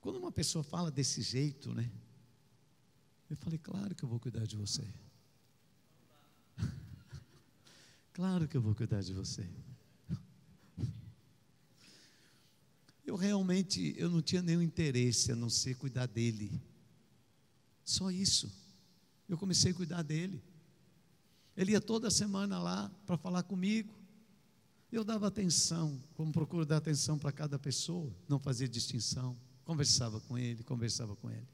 Quando 0.00 0.16
uma 0.16 0.32
pessoa 0.32 0.62
fala 0.62 0.90
desse 0.90 1.22
jeito, 1.22 1.72
né? 1.72 1.90
Eu 3.34 3.38
falei, 3.38 3.58
claro 3.58 3.96
que 3.96 4.04
eu 4.04 4.08
vou 4.08 4.20
cuidar 4.20 4.46
de 4.46 4.56
você. 4.56 4.84
claro 8.14 8.46
que 8.46 8.56
eu 8.56 8.62
vou 8.62 8.76
cuidar 8.76 9.02
de 9.02 9.12
você. 9.12 9.44
Eu 13.04 13.16
realmente, 13.16 13.92
eu 13.98 14.08
não 14.08 14.22
tinha 14.22 14.40
nenhum 14.40 14.62
interesse 14.62 15.32
a 15.32 15.36
não 15.36 15.50
ser 15.50 15.74
cuidar 15.74 16.06
dele. 16.06 16.62
Só 17.84 18.08
isso. 18.08 18.52
Eu 19.28 19.36
comecei 19.36 19.72
a 19.72 19.74
cuidar 19.74 20.02
dele. 20.02 20.40
Ele 21.56 21.72
ia 21.72 21.80
toda 21.80 22.12
semana 22.12 22.60
lá 22.60 22.88
para 23.04 23.18
falar 23.18 23.42
comigo. 23.42 23.92
Eu 24.92 25.02
dava 25.02 25.26
atenção, 25.26 26.00
como 26.14 26.30
procuro 26.30 26.64
dar 26.64 26.76
atenção 26.76 27.18
para 27.18 27.32
cada 27.32 27.58
pessoa, 27.58 28.14
não 28.28 28.38
fazia 28.38 28.68
distinção. 28.68 29.36
Conversava 29.64 30.20
com 30.20 30.38
ele, 30.38 30.62
conversava 30.62 31.16
com 31.16 31.28
ele. 31.28 31.53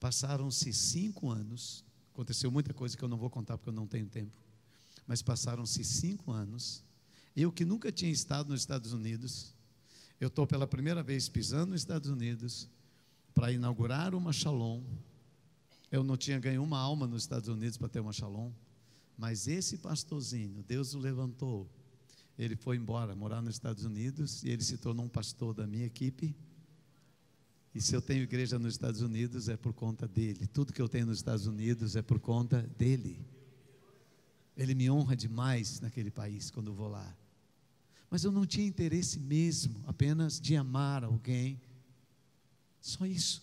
Passaram-se 0.00 0.72
cinco 0.72 1.30
anos, 1.30 1.84
aconteceu 2.12 2.50
muita 2.50 2.72
coisa 2.74 2.96
que 2.96 3.02
eu 3.02 3.08
não 3.08 3.16
vou 3.16 3.30
contar 3.30 3.56
porque 3.56 3.70
eu 3.70 3.74
não 3.74 3.86
tenho 3.86 4.06
tempo, 4.06 4.40
mas 5.06 5.22
passaram-se 5.22 5.84
cinco 5.84 6.30
anos. 6.30 6.82
Eu 7.36 7.52
que 7.52 7.64
nunca 7.64 7.92
tinha 7.92 8.10
estado 8.10 8.50
nos 8.50 8.60
Estados 8.60 8.92
Unidos, 8.92 9.54
eu 10.20 10.28
estou 10.28 10.46
pela 10.46 10.66
primeira 10.66 11.02
vez 11.02 11.28
pisando 11.28 11.72
nos 11.72 11.80
Estados 11.80 12.10
Unidos 12.10 12.68
para 13.34 13.52
inaugurar 13.52 14.14
uma 14.14 14.32
Shalom. 14.32 14.82
Eu 15.90 16.02
não 16.02 16.16
tinha 16.16 16.38
ganho 16.38 16.62
uma 16.62 16.78
alma 16.78 17.06
nos 17.06 17.22
Estados 17.22 17.48
Unidos 17.48 17.78
para 17.78 17.88
ter 17.88 18.00
uma 18.00 18.12
Shalom, 18.12 18.50
mas 19.16 19.46
esse 19.46 19.78
pastorzinho, 19.78 20.64
Deus 20.66 20.94
o 20.94 20.98
levantou. 20.98 21.68
Ele 22.36 22.56
foi 22.56 22.76
embora 22.76 23.14
morar 23.14 23.40
nos 23.40 23.54
Estados 23.54 23.84
Unidos 23.84 24.42
e 24.42 24.48
ele 24.48 24.62
se 24.62 24.76
tornou 24.76 25.04
um 25.04 25.08
pastor 25.08 25.54
da 25.54 25.66
minha 25.66 25.86
equipe 25.86 26.34
e 27.74 27.80
se 27.80 27.94
eu 27.94 28.02
tenho 28.02 28.22
igreja 28.22 28.58
nos 28.58 28.74
Estados 28.74 29.02
Unidos 29.02 29.48
é 29.48 29.56
por 29.56 29.72
conta 29.72 30.08
dele. 30.08 30.46
Tudo 30.46 30.72
que 30.72 30.80
eu 30.80 30.88
tenho 30.88 31.06
nos 31.06 31.18
Estados 31.18 31.46
Unidos 31.46 31.96
é 31.96 32.02
por 32.02 32.18
conta 32.18 32.62
dele. 32.78 33.24
Ele 34.56 34.74
me 34.74 34.90
honra 34.90 35.14
demais 35.14 35.80
naquele 35.80 36.10
país 36.10 36.50
quando 36.50 36.68
eu 36.68 36.74
vou 36.74 36.88
lá. 36.88 37.16
Mas 38.10 38.24
eu 38.24 38.32
não 38.32 38.46
tinha 38.46 38.66
interesse 38.66 39.20
mesmo, 39.20 39.84
apenas 39.86 40.40
de 40.40 40.56
amar 40.56 41.04
alguém. 41.04 41.60
Só 42.80 43.04
isso. 43.04 43.42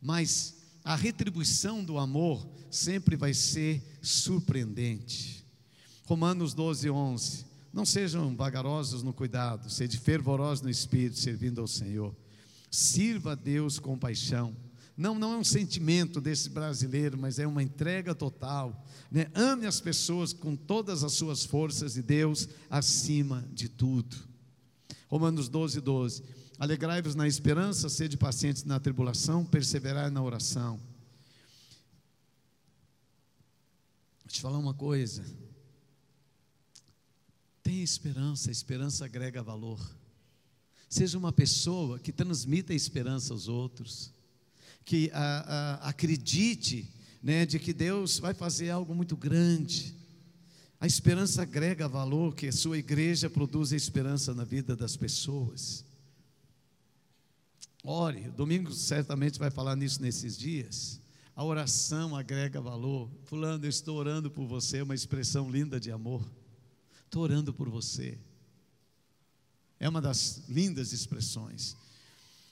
Mas 0.00 0.62
a 0.84 0.94
retribuição 0.94 1.82
do 1.82 1.98
amor 1.98 2.46
sempre 2.70 3.16
vai 3.16 3.32
ser 3.32 3.82
surpreendente. 4.02 5.44
Romanos 6.04 6.52
12, 6.52 6.90
11. 6.90 7.46
Não 7.72 7.86
sejam 7.86 8.36
vagarosos 8.36 9.02
no 9.02 9.12
cuidado, 9.12 9.70
sede 9.70 9.98
fervorosos 9.98 10.62
no 10.62 10.70
espírito, 10.70 11.18
servindo 11.18 11.60
ao 11.60 11.66
Senhor. 11.66 12.14
Sirva 12.74 13.32
a 13.32 13.34
Deus 13.36 13.78
com 13.78 13.96
paixão. 13.96 14.52
Não, 14.96 15.16
não 15.16 15.34
é 15.34 15.36
um 15.36 15.44
sentimento 15.44 16.20
desse 16.20 16.50
brasileiro, 16.50 17.16
mas 17.16 17.38
é 17.38 17.46
uma 17.46 17.62
entrega 17.62 18.16
total. 18.16 18.84
Né? 19.12 19.30
Ame 19.32 19.64
as 19.64 19.80
pessoas 19.80 20.32
com 20.32 20.56
todas 20.56 21.04
as 21.04 21.12
suas 21.12 21.44
forças 21.44 21.96
e 21.96 22.02
Deus 22.02 22.48
acima 22.68 23.48
de 23.52 23.68
tudo. 23.68 24.16
Romanos 25.06 25.48
12, 25.48 25.80
12. 25.80 26.24
Alegrai-vos 26.58 27.14
na 27.14 27.28
esperança, 27.28 27.88
sede 27.88 28.16
pacientes 28.16 28.64
na 28.64 28.80
tribulação, 28.80 29.44
perseverai 29.44 30.10
na 30.10 30.20
oração. 30.20 30.80
Vou 34.24 34.26
te 34.26 34.40
falar 34.40 34.58
uma 34.58 34.74
coisa. 34.74 35.24
Tenha 37.62 37.84
esperança, 37.84 38.48
a 38.48 38.52
esperança 38.52 39.04
agrega 39.04 39.44
valor. 39.44 39.78
Seja 40.94 41.18
uma 41.18 41.32
pessoa 41.32 41.98
que 41.98 42.12
transmita 42.12 42.72
a 42.72 42.76
esperança 42.76 43.32
aos 43.32 43.48
outros, 43.48 44.12
que 44.84 45.10
a, 45.12 45.80
a, 45.82 45.88
acredite 45.88 46.88
né, 47.20 47.44
de 47.44 47.58
que 47.58 47.72
Deus 47.72 48.20
vai 48.20 48.32
fazer 48.32 48.70
algo 48.70 48.94
muito 48.94 49.16
grande. 49.16 49.92
A 50.78 50.86
esperança 50.86 51.42
agrega 51.42 51.88
valor, 51.88 52.36
que 52.36 52.46
a 52.46 52.52
sua 52.52 52.78
igreja 52.78 53.28
produz 53.28 53.72
a 53.72 53.76
esperança 53.76 54.32
na 54.36 54.44
vida 54.44 54.76
das 54.76 54.96
pessoas. 54.96 55.84
Ore, 57.82 58.30
domingo 58.30 58.72
certamente 58.72 59.36
vai 59.36 59.50
falar 59.50 59.74
nisso 59.74 60.00
nesses 60.00 60.38
dias. 60.38 61.00
A 61.34 61.42
oração 61.42 62.14
agrega 62.14 62.60
valor. 62.60 63.10
Fulano, 63.24 63.64
eu 63.64 63.68
estou 63.68 63.96
orando 63.96 64.30
por 64.30 64.46
você, 64.46 64.80
uma 64.80 64.94
expressão 64.94 65.50
linda 65.50 65.80
de 65.80 65.90
amor. 65.90 66.24
Estou 67.04 67.24
orando 67.24 67.52
por 67.52 67.68
você. 67.68 68.16
É 69.84 69.88
uma 69.90 70.00
das 70.00 70.40
lindas 70.48 70.94
expressões. 70.94 71.76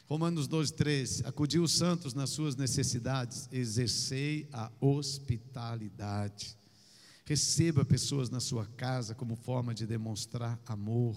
Romanos 0.06 0.46
12, 0.46 0.74
13. 0.74 1.24
Acudiu 1.24 1.62
os 1.62 1.72
santos 1.72 2.12
nas 2.12 2.28
suas 2.28 2.56
necessidades, 2.56 3.48
exercei 3.50 4.46
a 4.52 4.70
hospitalidade. 4.78 6.54
Receba 7.24 7.86
pessoas 7.86 8.28
na 8.28 8.38
sua 8.38 8.66
casa 8.76 9.14
como 9.14 9.34
forma 9.34 9.72
de 9.74 9.86
demonstrar 9.86 10.60
amor. 10.66 11.16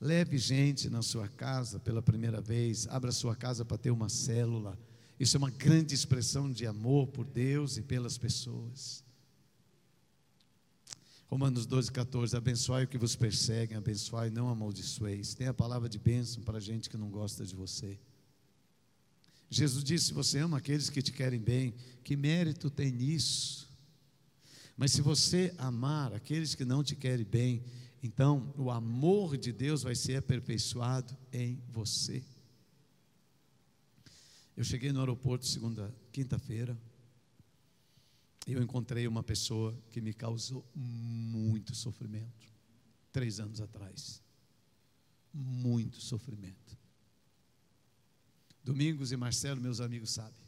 Leve 0.00 0.38
gente 0.38 0.88
na 0.88 1.02
sua 1.02 1.26
casa 1.26 1.80
pela 1.80 2.00
primeira 2.00 2.40
vez, 2.40 2.86
abra 2.86 3.10
sua 3.10 3.34
casa 3.34 3.64
para 3.64 3.78
ter 3.78 3.90
uma 3.90 4.08
célula. 4.08 4.78
Isso 5.18 5.36
é 5.36 5.38
uma 5.38 5.50
grande 5.50 5.92
expressão 5.92 6.52
de 6.52 6.68
amor 6.68 7.08
por 7.08 7.26
Deus 7.26 7.76
e 7.76 7.82
pelas 7.82 8.16
pessoas. 8.16 9.02
Romanos 11.28 11.66
12, 11.66 11.90
14. 11.90 12.36
Abençoai 12.36 12.84
o 12.84 12.88
que 12.88 12.96
vos 12.96 13.16
perseguem, 13.16 13.76
abençoai, 13.76 14.30
não 14.30 14.48
amaldiçoeis. 14.48 15.34
Tem 15.34 15.48
a 15.48 15.54
palavra 15.54 15.88
de 15.88 15.98
bênção 15.98 16.42
para 16.42 16.60
gente 16.60 16.88
que 16.88 16.96
não 16.96 17.10
gosta 17.10 17.44
de 17.44 17.54
você. 17.54 17.98
Jesus 19.50 19.82
disse: 19.82 20.06
se 20.06 20.14
você 20.14 20.38
ama 20.38 20.58
aqueles 20.58 20.88
que 20.88 21.02
te 21.02 21.12
querem 21.12 21.40
bem, 21.40 21.74
que 22.04 22.16
mérito 22.16 22.70
tem 22.70 22.92
nisso? 22.92 23.68
Mas 24.76 24.92
se 24.92 25.00
você 25.00 25.54
amar 25.58 26.12
aqueles 26.12 26.54
que 26.54 26.64
não 26.64 26.84
te 26.84 26.94
querem 26.94 27.24
bem, 27.24 27.64
então 28.02 28.52
o 28.56 28.70
amor 28.70 29.36
de 29.36 29.52
Deus 29.52 29.82
vai 29.82 29.94
ser 29.94 30.16
aperfeiçoado 30.16 31.16
em 31.32 31.60
você. 31.72 32.22
Eu 34.56 34.64
cheguei 34.64 34.92
no 34.92 35.00
aeroporto 35.00 35.46
segunda, 35.46 35.94
quinta-feira, 36.12 36.76
eu 38.52 38.62
encontrei 38.62 39.08
uma 39.08 39.22
pessoa 39.22 39.76
que 39.90 40.00
me 40.00 40.14
causou 40.14 40.64
muito 40.74 41.74
sofrimento, 41.74 42.46
três 43.10 43.40
anos 43.40 43.60
atrás. 43.60 44.22
Muito 45.34 46.00
sofrimento. 46.00 46.78
Domingos 48.62 49.10
e 49.10 49.16
Marcelo, 49.16 49.60
meus 49.60 49.80
amigos, 49.80 50.10
sabem. 50.10 50.46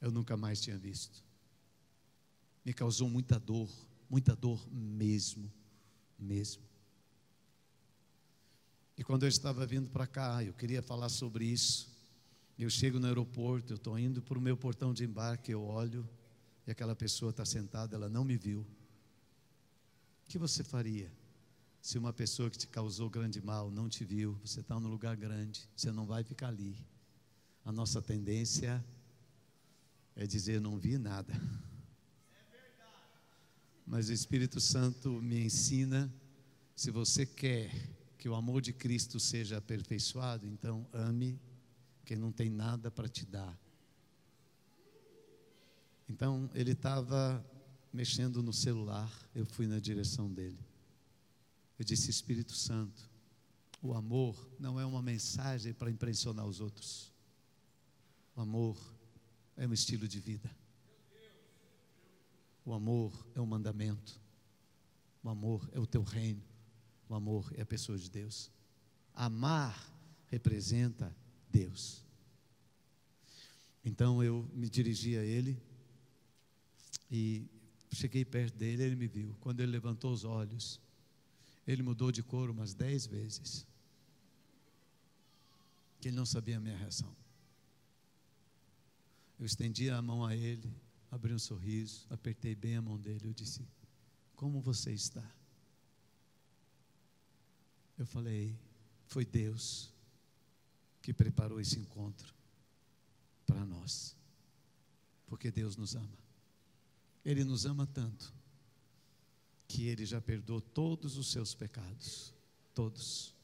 Eu 0.00 0.10
nunca 0.10 0.36
mais 0.36 0.60
tinha 0.60 0.78
visto. 0.78 1.22
Me 2.64 2.72
causou 2.72 3.08
muita 3.10 3.38
dor, 3.38 3.68
muita 4.08 4.36
dor 4.36 4.64
mesmo, 4.70 5.52
mesmo. 6.18 6.62
E 8.96 9.02
quando 9.02 9.24
eu 9.24 9.28
estava 9.28 9.66
vindo 9.66 9.90
para 9.90 10.06
cá, 10.06 10.44
eu 10.44 10.54
queria 10.54 10.80
falar 10.80 11.08
sobre 11.08 11.44
isso. 11.44 11.92
Eu 12.56 12.70
chego 12.70 13.00
no 13.00 13.08
aeroporto, 13.08 13.72
eu 13.72 13.76
estou 13.76 13.98
indo 13.98 14.22
para 14.22 14.38
o 14.38 14.40
meu 14.40 14.56
portão 14.56 14.94
de 14.94 15.04
embarque, 15.04 15.50
eu 15.50 15.62
olho 15.62 16.08
e 16.66 16.70
aquela 16.70 16.96
pessoa 16.96 17.30
está 17.30 17.44
sentada, 17.44 17.94
ela 17.94 18.08
não 18.08 18.24
me 18.24 18.36
viu. 18.36 18.60
O 18.60 20.28
que 20.28 20.38
você 20.38 20.64
faria 20.64 21.12
se 21.80 21.98
uma 21.98 22.12
pessoa 22.12 22.50
que 22.50 22.56
te 22.56 22.66
causou 22.66 23.10
grande 23.10 23.42
mal 23.42 23.70
não 23.70 23.88
te 23.88 24.04
viu? 24.04 24.38
Você 24.44 24.60
está 24.60 24.80
num 24.80 24.88
lugar 24.88 25.16
grande, 25.16 25.68
você 25.76 25.92
não 25.92 26.06
vai 26.06 26.24
ficar 26.24 26.48
ali. 26.48 26.76
A 27.64 27.70
nossa 27.70 28.00
tendência 28.00 28.84
é 30.16 30.26
dizer: 30.26 30.60
não 30.60 30.78
vi 30.78 30.96
nada. 30.96 31.32
Mas 33.86 34.08
o 34.08 34.12
Espírito 34.12 34.60
Santo 34.60 35.10
me 35.20 35.44
ensina: 35.44 36.12
se 36.74 36.90
você 36.90 37.26
quer 37.26 37.70
que 38.16 38.28
o 38.28 38.34
amor 38.34 38.62
de 38.62 38.72
Cristo 38.72 39.20
seja 39.20 39.58
aperfeiçoado, 39.58 40.46
então 40.46 40.86
ame 40.92 41.38
quem 42.06 42.16
não 42.16 42.32
tem 42.32 42.48
nada 42.48 42.90
para 42.90 43.08
te 43.08 43.26
dar 43.26 43.63
então 46.08 46.50
ele 46.54 46.72
estava 46.72 47.44
mexendo 47.92 48.42
no 48.42 48.52
celular, 48.52 49.10
eu 49.34 49.46
fui 49.46 49.66
na 49.66 49.78
direção 49.78 50.30
dele. 50.30 50.58
Eu 51.78 51.84
disse: 51.84 52.10
Espírito 52.10 52.52
Santo, 52.52 53.08
o 53.80 53.94
amor 53.94 54.50
não 54.58 54.78
é 54.80 54.84
uma 54.84 55.02
mensagem 55.02 55.72
para 55.72 55.90
impressionar 55.90 56.46
os 56.46 56.60
outros. 56.60 57.12
O 58.36 58.40
amor 58.40 58.76
é 59.56 59.66
um 59.66 59.72
estilo 59.72 60.08
de 60.08 60.18
vida. 60.18 60.50
O 62.64 62.72
amor 62.72 63.26
é 63.34 63.40
um 63.40 63.46
mandamento. 63.46 64.20
O 65.22 65.28
amor 65.28 65.68
é 65.72 65.78
o 65.78 65.86
teu 65.86 66.02
reino. 66.02 66.42
O 67.08 67.14
amor 67.14 67.52
é 67.56 67.62
a 67.62 67.66
pessoa 67.66 67.98
de 67.98 68.10
Deus. 68.10 68.50
Amar 69.12 69.92
representa 70.26 71.14
Deus. 71.50 72.02
Então 73.84 74.22
eu 74.22 74.48
me 74.52 74.68
dirigi 74.68 75.16
a 75.16 75.22
ele 75.22 75.62
e 77.10 77.46
cheguei 77.92 78.24
perto 78.24 78.56
dele, 78.56 78.82
ele 78.82 78.96
me 78.96 79.06
viu. 79.06 79.34
Quando 79.40 79.60
ele 79.60 79.72
levantou 79.72 80.12
os 80.12 80.24
olhos, 80.24 80.80
ele 81.66 81.82
mudou 81.82 82.12
de 82.12 82.22
cor 82.22 82.50
umas 82.50 82.74
dez 82.74 83.06
vezes. 83.06 83.66
Que 86.00 86.08
ele 86.08 86.16
não 86.16 86.26
sabia 86.26 86.58
a 86.58 86.60
minha 86.60 86.76
reação. 86.76 87.14
Eu 89.38 89.46
estendi 89.46 89.90
a 89.90 90.00
mão 90.00 90.24
a 90.24 90.36
ele, 90.36 90.72
abri 91.10 91.32
um 91.32 91.38
sorriso, 91.38 92.06
apertei 92.10 92.54
bem 92.54 92.76
a 92.76 92.82
mão 92.82 92.98
dele. 92.98 93.28
Eu 93.28 93.32
disse: 93.32 93.66
Como 94.36 94.60
você 94.60 94.92
está? 94.92 95.24
Eu 97.98 98.06
falei: 98.06 98.58
Foi 99.06 99.24
Deus 99.24 99.92
que 101.02 101.12
preparou 101.12 101.60
esse 101.60 101.78
encontro 101.78 102.34
para 103.46 103.64
nós, 103.64 104.16
porque 105.26 105.50
Deus 105.50 105.76
nos 105.76 105.94
ama. 105.94 106.24
Ele 107.24 107.42
nos 107.44 107.64
ama 107.64 107.86
tanto 107.86 108.32
que 109.66 109.86
ele 109.86 110.04
já 110.04 110.20
perdoou 110.20 110.60
todos 110.60 111.16
os 111.16 111.28
seus 111.28 111.54
pecados, 111.54 112.32
todos. 112.74 113.34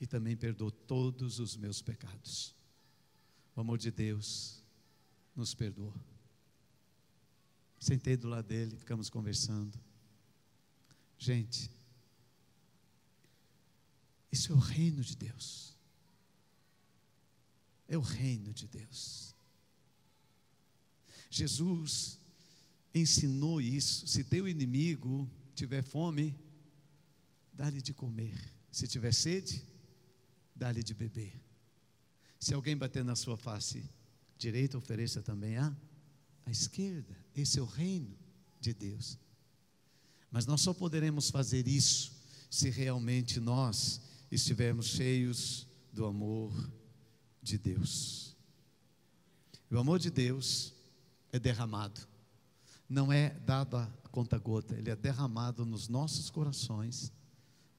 E 0.00 0.06
também 0.06 0.36
perdoou 0.36 0.70
todos 0.70 1.40
os 1.40 1.56
meus 1.56 1.82
pecados. 1.82 2.54
O 3.56 3.60
amor 3.60 3.78
de 3.78 3.90
Deus 3.90 4.62
nos 5.34 5.54
perdoou. 5.54 5.94
Sentei 7.80 8.16
do 8.16 8.28
lado 8.28 8.46
dele, 8.46 8.76
ficamos 8.76 9.08
conversando. 9.08 9.78
Gente, 11.18 11.70
isso 14.30 14.52
é 14.52 14.54
o 14.54 14.58
reino 14.58 15.02
de 15.02 15.16
Deus. 15.16 15.76
É 17.88 17.96
o 17.96 18.02
reino 18.02 18.52
de 18.52 18.68
Deus. 18.68 19.34
Jesus 21.30 22.20
ensinou 23.00 23.60
isso. 23.60 24.06
Se 24.06 24.24
teu 24.24 24.48
inimigo 24.48 25.28
tiver 25.54 25.82
fome, 25.82 26.36
dá-lhe 27.52 27.82
de 27.82 27.92
comer. 27.92 28.36
Se 28.70 28.86
tiver 28.86 29.12
sede, 29.12 29.62
dá-lhe 30.54 30.82
de 30.82 30.94
beber. 30.94 31.32
Se 32.38 32.54
alguém 32.54 32.76
bater 32.76 33.04
na 33.04 33.16
sua 33.16 33.36
face 33.36 33.84
direita, 34.36 34.78
ofereça 34.78 35.20
também 35.20 35.56
a, 35.56 35.76
a 36.46 36.50
esquerda. 36.50 37.16
Esse 37.34 37.58
é 37.58 37.62
o 37.62 37.66
reino 37.66 38.16
de 38.60 38.72
Deus. 38.72 39.18
Mas 40.30 40.46
nós 40.46 40.60
só 40.60 40.72
poderemos 40.72 41.30
fazer 41.30 41.66
isso 41.66 42.12
se 42.50 42.70
realmente 42.70 43.40
nós 43.40 44.00
estivermos 44.30 44.86
cheios 44.86 45.66
do 45.92 46.04
amor 46.04 46.52
de 47.42 47.58
Deus. 47.58 48.36
O 49.70 49.78
amor 49.78 49.98
de 49.98 50.10
Deus 50.10 50.72
é 51.32 51.38
derramado, 51.38 52.00
não 52.88 53.12
é 53.12 53.30
dado 53.40 53.76
a 53.76 53.86
conta-gota, 54.10 54.74
ele 54.74 54.90
é 54.90 54.96
derramado 54.96 55.66
nos 55.66 55.88
nossos 55.88 56.30
corações 56.30 57.12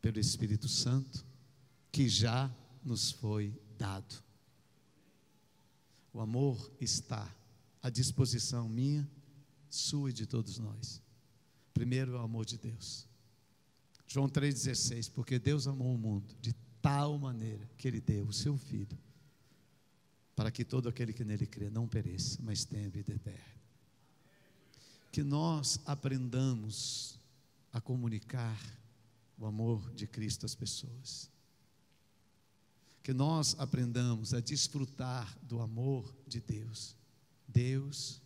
pelo 0.02 0.20
Espírito 0.20 0.68
Santo, 0.68 1.26
que 1.92 2.08
já 2.08 2.54
nos 2.84 3.12
foi 3.12 3.54
dado. 3.78 4.24
O 6.14 6.20
amor 6.20 6.72
está 6.80 7.34
à 7.82 7.90
disposição 7.90 8.70
minha, 8.70 9.10
sua 9.70 10.10
e 10.10 10.14
de 10.14 10.26
todos 10.26 10.60
nós. 10.60 11.02
Primeiro 11.74 12.16
é 12.16 12.20
o 12.20 12.24
amor 12.24 12.46
de 12.46 12.58
Deus. 12.58 13.08
João 14.08 14.28
3,16, 14.28 15.12
porque 15.12 15.38
Deus 15.38 15.68
amou 15.68 15.94
o 15.94 15.98
mundo 15.98 16.36
de 16.42 16.54
tal 16.82 17.18
maneira 17.18 17.70
que 17.78 17.88
Ele 17.88 18.02
deu 18.02 18.26
o 18.26 18.34
seu 18.34 18.58
Filho, 18.58 18.98
para 20.36 20.52
que 20.52 20.64
todo 20.64 20.90
aquele 20.90 21.14
que 21.14 21.24
nele 21.24 21.46
crê 21.46 21.70
não 21.70 21.88
pereça, 21.88 22.40
mas 22.42 22.66
tenha 22.66 22.90
vida 22.90 23.14
eterna. 23.14 23.59
Que 25.12 25.24
nós 25.24 25.80
aprendamos 25.86 27.20
a 27.72 27.82
comunicar 27.82 28.60
o 29.38 29.46
amor 29.46 29.92
de 29.94 30.06
Cristo 30.08 30.46
às 30.46 30.54
pessoas. 30.54 31.30
Que 33.02 33.14
nós 33.14 33.56
aprendamos 33.58 34.34
a 34.34 34.40
desfrutar 34.40 35.38
do 35.42 35.62
amor 35.62 36.14
de 36.28 36.40
Deus. 36.40 36.96
Deus 37.48 38.22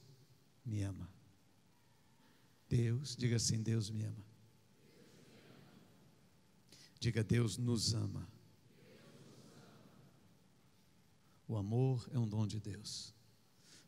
me 0.65 0.81
ama. 0.81 1.09
Deus, 2.67 3.15
diga 3.15 3.35
assim: 3.35 3.61
Deus 3.61 3.89
me 3.89 4.03
ama. 4.03 4.25
Diga, 6.99 7.23
Deus 7.23 7.57
nos 7.57 7.93
ama. 7.93 8.27
O 11.47 11.55
amor 11.57 12.09
é 12.11 12.17
um 12.17 12.27
dom 12.27 12.47
de 12.47 12.59
Deus. 12.59 13.13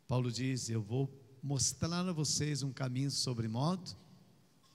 Paulo 0.08 0.32
diz: 0.32 0.70
Eu 0.70 0.82
vou 0.82 1.08
mostrar 1.46 2.08
a 2.08 2.12
vocês 2.12 2.64
um 2.64 2.74
caminho 2.74 3.12
sobre 3.12 3.48
modo 3.48 3.96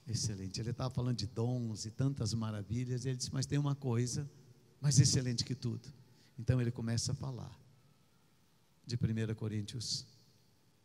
excelente. 0.06 0.60
Ele 0.60 0.70
estava 0.70 0.88
falando 0.88 1.16
de 1.16 1.26
dons 1.26 1.84
e 1.84 1.90
tantas 1.90 2.32
maravilhas. 2.32 3.04
E 3.04 3.08
ele 3.08 3.16
disse: 3.16 3.34
Mas 3.34 3.44
tem 3.44 3.58
uma 3.58 3.74
coisa 3.74 4.30
mais 4.80 5.00
excelente 5.00 5.44
que 5.44 5.54
tudo. 5.54 5.92
Então 6.38 6.60
ele 6.60 6.70
começa 6.70 7.10
a 7.10 7.14
falar 7.14 7.58
de 8.86 8.94
1 8.94 9.34
Coríntios 9.34 10.06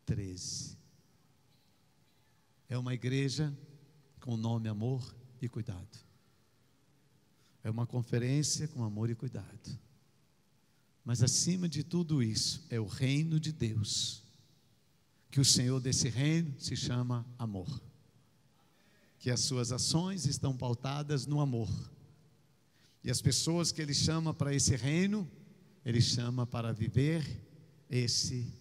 13. 0.07 0.75
É 2.67 2.77
uma 2.79 2.95
igreja 2.95 3.55
com 4.19 4.33
o 4.33 4.37
nome 4.37 4.67
amor 4.67 5.15
e 5.39 5.47
cuidado. 5.47 5.99
É 7.63 7.69
uma 7.69 7.85
conferência 7.85 8.67
com 8.67 8.83
amor 8.83 9.11
e 9.11 9.15
cuidado. 9.15 9.79
Mas 11.03 11.21
acima 11.21 11.69
de 11.69 11.83
tudo 11.83 12.23
isso, 12.23 12.65
é 12.71 12.79
o 12.79 12.87
reino 12.87 13.39
de 13.39 13.51
Deus. 13.51 14.24
Que 15.29 15.39
o 15.39 15.45
Senhor 15.45 15.79
desse 15.79 16.09
reino 16.09 16.53
se 16.59 16.75
chama 16.75 17.25
amor. 17.37 17.81
Que 19.19 19.29
as 19.29 19.41
suas 19.41 19.71
ações 19.71 20.25
estão 20.25 20.55
pautadas 20.55 21.25
no 21.25 21.39
amor. 21.41 21.69
E 23.03 23.11
as 23.11 23.21
pessoas 23.21 23.71
que 23.71 23.81
ele 23.81 23.93
chama 23.93 24.33
para 24.33 24.53
esse 24.53 24.75
reino, 24.75 25.29
ele 25.85 26.01
chama 26.01 26.45
para 26.45 26.73
viver 26.73 27.23
esse 27.89 28.51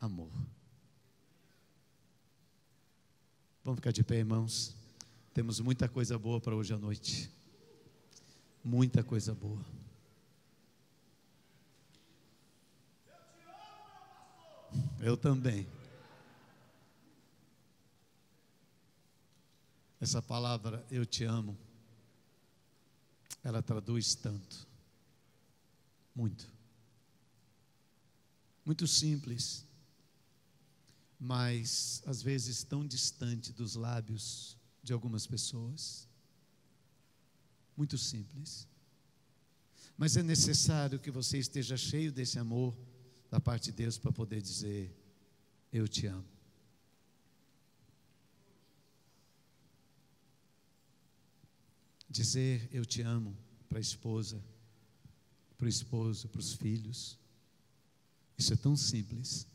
amor. 0.00 0.30
Vamos 3.62 3.78
ficar 3.78 3.92
de 3.92 4.02
pé, 4.04 4.18
irmãos. 4.18 4.74
Temos 5.32 5.58
muita 5.58 5.88
coisa 5.88 6.18
boa 6.18 6.40
para 6.40 6.54
hoje 6.54 6.72
à 6.72 6.78
noite. 6.78 7.30
Muita 8.62 9.02
coisa 9.02 9.34
boa. 9.34 9.64
Eu 15.00 15.16
também. 15.16 15.66
Essa 20.04 20.22
palavra, 20.22 20.86
eu 20.90 21.04
te 21.04 21.24
amo, 21.24 21.56
ela 23.42 23.62
traduz 23.62 24.14
tanto. 24.14 24.68
Muito. 26.14 26.46
Muito 28.64 28.86
simples 28.86 29.66
mas 31.24 32.02
às 32.04 32.20
vezes 32.22 32.62
tão 32.62 32.86
distante 32.86 33.50
dos 33.50 33.76
lábios 33.76 34.58
de 34.82 34.92
algumas 34.92 35.26
pessoas. 35.26 36.06
Muito 37.74 37.96
simples. 37.96 38.68
Mas 39.96 40.18
é 40.18 40.22
necessário 40.22 40.98
que 40.98 41.10
você 41.10 41.38
esteja 41.38 41.78
cheio 41.78 42.12
desse 42.12 42.38
amor 42.38 42.76
da 43.30 43.40
parte 43.40 43.70
de 43.70 43.72
Deus 43.72 43.96
para 43.96 44.12
poder 44.12 44.42
dizer: 44.42 44.94
Eu 45.72 45.88
te 45.88 46.06
amo. 46.06 46.33
Dizer 52.14 52.68
eu 52.70 52.84
te 52.84 53.02
amo 53.02 53.36
para 53.68 53.78
a 53.78 53.80
esposa, 53.80 54.40
para 55.58 55.66
o 55.66 55.68
esposo, 55.68 56.28
para 56.28 56.38
os 56.38 56.54
filhos. 56.54 57.18
Isso 58.38 58.52
é 58.52 58.56
tão 58.56 58.76
simples. 58.76 59.48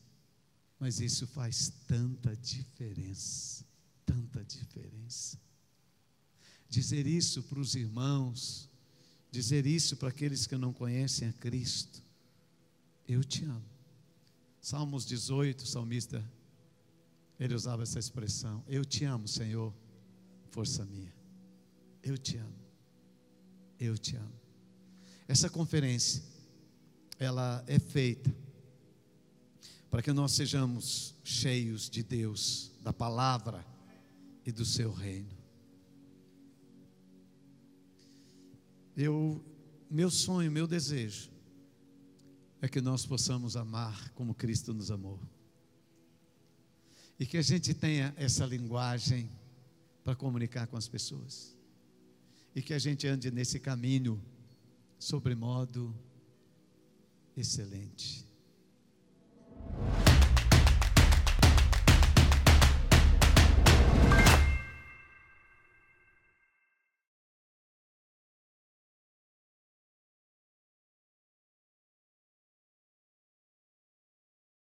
Mas 0.78 1.00
isso 1.00 1.26
faz 1.26 1.72
tanta 1.88 2.36
diferença, 2.36 3.66
tanta 4.06 4.44
diferença. 4.44 5.40
Dizer 6.68 7.08
isso 7.08 7.44
para 7.44 7.62
os 7.62 7.76
irmãos, 7.76 8.70
dizer 9.32 9.66
isso 9.66 9.96
para 9.96 10.10
aqueles 10.10 10.46
que 10.46 10.58
não 10.58 10.74
conhecem 10.74 11.30
a 11.30 11.34
Cristo, 11.34 12.04
eu 13.08 13.24
te 13.24 13.46
amo. 13.46 13.70
Salmos 14.60 15.06
18, 15.06 15.62
o 15.62 15.66
salmista, 15.66 16.30
ele 17.40 17.56
usava 17.56 17.84
essa 17.84 18.00
expressão: 18.00 18.62
Eu 18.68 18.84
te 18.84 19.06
amo, 19.06 19.30
Senhor, 19.30 19.74
força 20.52 20.84
minha. 20.86 21.19
Eu 22.04 22.18
te 22.18 22.38
amo. 22.38 22.60
Eu 23.80 23.98
te 23.98 24.16
amo. 24.16 24.40
Essa 25.28 25.50
conferência, 25.50 26.24
ela 27.18 27.64
é 27.68 27.78
feita 27.78 28.34
para 29.90 30.02
que 30.02 30.12
nós 30.12 30.34
sejamos 30.34 31.16
cheios 31.24 31.90
de 31.90 32.04
Deus, 32.04 32.72
da 32.82 32.94
palavra 32.94 33.66
e 34.46 34.52
do 34.52 34.66
seu 34.66 34.92
reino. 34.92 35.38
Eu, 38.96 39.44
meu 39.90 40.12
sonho, 40.12 40.52
meu 40.52 40.68
desejo 40.68 41.32
é 42.62 42.68
que 42.68 42.82
nós 42.82 43.06
possamos 43.06 43.56
amar 43.56 44.12
como 44.12 44.36
Cristo 44.36 44.74
nos 44.74 44.92
amou. 44.92 45.20
E 47.20 47.26
que 47.26 47.38
a 47.38 47.42
gente 47.42 47.74
tenha 47.74 48.14
essa 48.18 48.46
linguagem 48.46 49.30
para 50.04 50.16
comunicar 50.16 50.68
com 50.68 50.78
as 50.78 50.88
pessoas. 50.88 51.59
E 52.56 52.62
que 52.62 52.74
a 52.74 52.80
gente 52.80 53.08
ande 53.08 53.32
nesse 53.32 53.60
caminho 53.60 54.22
sobre 54.98 55.36
modo 55.36 55.96
excelente. 57.36 58.29